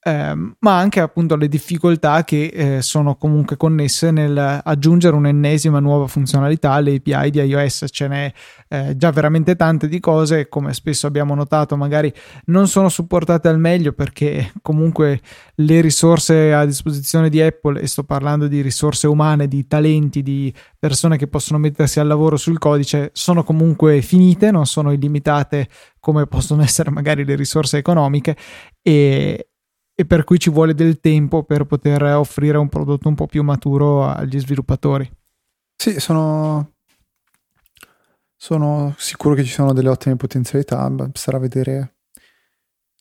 ehm, 0.05 0.57
ma 0.61 0.77
anche 0.77 1.01
appunto 1.01 1.35
le 1.35 1.49
difficoltà 1.49 2.23
che 2.25 2.47
eh, 2.47 2.83
sono 2.83 3.17
comunque 3.17 3.57
connesse 3.57 4.11
nel 4.11 4.61
aggiungere 4.63 5.17
un'ennesima 5.17 5.81
nuova 5.81 6.07
funzionalità 6.07 6.73
alle 6.73 6.97
API 6.97 7.31
di 7.31 7.39
iOS. 7.41 7.87
Ce 7.91 8.07
n'è 8.07 8.33
eh, 8.69 8.97
già 8.97 9.11
veramente 9.11 9.57
tante 9.57 9.89
di 9.89 9.99
cose, 10.01 10.49
come 10.49 10.75
spesso 10.75 11.07
abbiamo 11.07 11.35
notato, 11.35 11.77
magari 11.77 12.13
non 12.47 12.69
sono 12.69 12.89
supportate 12.89 13.49
al 13.49 13.59
meglio 13.59 13.93
perché 13.93 14.53
comunque 14.61 15.21
le 15.57 15.81
risorse 15.81 16.53
a 16.53 16.67
disposizione 16.67 17.31
di 17.31 17.41
Apple, 17.41 17.81
e 17.81 17.87
sto 17.87 18.05
parlando 18.05 18.47
di 18.47 18.61
risorse 18.61 19.07
umane, 19.07 19.49
di 19.49 19.67
talenti, 19.67 20.23
di 20.23 20.53
persone 20.79 21.17
che 21.17 21.29
possono 21.29 21.59
mettersi 21.59 21.99
al 21.99 22.07
lavoro 22.07 22.37
sul 22.37 22.59
codice, 22.59 23.11
sono 23.15 23.43
comunque 23.43 24.03
finite, 24.03 24.51
non 24.51 24.67
sono 24.67 24.93
illimitate 24.93 25.69
come 25.99 26.27
possono 26.27 26.63
essere 26.63 26.91
magari 26.91 27.25
le 27.25 27.35
risorse 27.35 27.79
economiche 27.79 28.37
e, 28.83 29.49
e 29.95 30.05
per 30.05 30.25
cui 30.25 30.39
ci 30.39 30.51
vuole 30.51 30.75
del 30.75 30.99
tempo 30.99 31.45
per 31.45 31.65
poter 31.65 32.03
offrire 32.03 32.59
un 32.59 32.69
prodotto 32.69 33.09
un 33.09 33.15
po' 33.15 33.27
più 33.27 33.43
maturo 33.43 34.05
agli 34.07 34.39
sviluppatori. 34.41 35.09
Sì, 35.77 36.01
sono, 36.01 36.75
sono 38.37 38.95
sicuro 38.99 39.35
che 39.35 39.45
ci 39.45 39.53
sono 39.53 39.73
delle 39.73 39.89
ottime 39.89 40.17
potenzialità, 40.17 40.93
sarà 41.13 41.39
vedere 41.39 41.97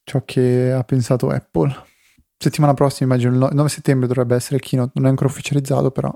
ciò 0.03 0.23
che 0.23 0.71
ha 0.71 0.83
pensato 0.83 1.29
Apple. 1.29 1.73
Settimana 2.37 2.73
prossima, 2.73 3.13
immagino 3.13 3.47
il 3.47 3.55
9 3.55 3.69
settembre 3.69 4.07
dovrebbe 4.07 4.35
essere 4.35 4.57
il 4.57 4.61
keynote, 4.61 4.91
non 4.95 5.05
è 5.05 5.09
ancora 5.09 5.29
ufficializzato, 5.29 5.91
però 5.91 6.13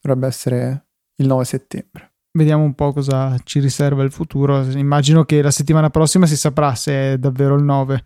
dovrebbe 0.00 0.26
essere 0.26 0.86
il 1.16 1.26
9 1.26 1.44
settembre. 1.44 2.14
Vediamo 2.32 2.64
un 2.64 2.74
po' 2.74 2.92
cosa 2.92 3.36
ci 3.44 3.60
riserva 3.60 4.02
il 4.02 4.12
futuro. 4.12 4.62
Immagino 4.62 5.24
che 5.24 5.42
la 5.42 5.50
settimana 5.50 5.90
prossima 5.90 6.26
si 6.26 6.36
saprà 6.36 6.74
se 6.74 7.12
è 7.12 7.18
davvero 7.18 7.54
il 7.56 7.64
9 7.64 8.04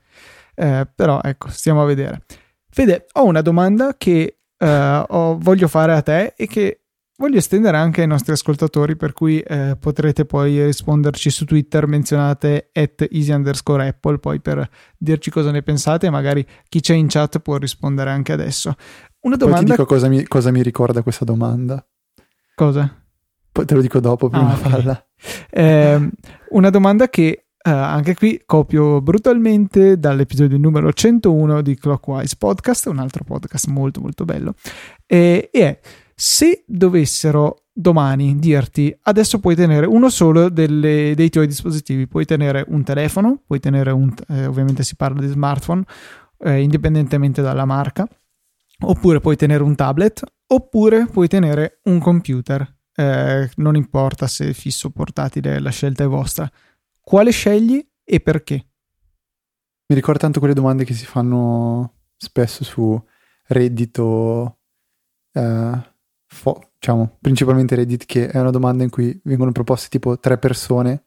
eh, 0.54 0.86
però 0.94 1.20
ecco, 1.22 1.48
stiamo 1.48 1.82
a 1.82 1.86
vedere. 1.86 2.22
Fede, 2.68 3.06
ho 3.12 3.24
una 3.24 3.42
domanda 3.42 3.96
che 3.96 4.38
eh, 4.56 5.04
ho, 5.08 5.38
voglio 5.38 5.68
fare 5.68 5.92
a 5.92 6.02
te 6.02 6.34
e 6.36 6.46
che 6.46 6.82
voglio 7.18 7.38
estendere 7.38 7.76
anche 7.76 8.00
ai 8.00 8.06
nostri 8.06 8.32
ascoltatori, 8.32 8.96
per 8.96 9.12
cui 9.12 9.40
eh, 9.40 9.76
potrete 9.78 10.24
poi 10.24 10.64
risponderci 10.64 11.30
su 11.30 11.44
Twitter, 11.44 11.86
menzionate 11.86 12.70
at 12.72 13.06
easy 13.10 13.32
underscore 13.32 13.86
apple, 13.86 14.18
poi 14.18 14.40
per 14.40 14.68
dirci 14.98 15.30
cosa 15.30 15.50
ne 15.50 15.62
pensate, 15.62 16.10
magari 16.10 16.44
chi 16.68 16.80
c'è 16.80 16.94
in 16.94 17.06
chat 17.08 17.38
può 17.38 17.56
rispondere 17.58 18.10
anche 18.10 18.32
adesso. 18.32 18.74
Una 19.20 19.36
domanda... 19.36 19.58
Poi 19.60 19.66
ti 19.66 19.70
dico 19.72 19.86
cosa 19.86 20.08
mi, 20.08 20.26
cosa 20.26 20.50
mi 20.50 20.62
ricorda 20.62 21.02
questa 21.02 21.24
domanda. 21.24 21.84
Cosa? 22.54 23.02
Poi 23.52 23.64
te 23.66 23.74
lo 23.74 23.80
dico 23.80 24.00
dopo, 24.00 24.28
prima 24.28 24.50
ah, 24.50 24.78
okay. 24.78 24.96
Eh, 25.50 26.10
una 26.50 26.70
domanda 26.70 27.08
che 27.08 27.41
Uh, 27.64 27.70
anche 27.70 28.16
qui 28.16 28.42
copio 28.44 29.00
brutalmente 29.00 29.96
dall'episodio 29.96 30.58
numero 30.58 30.92
101 30.92 31.62
di 31.62 31.76
Clockwise 31.76 32.34
Podcast, 32.36 32.86
un 32.86 32.98
altro 32.98 33.22
podcast 33.22 33.68
molto 33.68 34.00
molto 34.00 34.24
bello, 34.24 34.54
e, 35.06 35.48
e 35.52 35.60
è 35.60 35.78
se 36.12 36.64
dovessero 36.66 37.66
domani 37.72 38.36
dirti 38.36 38.92
adesso 39.02 39.38
puoi 39.38 39.54
tenere 39.54 39.86
uno 39.86 40.10
solo 40.10 40.48
delle, 40.48 41.14
dei 41.14 41.30
tuoi 41.30 41.46
dispositivi, 41.46 42.08
puoi 42.08 42.24
tenere 42.24 42.64
un 42.66 42.82
telefono, 42.82 43.40
puoi 43.46 43.60
tenere 43.60 43.92
un, 43.92 44.12
eh, 44.28 44.46
ovviamente 44.46 44.82
si 44.82 44.96
parla 44.96 45.20
di 45.20 45.28
smartphone, 45.28 45.84
eh, 46.38 46.60
indipendentemente 46.60 47.42
dalla 47.42 47.64
marca, 47.64 48.08
oppure 48.80 49.20
puoi 49.20 49.36
tenere 49.36 49.62
un 49.62 49.76
tablet, 49.76 50.20
oppure 50.48 51.06
puoi 51.06 51.28
tenere 51.28 51.78
un 51.84 52.00
computer, 52.00 52.76
eh, 52.94 53.48
non 53.56 53.76
importa 53.76 54.26
se 54.26 54.52
fisso 54.52 54.88
o 54.88 54.90
portatile, 54.90 55.60
la 55.60 55.70
scelta 55.70 56.02
è 56.02 56.08
vostra 56.08 56.50
quale 57.02 57.30
scegli 57.30 57.86
e 58.04 58.20
perché? 58.20 58.54
Mi 59.86 59.94
ricorda 59.94 60.20
tanto 60.20 60.38
quelle 60.38 60.54
domande 60.54 60.84
che 60.84 60.94
si 60.94 61.04
fanno 61.04 61.98
spesso 62.16 62.64
su 62.64 62.98
Reddit 63.48 63.98
o 63.98 64.58
eh, 65.32 65.94
fo- 66.26 66.70
diciamo 66.78 67.18
principalmente 67.20 67.74
Reddit 67.74 68.06
che 68.06 68.28
è 68.28 68.38
una 68.38 68.50
domanda 68.50 68.84
in 68.84 68.90
cui 68.90 69.20
vengono 69.24 69.52
proposte 69.52 69.88
tipo 69.88 70.18
tre 70.18 70.38
persone 70.38 71.04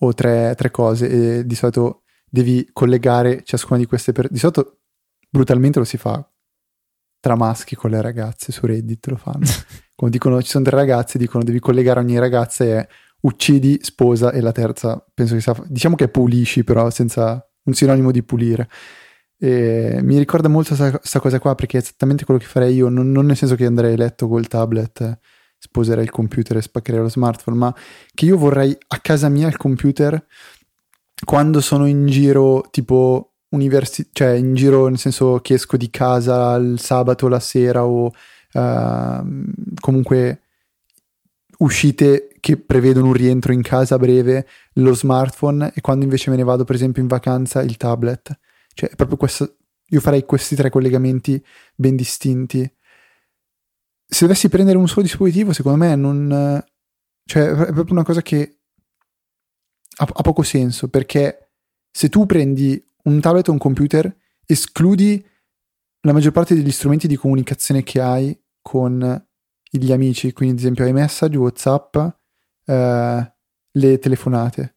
o 0.00 0.12
tre, 0.12 0.54
tre 0.56 0.70
cose 0.70 1.08
e 1.38 1.46
di 1.46 1.54
solito 1.54 2.02
devi 2.28 2.68
collegare 2.72 3.42
ciascuna 3.42 3.78
di 3.78 3.86
queste 3.86 4.12
persone. 4.12 4.34
Di 4.34 4.40
solito 4.40 4.80
brutalmente 5.28 5.78
lo 5.78 5.84
si 5.84 5.96
fa 5.96 6.28
tra 7.20 7.36
maschi 7.36 7.74
con 7.74 7.90
le 7.90 8.02
ragazze 8.02 8.52
su 8.52 8.66
Reddit 8.66 9.06
lo 9.06 9.16
fanno. 9.16 9.46
Come 9.96 10.10
dicono 10.10 10.42
ci 10.42 10.50
sono 10.50 10.64
tre 10.64 10.76
ragazze, 10.76 11.18
dicono 11.18 11.42
devi 11.42 11.58
collegare 11.58 12.00
ogni 12.00 12.18
ragazza 12.18 12.64
e 12.64 12.88
uccidi, 13.24 13.78
sposa 13.82 14.32
e 14.32 14.40
la 14.40 14.52
terza 14.52 15.04
penso 15.12 15.34
che 15.34 15.40
sia, 15.40 15.54
diciamo 15.66 15.96
che 15.96 16.08
pulisci 16.08 16.64
però 16.64 16.90
senza 16.90 17.46
un 17.64 17.72
sinonimo 17.72 18.10
di 18.10 18.22
pulire. 18.22 18.68
E 19.38 19.98
mi 20.02 20.16
ricorda 20.18 20.48
molto 20.48 20.74
questa 20.74 21.20
cosa 21.20 21.38
qua 21.38 21.54
perché 21.54 21.78
è 21.78 21.80
esattamente 21.80 22.24
quello 22.24 22.40
che 22.40 22.46
farei 22.46 22.74
io, 22.74 22.88
non, 22.88 23.10
non, 23.10 23.26
nel 23.26 23.36
senso 23.36 23.56
che 23.56 23.66
andrei 23.66 23.94
a 23.94 23.96
letto 23.96 24.28
col 24.28 24.46
tablet, 24.46 25.18
sposerei 25.58 26.04
il 26.04 26.10
computer 26.10 26.56
e 26.56 26.62
spaccherei 26.62 27.00
lo 27.00 27.08
smartphone, 27.08 27.56
ma 27.56 27.74
che 28.14 28.26
io 28.26 28.36
vorrei 28.36 28.76
a 28.88 28.98
casa 28.98 29.28
mia 29.28 29.48
il 29.48 29.56
computer 29.56 30.24
quando 31.24 31.60
sono 31.60 31.86
in 31.86 32.06
giro 32.06 32.66
tipo 32.70 33.34
universi- 33.50 34.08
cioè 34.12 34.30
in 34.30 34.54
giro 34.54 34.88
nel 34.88 34.98
senso 34.98 35.38
che 35.40 35.54
esco 35.54 35.76
di 35.76 35.88
casa 35.88 36.54
il 36.56 36.78
sabato 36.80 37.28
la 37.28 37.40
sera 37.40 37.84
o 37.86 38.06
uh, 38.06 39.44
comunque 39.80 40.42
uscite 41.58 42.33
che 42.44 42.58
prevedono 42.58 43.06
un 43.06 43.14
rientro 43.14 43.54
in 43.54 43.62
casa 43.62 43.96
breve, 43.96 44.46
lo 44.74 44.92
smartphone 44.92 45.72
e 45.74 45.80
quando 45.80 46.04
invece 46.04 46.28
me 46.28 46.36
ne 46.36 46.42
vado 46.42 46.64
per 46.64 46.74
esempio 46.74 47.00
in 47.00 47.08
vacanza 47.08 47.62
il 47.62 47.78
tablet. 47.78 48.38
Cioè 48.74 48.94
proprio 48.96 49.16
questo, 49.16 49.56
io 49.86 50.00
farei 50.00 50.26
questi 50.26 50.54
tre 50.54 50.68
collegamenti 50.68 51.42
ben 51.74 51.96
distinti. 51.96 52.70
Se 54.06 54.26
dovessi 54.26 54.50
prendere 54.50 54.76
un 54.76 54.86
solo 54.86 55.00
dispositivo, 55.00 55.54
secondo 55.54 55.78
me 55.78 55.96
non... 55.96 56.62
Cioè 57.24 57.48
è 57.48 57.72
proprio 57.72 57.94
una 57.94 58.04
cosa 58.04 58.20
che 58.20 58.58
ha, 59.96 60.06
ha 60.12 60.22
poco 60.22 60.42
senso 60.42 60.88
perché 60.88 61.52
se 61.90 62.10
tu 62.10 62.26
prendi 62.26 62.78
un 63.04 63.20
tablet 63.20 63.48
o 63.48 63.52
un 63.52 63.58
computer, 63.58 64.14
escludi 64.44 65.26
la 66.02 66.12
maggior 66.12 66.32
parte 66.32 66.54
degli 66.54 66.70
strumenti 66.70 67.08
di 67.08 67.16
comunicazione 67.16 67.82
che 67.82 68.02
hai 68.02 68.38
con 68.60 69.26
gli 69.70 69.92
amici, 69.92 70.34
quindi 70.34 70.56
ad 70.56 70.60
esempio 70.60 70.84
iMessage, 70.84 71.38
WhatsApp, 71.38 71.96
eh, 72.64 73.32
le 73.70 73.98
telefonate. 73.98 74.76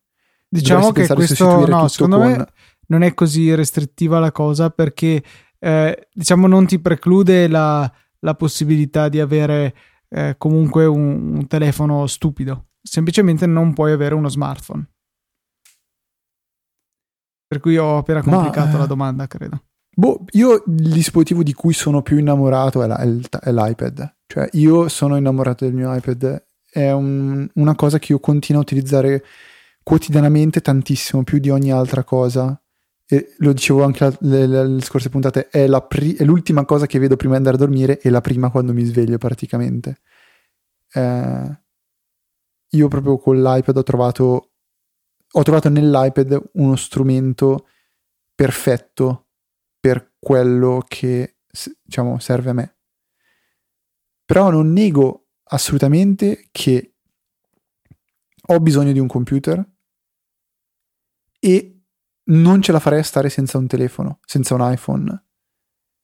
Diciamo 0.50 0.92
che 0.92 1.08
questo 1.08 1.66
no, 1.68 1.88
secondo 1.88 2.18
con... 2.18 2.28
me 2.28 2.48
non 2.88 3.02
è 3.02 3.14
così 3.14 3.54
restrittiva 3.54 4.20
la 4.20 4.32
cosa 4.32 4.70
perché 4.70 5.22
eh, 5.60 6.08
diciamo 6.14 6.48
non 6.48 6.66
ti 6.66 6.80
preclude 6.80 7.48
la, 7.48 7.92
la 8.20 8.36
possibilità 8.36 9.10
di 9.10 9.20
avere 9.20 9.76
eh, 10.10 10.36
comunque 10.38 10.86
un, 10.86 11.36
un 11.36 11.48
telefono 11.48 12.08
stupido, 12.08 12.68
semplicemente 12.82 13.46
non 13.46 13.74
puoi 13.74 13.92
avere 13.92 14.16
uno 14.16 14.30
smartphone. 14.30 14.90
Per 17.48 17.60
cui 17.62 17.78
ho 17.78 17.98
appena 17.98 18.22
complicato 18.22 18.74
Ma, 18.74 18.78
la 18.80 18.86
domanda, 18.86 19.28
credo. 19.28 19.64
Boh, 19.96 20.26
io 20.32 20.64
il 20.68 20.92
dispositivo 20.92 21.44
di 21.44 21.54
cui 21.54 21.74
sono 21.74 22.02
più 22.02 22.18
innamorato 22.18 22.84
è, 22.84 22.88
la, 22.88 23.00
è 23.00 23.52
l'iPad. 23.52 24.16
Cioè, 24.28 24.50
io 24.54 24.90
sono 24.90 25.16
innamorato 25.16 25.64
del 25.64 25.74
mio 25.74 25.94
iPad. 25.94 26.46
È 26.78 26.92
un, 26.92 27.50
una 27.56 27.74
cosa 27.74 27.98
che 27.98 28.12
io 28.12 28.20
continuo 28.20 28.62
a 28.62 28.64
utilizzare 28.64 29.24
quotidianamente 29.82 30.62
tantissimo, 30.62 31.24
più 31.24 31.40
di 31.40 31.50
ogni 31.50 31.72
altra 31.72 32.04
cosa. 32.04 32.62
E 33.08 33.34
lo 33.38 33.52
dicevo 33.52 33.84
anche 33.84 34.16
le, 34.20 34.46
le, 34.46 34.68
le 34.68 34.82
scorse 34.82 35.10
puntate, 35.10 35.48
è, 35.48 35.68
pri- 35.88 36.14
è, 36.14 36.24
l'ultima 36.24 36.66
cosa 36.66 36.86
che 36.86 37.00
vedo 37.00 37.16
prima 37.16 37.32
di 37.32 37.38
andare 37.40 37.56
a 37.56 37.60
dormire 37.60 38.00
e 38.00 38.12
la 38.12 38.22
prima 38.22 38.52
quando 38.52 38.74
mi 38.74 38.84
sveglio 38.84 39.18
praticamente. 39.18 40.02
Eh, 40.94 41.62
io 42.70 42.88
proprio 42.90 43.18
con 43.18 43.42
l'iPad 43.42 43.78
ho 43.78 43.84
trovato, 43.84 44.52
ho 45.32 45.44
trovato 45.44 45.70
nell'iPad 45.70 46.50
uno 46.54 46.76
strumento 46.76 47.70
perfetto 48.36 49.30
per 49.80 50.14
quello 50.20 50.84
che 50.88 51.38
diciamo 51.82 52.20
serve 52.20 52.50
a 52.52 52.54
me. 52.54 52.78
Però 54.26 54.52
non 54.52 54.72
nego 54.74 55.27
assolutamente 55.50 56.48
che 56.52 56.94
ho 58.50 58.60
bisogno 58.60 58.92
di 58.92 59.00
un 59.00 59.08
computer 59.08 59.66
e 61.40 61.82
non 62.30 62.62
ce 62.62 62.72
la 62.72 62.80
farei 62.80 63.00
a 63.00 63.04
stare 63.04 63.30
senza 63.30 63.58
un 63.58 63.68
telefono, 63.68 64.20
senza 64.26 64.54
un 64.54 64.72
iPhone. 64.72 65.24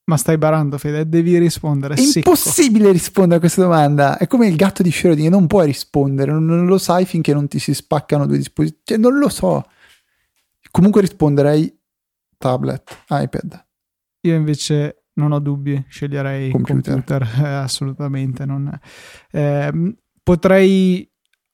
Ma 0.05 0.17
stai 0.17 0.37
barando, 0.37 0.77
Fede, 0.77 1.07
devi 1.07 1.37
rispondere. 1.37 1.93
È 1.93 1.97
secco. 1.97 2.29
impossibile 2.29 2.91
rispondere 2.91 3.37
a 3.37 3.39
questa 3.39 3.61
domanda. 3.61 4.17
È 4.17 4.27
come 4.27 4.47
il 4.47 4.55
gatto 4.55 4.83
di 4.83 4.89
Schrödinger, 4.89 5.29
non 5.29 5.47
puoi 5.47 5.65
rispondere, 5.65 6.31
non, 6.31 6.65
lo 6.65 6.77
sai 6.77 7.05
finché 7.05 7.33
non 7.33 7.47
ti 7.47 7.59
si 7.59 7.73
spaccano 7.73 8.25
due 8.25 8.37
dispositivi. 8.37 8.81
Cioè, 8.83 8.97
non 8.97 9.17
lo 9.17 9.29
so. 9.29 9.65
Comunque 10.71 11.01
risponderei 11.01 11.73
tablet, 12.37 13.03
iPad. 13.09 13.65
Io 14.21 14.35
invece 14.35 15.02
non 15.15 15.31
ho 15.31 15.39
dubbi, 15.39 15.85
sceglierei 15.87 16.51
computer, 16.51 16.93
computer 16.93 17.21
eh, 17.43 17.47
assolutamente. 17.47 18.45
Non, 18.45 18.79
eh, 19.31 19.95
potrei... 20.21 21.09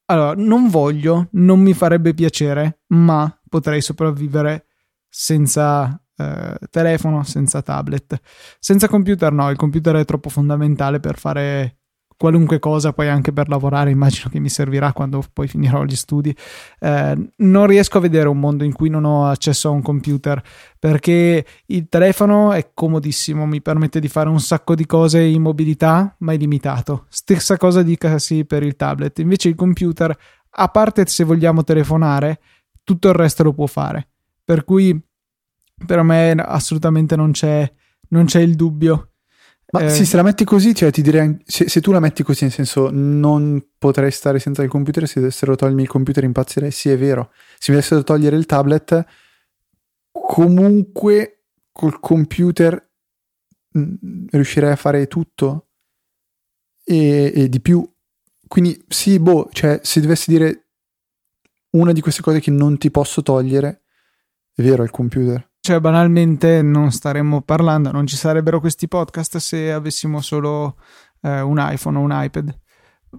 Allora, 0.05 0.33
non 0.35 0.69
voglio, 0.69 1.27
non 1.33 1.59
mi 1.59 1.73
farebbe 1.73 2.13
piacere, 2.13 2.81
ma 2.87 3.31
potrei 3.47 3.79
sopravvivere 3.79 4.65
senza 5.07 6.01
eh, 6.15 6.57
telefono, 6.69 7.23
senza 7.23 7.61
tablet. 7.61 8.19
Senza 8.59 8.87
computer 8.87 9.31
no, 9.31 9.49
il 9.49 9.57
computer 9.57 9.95
è 9.95 10.05
troppo 10.05 10.29
fondamentale 10.29 10.99
per 10.99 11.17
fare 11.17 11.78
qualunque 12.19 12.59
cosa, 12.59 12.91
poi 12.91 13.07
anche 13.07 13.31
per 13.31 13.47
lavorare, 13.47 13.91
immagino 13.91 14.27
che 14.29 14.39
mi 14.39 14.49
servirà 14.49 14.91
quando 14.91 15.23
poi 15.31 15.47
finirò 15.47 15.85
gli 15.85 15.95
studi. 15.95 16.35
Eh, 16.77 17.31
non 17.37 17.65
riesco 17.65 17.97
a 17.97 18.01
vedere 18.01 18.27
un 18.27 18.37
mondo 18.37 18.65
in 18.65 18.73
cui 18.73 18.89
non 18.89 19.05
ho 19.05 19.27
accesso 19.27 19.69
a 19.69 19.71
un 19.71 19.81
computer 19.81 20.43
perché 20.77 21.45
il 21.67 21.87
telefono 21.87 22.51
è 22.51 22.71
comodissimo, 22.73 23.45
mi 23.45 23.61
permette 23.61 24.01
di 24.01 24.09
fare 24.09 24.27
un 24.27 24.41
sacco 24.41 24.75
di 24.75 24.85
cose 24.85 25.21
in 25.21 25.41
mobilità, 25.41 26.13
ma 26.19 26.33
è 26.33 26.37
limitato. 26.37 27.05
Stessa 27.07 27.55
cosa 27.55 27.83
dicasi 27.83 28.43
per 28.43 28.63
il 28.63 28.75
tablet. 28.75 29.17
Invece 29.19 29.47
il 29.47 29.55
computer, 29.55 30.13
a 30.49 30.67
parte 30.67 31.05
se 31.05 31.23
vogliamo 31.23 31.63
telefonare, 31.63 32.41
tutto 32.83 33.07
il 33.07 33.15
resto 33.15 33.43
lo 33.43 33.53
può 33.53 33.65
fare. 33.65 34.09
Per 34.43 34.65
cui 34.65 35.01
per 35.85 36.03
me 36.03 36.31
assolutamente 36.31 37.15
non 37.15 37.31
c'è, 37.31 37.71
non 38.09 38.25
c'è 38.25 38.41
il 38.41 38.55
dubbio. 38.55 39.08
Ma 39.71 39.81
eh, 39.81 39.89
sì, 39.89 40.05
se 40.05 40.15
la 40.15 40.23
metti 40.23 40.45
così, 40.45 40.73
cioè 40.73 40.89
ti 40.89 41.03
direi, 41.03 41.37
se, 41.45 41.69
se, 41.69 41.79
tu 41.79 41.91
la 41.91 41.99
metti 41.99 42.23
così, 42.23 42.45
nel 42.45 42.53
senso 42.53 42.89
non 42.91 43.63
potrei 43.77 44.09
stare 44.09 44.39
senza 44.39 44.63
il 44.63 44.69
computer, 44.69 45.07
se 45.07 45.19
dovessero 45.19 45.55
togliermi 45.55 45.83
il 45.83 45.87
computer 45.87 46.23
impazzirei, 46.23 46.71
sì 46.71 46.89
è 46.89 46.97
vero. 46.97 47.31
Se 47.59 47.71
mi 47.71 47.77
dovessero 47.77 48.03
togliere 48.03 48.35
il 48.35 48.47
tablet, 48.47 49.05
comunque 50.11 51.43
col 51.71 51.99
computer 51.99 52.91
mh, 53.71 53.79
mm, 53.81 54.25
riuscirei 54.31 54.71
a 54.71 54.75
fare 54.75 55.07
tutto 55.07 55.69
e, 56.83 57.31
e, 57.35 57.49
di 57.49 57.61
più. 57.61 57.87
Quindi 58.47 58.83
sì, 58.87 59.19
boh, 59.19 59.49
cioè 59.51 59.79
se 59.83 60.01
dovessi 60.01 60.31
dire 60.31 60.69
una 61.71 61.91
di 61.91 62.01
queste 62.01 62.23
cose 62.23 62.39
che 62.39 62.49
non 62.49 62.79
ti 62.79 62.89
posso 62.89 63.21
togliere, 63.21 63.83
è 64.53 64.63
vero, 64.63 64.81
è 64.81 64.85
il 64.85 64.91
computer. 64.91 65.48
Cioè, 65.61 65.79
banalmente 65.79 66.61
non 66.61 66.91
staremmo 66.91 67.41
parlando, 67.41 67.91
non 67.91 68.07
ci 68.07 68.15
sarebbero 68.15 68.59
questi 68.59 68.87
podcast 68.87 69.37
se 69.37 69.71
avessimo 69.71 70.21
solo 70.21 70.77
eh, 71.21 71.41
un 71.41 71.57
iPhone 71.59 71.97
o 71.97 72.01
un 72.01 72.11
iPad. 72.13 72.57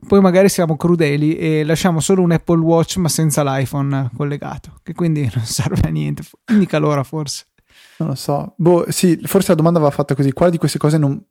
Poi 0.06 0.20
magari 0.20 0.48
siamo 0.48 0.76
crudeli 0.76 1.36
e 1.36 1.64
lasciamo 1.64 1.98
solo 2.00 2.22
un 2.22 2.30
Apple 2.30 2.60
Watch 2.60 2.96
ma 2.96 3.08
senza 3.08 3.42
l'iPhone 3.42 4.10
collegato, 4.16 4.78
che 4.82 4.94
quindi 4.94 5.28
non 5.34 5.44
serve 5.44 5.88
a 5.88 5.90
niente, 5.90 6.22
indica 6.52 6.78
l'ora 6.78 7.02
forse. 7.02 7.46
Non 7.98 8.10
lo 8.10 8.14
so. 8.14 8.54
Boh, 8.56 8.90
sì, 8.90 9.18
forse 9.24 9.48
la 9.48 9.56
domanda 9.56 9.78
va 9.78 9.90
fatta 9.90 10.14
così. 10.14 10.32
Quale 10.32 10.52
di 10.52 10.58
queste 10.58 10.78
cose 10.78 10.96
non, 10.96 11.22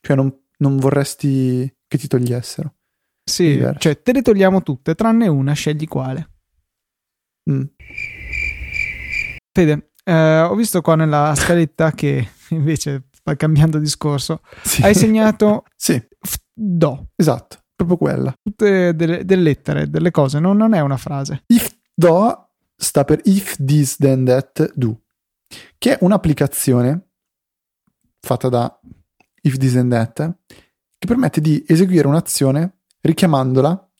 cioè 0.00 0.16
non, 0.16 0.34
non 0.58 0.78
vorresti 0.78 1.72
che 1.86 1.98
ti 1.98 2.08
togliessero? 2.08 2.74
Sì, 3.22 3.64
cioè 3.78 4.02
te 4.02 4.12
le 4.12 4.22
togliamo 4.22 4.62
tutte, 4.62 4.94
tranne 4.94 5.28
una, 5.28 5.52
scegli 5.52 5.86
quale. 5.86 6.30
Mm. 7.50 7.62
Fede, 9.52 9.89
eh, 10.10 10.40
ho 10.40 10.54
visto 10.54 10.80
qua 10.80 10.96
nella 10.96 11.34
scaletta 11.36 11.92
che 11.92 12.28
invece, 12.50 13.04
cambiando 13.36 13.78
discorso, 13.78 14.40
sì. 14.62 14.82
hai 14.82 14.94
segnato 14.94 15.64
sì. 15.76 16.02
do. 16.52 17.10
Esatto, 17.14 17.58
proprio 17.76 17.96
quella. 17.96 18.34
Tutte 18.42 18.94
delle, 18.96 19.24
delle 19.24 19.42
lettere, 19.42 19.88
delle 19.88 20.10
cose, 20.10 20.40
no? 20.40 20.52
non 20.52 20.74
è 20.74 20.80
una 20.80 20.96
frase. 20.96 21.44
If 21.46 21.76
do 21.94 22.48
sta 22.76 23.04
per 23.04 23.20
if 23.24 23.56
this 23.64 23.96
then 23.96 24.24
that 24.24 24.72
do, 24.74 25.00
che 25.78 25.96
è 25.96 25.98
un'applicazione 26.00 27.08
fatta 28.20 28.48
da 28.48 28.80
if 29.42 29.56
this 29.56 29.76
and 29.76 29.90
that 29.90 30.34
che 30.98 31.06
permette 31.06 31.40
di 31.40 31.64
eseguire 31.66 32.06
un'azione 32.06 32.80
richiamandola 33.00 33.90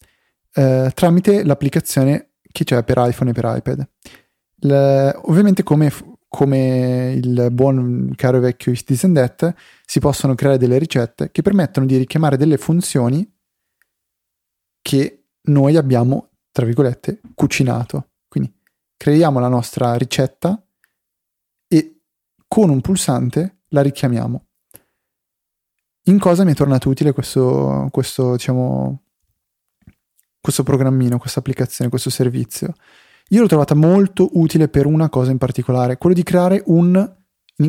eh, 0.53 0.91
tramite 0.95 1.45
l'applicazione 1.45 2.33
che 2.51 2.65
c'è 2.65 2.83
per 2.83 2.97
iPhone 2.99 3.31
e 3.31 3.33
per 3.33 3.53
iPad. 3.57 3.89
Le, 4.61 5.19
ovviamente 5.25 5.63
come, 5.63 5.93
come, 6.29 7.13
il 7.17 7.49
buon 7.53 8.13
caro 8.17 8.37
e 8.37 8.41
vecchio 8.41 8.73
and 9.03 9.15
That 9.15 9.55
si 9.85 10.01
possono 10.01 10.35
creare 10.35 10.59
delle 10.59 10.79
ricette 10.79 11.31
che 11.31 11.43
permettono 11.43 11.87
di 11.87 11.97
richiamare 11.97 12.37
delle 12.37 12.59
funzioni 12.59 13.29
che 14.83 15.25
noi 15.43 15.77
abbiamo, 15.77 16.31
tra 16.51 16.67
virgolette, 16.67 17.21
cucinato. 17.35 18.11
Quindi 18.29 18.53
creiamo 18.97 19.41
la 19.41 19.49
nostra 19.49 19.95
ricetta 19.95 20.63
e 21.67 22.01
con 22.47 22.71
un 22.71 22.81
pulsante 22.81 23.61
la 23.69 23.83
richiamiamo. 23.83 24.45
In 26.05 26.19
cosa 26.19 26.45
mi 26.45 26.53
è 26.53 26.55
tornato 26.55 26.89
utile 26.89 27.13
questo, 27.13 27.89
questo, 27.91 28.33
diciamo, 28.33 29.03
questo 30.41 30.63
programmino, 30.63 31.19
questa 31.19 31.41
applicazione, 31.41 31.91
questo 31.91 32.11
servizio? 32.11 32.75
Io 33.33 33.43
l'ho 33.43 33.47
trovata 33.47 33.75
molto 33.75 34.29
utile 34.35 34.69
per 34.69 34.87
una 34.87 35.09
cosa 35.09 35.31
in 35.31 35.39
particolare, 35.39 35.99
quello 35.99 36.17
di 36.17 36.25
creare 36.25 36.63
un, 36.67 36.93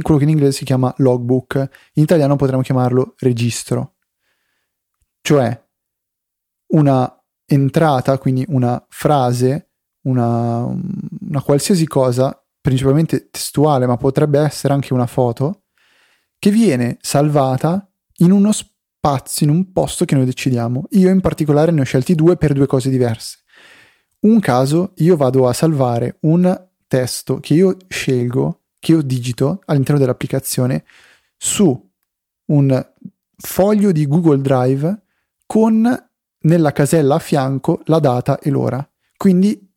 quello 0.01 0.17
che 0.17 0.23
in 0.23 0.31
inglese 0.31 0.57
si 0.57 0.65
chiama 0.65 0.91
logbook, 0.97 1.69
in 1.93 2.03
italiano 2.03 2.35
potremmo 2.35 2.63
chiamarlo 2.63 3.13
registro, 3.19 3.97
cioè 5.21 5.67
una 6.73 7.23
entrata, 7.45 8.17
quindi 8.17 8.43
una 8.47 8.83
frase, 8.89 9.73
una, 10.05 10.65
una 10.65 11.41
qualsiasi 11.43 11.85
cosa, 11.85 12.43
principalmente 12.59 13.29
testuale, 13.29 13.85
ma 13.85 13.97
potrebbe 13.97 14.39
essere 14.39 14.73
anche 14.73 14.93
una 14.93 15.05
foto, 15.05 15.65
che 16.39 16.49
viene 16.49 16.97
salvata 17.01 17.87
in 18.17 18.31
uno 18.31 18.51
spazio, 18.51 19.45
in 19.45 19.51
un 19.51 19.71
posto 19.71 20.05
che 20.05 20.15
noi 20.15 20.25
decidiamo. 20.25 20.85
Io 20.91 21.09
in 21.09 21.21
particolare 21.21 21.71
ne 21.71 21.81
ho 21.81 21.83
scelti 21.85 22.15
due 22.15 22.35
per 22.35 22.53
due 22.53 22.65
cose 22.65 22.89
diverse 22.89 23.40
un 24.21 24.39
caso 24.39 24.91
io 24.97 25.15
vado 25.15 25.47
a 25.47 25.53
salvare 25.53 26.17
un 26.21 26.67
testo 26.87 27.39
che 27.39 27.53
io 27.53 27.77
scelgo, 27.87 28.61
che 28.79 28.91
io 28.91 29.01
digito 29.01 29.61
all'interno 29.65 29.99
dell'applicazione 29.99 30.83
su 31.37 31.89
un 32.45 32.87
foglio 33.35 33.91
di 33.91 34.05
Google 34.05 34.41
Drive 34.41 35.01
con 35.45 36.09
nella 36.43 36.71
casella 36.71 37.15
a 37.15 37.19
fianco 37.19 37.81
la 37.85 37.99
data 37.99 38.39
e 38.39 38.49
l'ora. 38.49 38.87
Quindi 39.17 39.69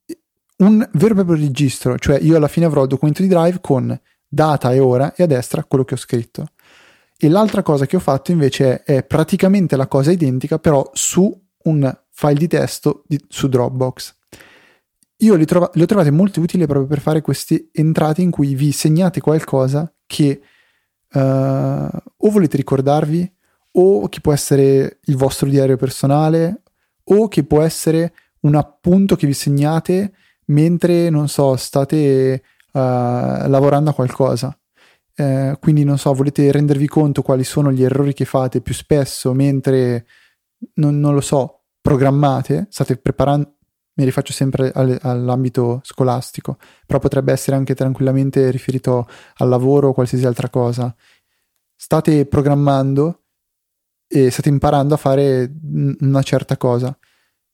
un 0.59 0.79
vero 0.93 1.13
e 1.13 1.15
proprio 1.15 1.37
registro, 1.37 1.99
cioè 1.99 2.19
io 2.21 2.37
alla 2.37 2.49
fine 2.49 2.67
avrò 2.67 2.83
il 2.83 2.89
documento 2.89 3.23
di 3.23 3.29
Drive 3.29 3.61
con 3.61 3.99
data 4.27 4.73
e 4.73 4.79
ora 4.79 5.15
e 5.15 5.23
a 5.23 5.27
destra 5.27 5.65
quello 5.65 5.85
che 5.85 5.95
ho 5.95 5.99
scritto. 5.99 6.49
E 7.17 7.29
l'altra 7.29 7.63
cosa 7.63 7.87
che 7.87 7.97
ho 7.97 8.01
fatto 8.01 8.33
invece 8.33 8.83
è, 8.83 8.97
è 8.97 9.05
praticamente 9.05 9.77
la 9.77 9.87
cosa 9.87 10.11
identica, 10.11 10.59
però 10.59 10.89
su 10.93 11.43
un 11.65 11.99
file 12.11 12.35
di 12.35 12.49
testo 12.49 13.05
di, 13.07 13.23
su 13.29 13.49
Dropbox. 13.49 14.17
Io 15.25 15.37
le, 15.37 15.45
trova- 15.45 15.71
le 15.73 15.83
ho 15.83 15.87
trovate 15.87 16.11
molto 16.11 16.41
utili 16.41 16.67
proprio 16.67 16.87
per 16.87 17.01
fare 17.01 17.21
queste 17.21 17.69
entrate 17.73 18.23
in 18.23 18.31
cui 18.31 18.55
vi 18.55 18.73
segnate 18.73 19.21
qualcosa 19.21 19.93
che 20.07 20.41
uh, 21.13 21.19
o 21.19 22.31
volete 22.31 22.57
ricordarvi 22.57 23.33
o 23.77 24.09
che 24.09 24.21
può 24.21 24.33
essere 24.33 25.01
il 25.05 25.17
vostro 25.17 25.49
diario 25.49 25.77
personale 25.77 26.63
o 27.05 27.29
che 27.29 27.45
può 27.45 27.63
essere 27.63 28.15
un 28.41 28.55
appunto 28.55 29.17
che 29.17 29.27
vi 29.27 29.33
segnate 29.33 30.13
mentre, 30.47 31.09
non 31.11 31.29
so, 31.29 31.57
state 31.57 32.43
lavorando 32.75 33.91
a 33.91 33.95
qualcosa. 33.95 34.57
Eh, 35.15 35.57
quindi 35.61 35.85
non 35.85 35.97
so, 35.97 36.13
volete 36.13 36.51
rendervi 36.51 36.89
conto 36.89 37.23
quali 37.23 37.45
sono 37.45 37.71
gli 37.71 37.85
errori 37.85 38.13
che 38.13 38.25
fate 38.25 38.61
più 38.61 38.75
spesso 38.75 39.33
mentre, 39.33 40.07
non, 40.75 40.99
non 40.99 41.15
lo 41.15 41.21
so, 41.21 41.67
programmate, 41.81 42.67
state 42.71 42.97
preparando, 42.97 43.54
mi 43.95 44.05
rifaccio 44.05 44.33
sempre 44.33 44.71
al, 44.73 44.99
all'ambito 45.03 45.81
scolastico, 45.85 46.59
però 46.87 46.99
potrebbe 46.99 47.33
essere 47.33 47.57
anche 47.57 47.75
tranquillamente 47.75 48.51
riferito 48.51 49.07
al 49.37 49.49
lavoro 49.49 49.89
o 49.89 49.93
qualsiasi 49.93 50.27
altra 50.27 50.49
cosa. 50.49 50.95
State 51.77 52.27
programmando 52.27 53.23
e 54.07 54.31
state 54.31 54.49
imparando 54.49 54.95
a 54.95 54.99
fare 54.99 55.53
una 56.01 56.23
certa 56.23 56.57
cosa. 56.57 56.97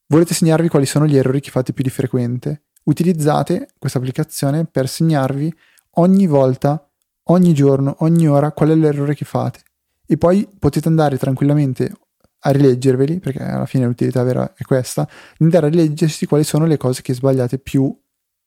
Volete 0.06 0.34
segnarvi 0.34 0.68
quali 0.68 0.86
sono 0.86 1.06
gli 1.06 1.16
errori 1.16 1.40
che 1.40 1.50
fate 1.50 1.72
più 1.72 1.84
di 1.84 1.90
frequente? 1.90 2.64
Utilizzate 2.84 3.70
questa 3.78 3.98
applicazione 3.98 4.64
per 4.64 4.88
segnarvi 4.88 5.54
ogni 5.94 6.26
volta, 6.26 6.88
ogni 7.24 7.52
giorno, 7.54 7.96
ogni 8.00 8.26
ora 8.28 8.52
qual 8.52 8.70
è 8.70 8.74
l'errore 8.74 9.14
che 9.14 9.24
fate. 9.24 9.60
E 10.06 10.16
poi 10.16 10.48
potete 10.58 10.88
andare 10.88 11.18
tranquillamente 11.18 11.92
a 12.40 12.50
rileggerveli, 12.50 13.18
perché 13.18 13.42
alla 13.42 13.66
fine 13.66 13.86
l'utilità 13.86 14.22
vera 14.22 14.54
è 14.54 14.62
questa, 14.62 15.08
di 15.36 15.44
andare 15.44 15.66
a 15.66 15.68
rileggersi 15.70 16.26
quali 16.26 16.44
sono 16.44 16.66
le 16.66 16.76
cose 16.76 17.02
che 17.02 17.14
sbagliate 17.14 17.58
più 17.58 17.94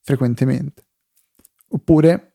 frequentemente. 0.02 0.86
Oppure 1.70 2.34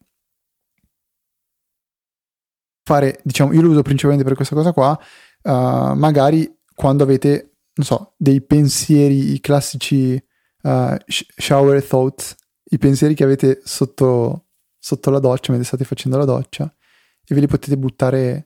fare, 2.85 3.21
diciamo, 3.23 3.53
io 3.53 3.61
lo 3.61 3.71
uso 3.71 3.83
principalmente 3.83 4.27
per 4.27 4.35
questa 4.35 4.55
cosa 4.55 4.73
qua, 4.73 4.99
uh, 5.43 5.95
magari 5.95 6.51
quando 6.75 7.03
avete, 7.03 7.57
non 7.75 7.87
so, 7.87 8.15
dei 8.17 8.41
pensieri, 8.41 9.33
i 9.33 9.41
classici 9.41 10.15
uh, 10.63 10.97
shower 11.07 11.85
thoughts, 11.85 12.35
i 12.71 12.79
pensieri 12.79 13.15
che 13.15 13.25
avete 13.25 13.61
sotto, 13.65 14.47
sotto 14.79 15.11
la 15.11 15.19
doccia, 15.19 15.51
mentre 15.51 15.67
state 15.67 15.85
facendo 15.85 16.17
la 16.17 16.25
doccia, 16.25 16.73
e 17.25 17.35
ve 17.35 17.41
li 17.41 17.47
potete 17.47 17.77
buttare 17.77 18.45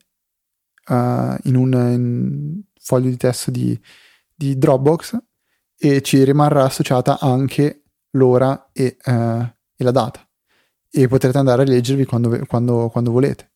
uh, 0.88 1.36
in 1.44 1.56
un... 1.56 1.72
In, 1.72 2.62
foglio 2.82 3.08
di 3.08 3.16
testo 3.16 3.50
di, 3.50 3.78
di 4.34 4.58
Dropbox 4.58 5.16
e 5.78 6.02
ci 6.02 6.22
rimarrà 6.24 6.64
associata 6.64 7.18
anche 7.20 7.84
l'ora 8.10 8.70
e, 8.72 8.96
uh, 9.04 9.10
e, 9.10 9.84
la 9.84 9.90
data 9.90 10.20
e 10.90 11.08
potrete 11.08 11.38
andare 11.38 11.62
a 11.62 11.64
leggervi 11.64 12.04
quando, 12.04 12.44
quando, 12.46 12.88
quando 12.90 13.10
volete. 13.10 13.50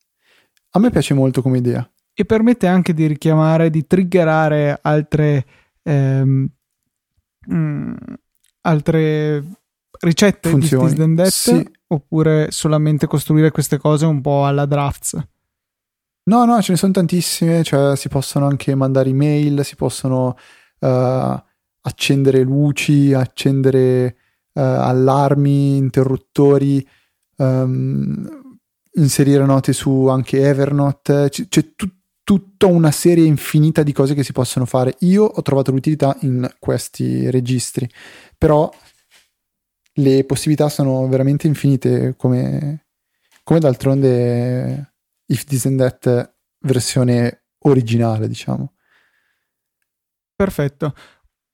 A 0.70 0.78
me 0.78 0.90
piace 0.90 1.12
molto 1.14 1.42
come 1.42 1.58
idea. 1.58 1.88
E 2.14 2.24
permette 2.24 2.66
anche 2.66 2.94
di 2.94 3.06
richiamare, 3.06 3.68
di 3.68 3.86
triggerare 3.86 4.78
altre, 4.80 5.44
ehm, 5.82 6.48
mh, 7.46 7.54
mm, 7.54 7.94
altre 8.62 9.44
ricette 10.00 10.48
Funzioni. 10.48 10.94
di 10.94 11.14
Disney 11.14 11.30
sì. 11.30 11.70
oppure 11.88 12.50
solamente 12.50 13.06
costruire 13.06 13.50
queste 13.50 13.76
cose 13.76 14.06
un 14.06 14.22
po' 14.22 14.46
alla 14.46 14.64
drafts. 14.64 15.18
No, 16.28 16.44
no, 16.44 16.60
ce 16.60 16.72
ne 16.72 16.78
sono 16.78 16.90
tantissime, 16.90 17.62
cioè 17.62 17.96
si 17.96 18.08
possono 18.08 18.48
anche 18.48 18.74
mandare 18.74 19.10
email, 19.10 19.64
si 19.64 19.76
possono 19.76 20.36
uh, 20.80 21.40
accendere 21.82 22.42
luci, 22.42 23.12
accendere 23.12 24.16
uh, 24.54 24.60
allarmi, 24.60 25.76
interruttori, 25.76 26.84
um, 27.36 28.28
inserire 28.94 29.44
note 29.44 29.72
su 29.72 30.08
anche 30.08 30.40
Evernote, 30.40 31.28
C- 31.30 31.46
c'è 31.46 31.74
t- 31.76 31.94
tutta 32.24 32.66
una 32.66 32.90
serie 32.90 33.24
infinita 33.24 33.84
di 33.84 33.92
cose 33.92 34.14
che 34.14 34.24
si 34.24 34.32
possono 34.32 34.64
fare. 34.66 34.96
Io 35.00 35.22
ho 35.22 35.42
trovato 35.42 35.70
l'utilità 35.70 36.16
in 36.22 36.52
questi 36.58 37.30
registri, 37.30 37.88
però 38.36 38.68
le 39.98 40.24
possibilità 40.24 40.68
sono 40.68 41.06
veramente 41.06 41.46
infinite 41.46 42.16
come, 42.16 42.86
come 43.44 43.60
d'altronde 43.60 44.94
If 45.26 45.44
This 45.44 45.66
and 45.66 45.78
That 45.78 46.34
versione 46.60 47.44
originale, 47.58 48.28
diciamo. 48.28 48.74
Perfetto. 50.34 50.94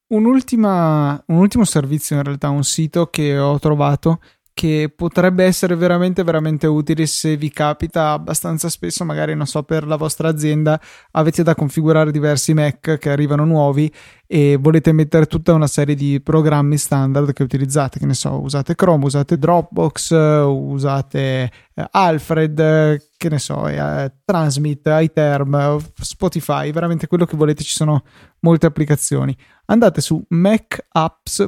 un 0.08 0.24
ultimo 0.26 1.64
servizio, 1.64 2.16
in 2.16 2.22
realtà, 2.22 2.50
un 2.50 2.64
sito 2.64 3.06
che 3.06 3.38
ho 3.38 3.58
trovato 3.58 4.20
che 4.54 4.92
potrebbe 4.94 5.44
essere 5.44 5.74
veramente 5.74 6.22
veramente 6.22 6.66
utile 6.66 7.06
se 7.06 7.36
vi 7.36 7.50
capita 7.50 8.10
abbastanza 8.10 8.68
spesso 8.68 9.04
magari 9.04 9.34
non 9.34 9.46
so 9.46 9.62
per 9.62 9.86
la 9.86 9.96
vostra 9.96 10.28
azienda 10.28 10.80
avete 11.12 11.42
da 11.42 11.54
configurare 11.54 12.10
diversi 12.10 12.52
Mac 12.52 12.98
che 12.98 13.10
arrivano 13.10 13.44
nuovi 13.44 13.92
e 14.26 14.58
volete 14.60 14.92
mettere 14.92 15.26
tutta 15.26 15.52
una 15.54 15.66
serie 15.66 15.94
di 15.94 16.20
programmi 16.20 16.76
standard 16.76 17.32
che 17.32 17.42
utilizzate 17.42 17.98
che 17.98 18.06
ne 18.06 18.14
so 18.14 18.40
usate 18.40 18.74
Chrome 18.74 19.06
usate 19.06 19.38
Dropbox 19.38 20.10
usate 20.12 21.50
eh, 21.74 21.86
Alfred 21.90 23.10
che 23.16 23.28
ne 23.28 23.38
so 23.38 23.66
eh, 23.68 24.12
Transmit 24.24 24.82
iTerm 24.84 25.78
Spotify 26.00 26.70
veramente 26.72 27.06
quello 27.06 27.24
che 27.24 27.36
volete 27.36 27.62
ci 27.62 27.74
sono 27.74 28.02
molte 28.42 28.66
applicazioni 28.66 29.36
andate 29.66 30.00
su 30.00 30.24
macapps.link, 30.28 31.38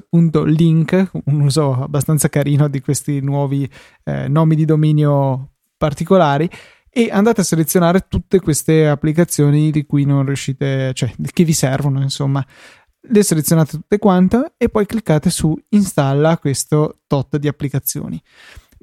un 1.26 1.40
uso 1.40 1.74
abbastanza 1.74 2.28
carino 2.28 2.68
di 2.68 2.80
questi 2.80 3.20
nuovi 3.20 3.70
eh, 4.04 4.28
nomi 4.28 4.54
di 4.56 4.64
dominio 4.64 5.50
particolari 5.76 6.48
e 6.88 7.10
andate 7.10 7.42
a 7.42 7.44
selezionare 7.44 8.06
tutte 8.08 8.40
queste 8.40 8.88
applicazioni 8.88 9.70
di 9.70 9.84
cui 9.84 10.04
non 10.04 10.24
riuscite, 10.24 10.92
cioè 10.94 11.12
che 11.32 11.44
vi 11.44 11.52
servono, 11.52 12.00
insomma. 12.00 12.44
Le 13.06 13.22
selezionate 13.22 13.72
tutte 13.72 13.98
quante 13.98 14.54
e 14.56 14.70
poi 14.70 14.86
cliccate 14.86 15.28
su 15.28 15.54
installa 15.70 16.38
questo 16.38 17.00
tot 17.06 17.36
di 17.36 17.48
applicazioni. 17.48 18.18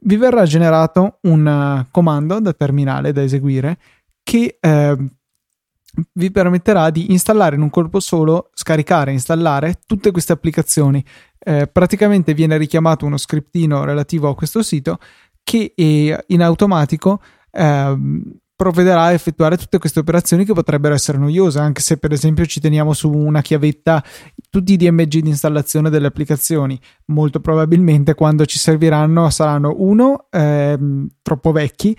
Vi 0.03 0.15
verrà 0.15 0.45
generato 0.45 1.17
un 1.21 1.83
comando 1.89 2.39
da 2.39 2.53
terminale 2.53 3.13
da 3.13 3.23
eseguire 3.23 3.79
che 4.21 4.57
eh, 4.59 4.97
vi 6.13 6.31
permetterà 6.31 6.89
di 6.89 7.11
installare 7.11 7.55
in 7.55 7.61
un 7.61 7.69
colpo 7.69 7.99
solo, 7.99 8.49
scaricare 8.53 9.11
e 9.11 9.15
installare 9.15 9.79
tutte 9.85 10.11
queste 10.11 10.33
applicazioni. 10.33 11.03
Eh, 11.39 11.67
praticamente 11.67 12.33
viene 12.33 12.57
richiamato 12.57 13.05
uno 13.05 13.17
scriptino 13.17 13.83
relativo 13.83 14.29
a 14.29 14.35
questo 14.35 14.61
sito 14.61 14.99
che 15.43 15.73
in 16.27 16.41
automatico 16.41 17.21
eh, 17.51 17.97
provvederà 18.61 19.05
a 19.05 19.11
effettuare 19.11 19.57
tutte 19.57 19.79
queste 19.79 19.99
operazioni 19.99 20.45
che 20.45 20.53
potrebbero 20.53 20.93
essere 20.93 21.17
noiose, 21.17 21.57
anche 21.57 21.81
se 21.81 21.97
per 21.97 22.11
esempio 22.11 22.45
ci 22.45 22.59
teniamo 22.59 22.93
su 22.93 23.11
una 23.11 23.41
chiavetta 23.41 24.03
tutti 24.51 24.73
i 24.73 24.77
DMG 24.77 25.17
di 25.17 25.29
installazione 25.29 25.89
delle 25.89 26.05
applicazioni. 26.05 26.79
Molto 27.05 27.39
probabilmente 27.39 28.13
quando 28.13 28.45
ci 28.45 28.59
serviranno 28.59 29.31
saranno 29.31 29.73
uno 29.77 30.27
eh, 30.29 30.77
troppo 31.23 31.51
vecchi 31.51 31.97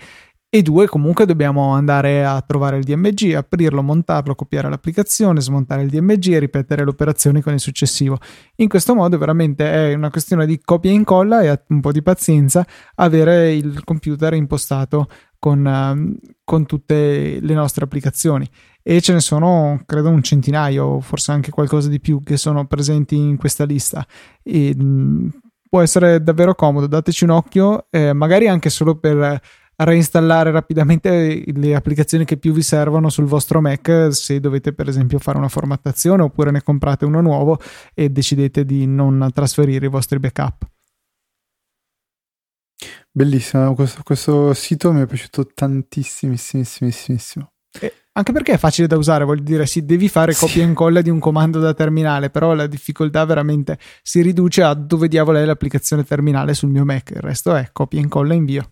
e 0.55 0.61
due 0.61 0.85
comunque 0.85 1.25
dobbiamo 1.25 1.73
andare 1.73 2.23
a 2.23 2.39
trovare 2.41 2.77
il 2.77 2.83
DMG, 2.83 3.33
aprirlo, 3.33 3.81
montarlo, 3.81 4.35
copiare 4.35 4.69
l'applicazione, 4.69 5.41
smontare 5.41 5.81
il 5.81 5.89
DMG 5.89 6.27
e 6.27 6.37
ripetere 6.37 6.83
l'operazione 6.83 7.41
con 7.41 7.53
il 7.53 7.59
successivo. 7.59 8.19
In 8.57 8.67
questo 8.67 8.93
modo 8.93 9.17
veramente 9.17 9.89
è 9.89 9.95
una 9.95 10.11
questione 10.11 10.45
di 10.45 10.61
copia 10.63 10.91
e 10.91 10.93
incolla 10.93 11.41
e 11.41 11.59
un 11.69 11.79
po' 11.79 11.91
di 11.91 12.03
pazienza 12.03 12.63
avere 12.97 13.51
il 13.55 13.83
computer 13.83 14.35
impostato 14.35 15.07
con, 15.39 15.65
uh, 15.65 16.33
con 16.43 16.67
tutte 16.67 17.39
le 17.41 17.53
nostre 17.55 17.85
applicazioni 17.85 18.47
e 18.83 19.01
ce 19.01 19.13
ne 19.13 19.21
sono 19.21 19.81
credo 19.87 20.09
un 20.09 20.21
centinaio, 20.21 20.99
forse 20.99 21.31
anche 21.31 21.49
qualcosa 21.49 21.89
di 21.89 21.99
più 21.99 22.21
che 22.21 22.37
sono 22.37 22.67
presenti 22.67 23.15
in 23.15 23.37
questa 23.37 23.63
lista 23.63 24.05
e 24.43 24.75
può 25.67 25.81
essere 25.81 26.21
davvero 26.21 26.53
comodo, 26.53 26.85
dateci 26.85 27.23
un 27.23 27.31
occhio, 27.31 27.87
eh, 27.89 28.13
magari 28.13 28.47
anche 28.47 28.69
solo 28.69 28.99
per 28.99 29.41
reinstallare 29.75 30.51
rapidamente 30.51 31.43
le 31.45 31.75
applicazioni 31.75 32.25
che 32.25 32.37
più 32.37 32.53
vi 32.53 32.61
servono 32.61 33.09
sul 33.09 33.25
vostro 33.25 33.61
Mac 33.61 34.09
se 34.11 34.39
dovete 34.39 34.73
per 34.73 34.87
esempio 34.87 35.19
fare 35.19 35.37
una 35.37 35.49
formattazione 35.49 36.21
oppure 36.23 36.51
ne 36.51 36.61
comprate 36.61 37.05
uno 37.05 37.21
nuovo 37.21 37.59
e 37.93 38.09
decidete 38.09 38.65
di 38.65 38.85
non 38.85 39.29
trasferire 39.33 39.85
i 39.85 39.89
vostri 39.89 40.19
backup. 40.19 40.67
Bellissimo, 43.11 43.75
questo, 43.75 44.01
questo 44.03 44.53
sito 44.53 44.91
mi 44.91 45.01
è 45.01 45.05
piaciuto 45.05 45.47
tantissimissimo. 45.53 47.51
anche 48.13 48.31
perché 48.31 48.53
è 48.53 48.57
facile 48.57 48.87
da 48.87 48.97
usare, 48.97 49.23
vuol 49.23 49.41
dire 49.41 49.65
sì, 49.65 49.85
devi 49.85 50.09
fare 50.09 50.33
copia 50.35 50.63
e 50.63 50.65
incolla 50.65 51.01
di 51.01 51.09
un 51.09 51.19
comando 51.19 51.59
da 51.59 51.73
terminale, 51.73 52.29
però 52.29 52.53
la 52.53 52.67
difficoltà 52.67 53.23
veramente 53.25 53.77
si 54.01 54.21
riduce 54.21 54.63
a 54.63 54.73
dove 54.73 55.07
diavolo 55.07 55.37
è 55.37 55.45
l'applicazione 55.45 56.03
terminale 56.03 56.53
sul 56.53 56.69
mio 56.69 56.85
Mac, 56.85 57.11
il 57.11 57.21
resto 57.21 57.55
è 57.55 57.69
copia 57.71 57.99
e 57.99 58.03
incolla 58.03 58.33
e 58.33 58.37
invio 58.37 58.71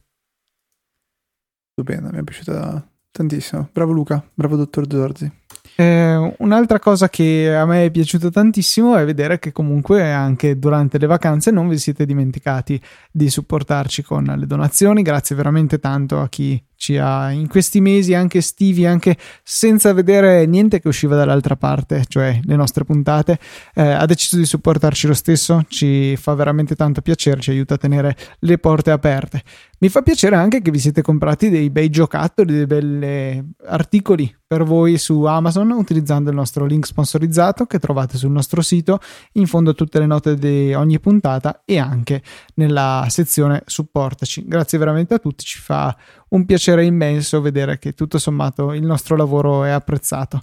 stupenda, 1.82 2.10
mi 2.12 2.20
è 2.20 2.24
piaciuta 2.24 2.88
tantissimo. 3.12 3.70
Bravo 3.72 3.92
Luca, 3.92 4.24
bravo 4.34 4.56
dottor 4.56 4.86
Zorzi. 4.90 5.32
Eh, 5.76 6.36
un'altra 6.40 6.80
cosa 6.80 7.10
che 7.10 7.56
a 7.56 7.66
me 7.66 7.86
è 7.86 7.92
piaciuta 7.92 8.30
tantissimo 8.30 8.98
è 8.98 9.06
vedere 9.06 9.40
che 9.40 9.52
comunque 9.52 10.12
anche 10.12 10.60
durante 10.60 10.98
le 10.98 11.08
vacanze 11.08 11.50
non 11.50 11.68
vi 11.70 11.78
siete 11.78 12.06
dimenticati 12.06 12.80
di 13.12 13.30
supportarci 13.30 14.04
con 14.04 14.24
le 14.24 14.46
donazioni. 14.46 15.02
Grazie 15.02 15.36
veramente 15.36 15.80
tanto 15.80 16.20
a 16.20 16.30
chi 16.30 16.62
ci 16.82 16.98
ha 16.98 17.30
in 17.30 17.48
questi 17.48 17.80
mesi 17.80 18.16
anche 18.16 18.40
estivi, 18.40 18.88
anche 18.88 19.16
senza 19.44 19.94
vedere 19.94 20.48
niente 20.48 20.80
che 20.80 20.88
usciva 20.88 21.16
dall'altra 21.16 21.56
parte, 21.56 22.06
cioè 22.08 22.40
le 22.44 22.56
nostre 22.56 22.86
puntate, 22.86 23.38
eh, 23.76 23.84
ha 23.84 24.06
deciso 24.08 24.36
di 24.38 24.46
supportarci 24.46 25.06
lo 25.06 25.14
stesso, 25.14 25.64
ci 25.68 26.16
fa 26.16 26.34
veramente 26.34 26.74
tanto 26.74 27.02
piacere, 27.02 27.40
ci 27.40 27.52
aiuta 27.52 27.76
a 27.76 27.78
tenere 27.78 28.18
le 28.40 28.58
porte 28.58 28.90
aperte. 28.90 29.44
Mi 29.78 29.90
fa 29.90 30.02
piacere 30.02 30.36
anche 30.36 30.62
che 30.62 30.72
vi 30.72 30.80
siete 30.80 31.04
comprati 31.04 31.50
dei 31.50 31.70
bei 31.70 31.90
giocattoli, 31.90 32.52
dei 32.52 32.66
belli 32.66 33.54
articoli 33.66 34.36
per 34.52 34.64
voi 34.64 34.98
su 34.98 35.24
Amazon 35.24 35.72
utilizzando 35.72 36.30
il 36.30 36.36
nostro 36.36 36.66
link 36.66 36.86
sponsorizzato 36.86 37.66
che 37.66 37.80
trovate 37.80 38.18
sul 38.18 38.32
nostro 38.32 38.62
sito, 38.62 39.00
in 39.34 39.48
fondo 39.48 39.70
a 39.70 39.74
tutte 39.74 39.98
le 39.98 40.06
note 40.06 40.36
di 40.36 40.74
ogni 40.74 41.00
puntata 41.00 41.62
e 41.64 41.80
anche 41.80 42.22
nella 42.56 43.06
sezione 43.08 43.64
supportaci. 43.66 44.46
Grazie 44.46 44.78
veramente 44.78 45.14
a 45.14 45.20
tutti, 45.20 45.46
ci 45.46 45.58
fa 45.58 45.96
un 46.32 46.46
piacere 46.46 46.86
immenso 46.86 47.42
vedere 47.42 47.78
che 47.78 47.94
tutto 47.94 48.18
sommato 48.18 48.74
il 48.74 48.84
nostro 48.84 49.16
lavoro 49.16 49.64
è 49.64 49.70
apprezzato. 49.70 50.42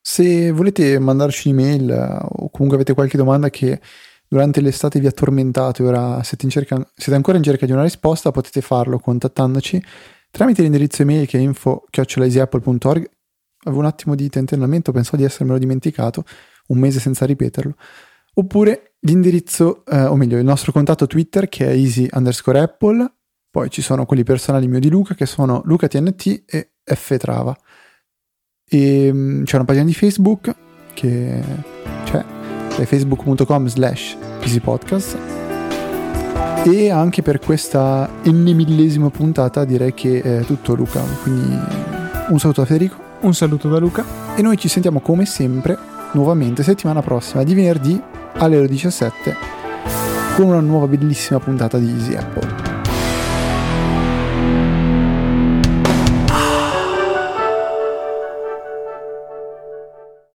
Se 0.00 0.50
volete 0.50 0.98
mandarci 0.98 1.48
un'email 1.48 1.90
o 2.22 2.50
comunque 2.50 2.76
avete 2.76 2.94
qualche 2.94 3.16
domanda 3.16 3.50
che 3.50 3.80
durante 4.26 4.60
l'estate 4.60 5.00
vi 5.00 5.06
ha 5.06 5.12
tormentato 5.12 5.82
e 5.82 5.86
ora 5.86 6.22
siete, 6.22 6.48
cerca, 6.48 6.76
siete, 6.94 7.14
ancora 7.14 7.36
in 7.36 7.42
cerca 7.42 7.66
di 7.66 7.72
una 7.72 7.82
risposta, 7.82 8.30
potete 8.30 8.60
farlo 8.60 8.98
contattandoci 8.98 9.82
tramite 10.30 10.62
l'indirizzo 10.62 11.02
email 11.02 11.26
che 11.26 11.38
è 11.38 11.40
info.easyapple.org. 11.40 13.10
Avevo 13.62 13.80
un 13.80 13.86
attimo 13.86 14.14
di 14.14 14.28
tentennamento, 14.28 14.92
pensavo 14.92 15.16
di 15.18 15.24
essermelo 15.24 15.58
dimenticato, 15.58 16.24
un 16.68 16.78
mese 16.78 17.00
senza 17.00 17.26
ripeterlo. 17.26 17.74
Oppure 18.34 18.94
l'indirizzo, 19.00 19.84
eh, 19.84 20.04
o 20.04 20.16
meglio, 20.16 20.38
il 20.38 20.44
nostro 20.44 20.72
contatto 20.72 21.06
Twitter 21.06 21.48
che 21.48 21.66
è 21.66 21.72
easy 21.72 22.08
underscore 22.12 22.60
apple. 22.60 23.19
Poi 23.50 23.68
ci 23.68 23.82
sono 23.82 24.06
quelli 24.06 24.22
personali 24.22 24.68
mio 24.68 24.78
di 24.78 24.88
Luca 24.88 25.14
che 25.14 25.26
sono 25.26 25.60
lucatnt 25.64 26.42
e 26.46 26.70
ftrava. 26.84 27.56
E 28.64 29.06
ehm, 29.06 29.44
c'è 29.44 29.56
una 29.56 29.64
pagina 29.64 29.84
di 29.84 29.94
Facebook 29.94 30.54
che 30.94 31.42
c'è 32.04 32.24
è 32.76 32.84
facebook.com 32.84 33.66
slash 33.66 34.16
pcpodcast 34.40 35.18
e 36.64 36.90
anche 36.90 37.22
per 37.22 37.38
questa 37.38 38.08
ennemillesima 38.22 39.10
puntata 39.10 39.64
direi 39.64 39.92
che 39.94 40.22
è 40.22 40.44
tutto 40.44 40.74
Luca. 40.74 41.00
Quindi 41.22 41.58
un 42.28 42.38
saluto 42.38 42.60
da 42.60 42.66
Federico. 42.66 43.08
Un 43.20 43.34
saluto 43.34 43.68
da 43.68 43.78
Luca. 43.78 44.04
E 44.36 44.42
noi 44.42 44.56
ci 44.56 44.68
sentiamo 44.68 45.00
come 45.00 45.26
sempre 45.26 45.76
nuovamente 46.12 46.62
settimana 46.62 47.02
prossima 47.02 47.42
di 47.42 47.54
venerdì 47.54 48.00
alle 48.34 48.56
ore 48.56 48.68
17 48.68 49.36
con 50.36 50.46
una 50.46 50.60
nuova 50.60 50.86
bellissima 50.86 51.38
puntata 51.38 51.78
di 51.78 51.90
Easy 51.90 52.14
Apple 52.14 52.69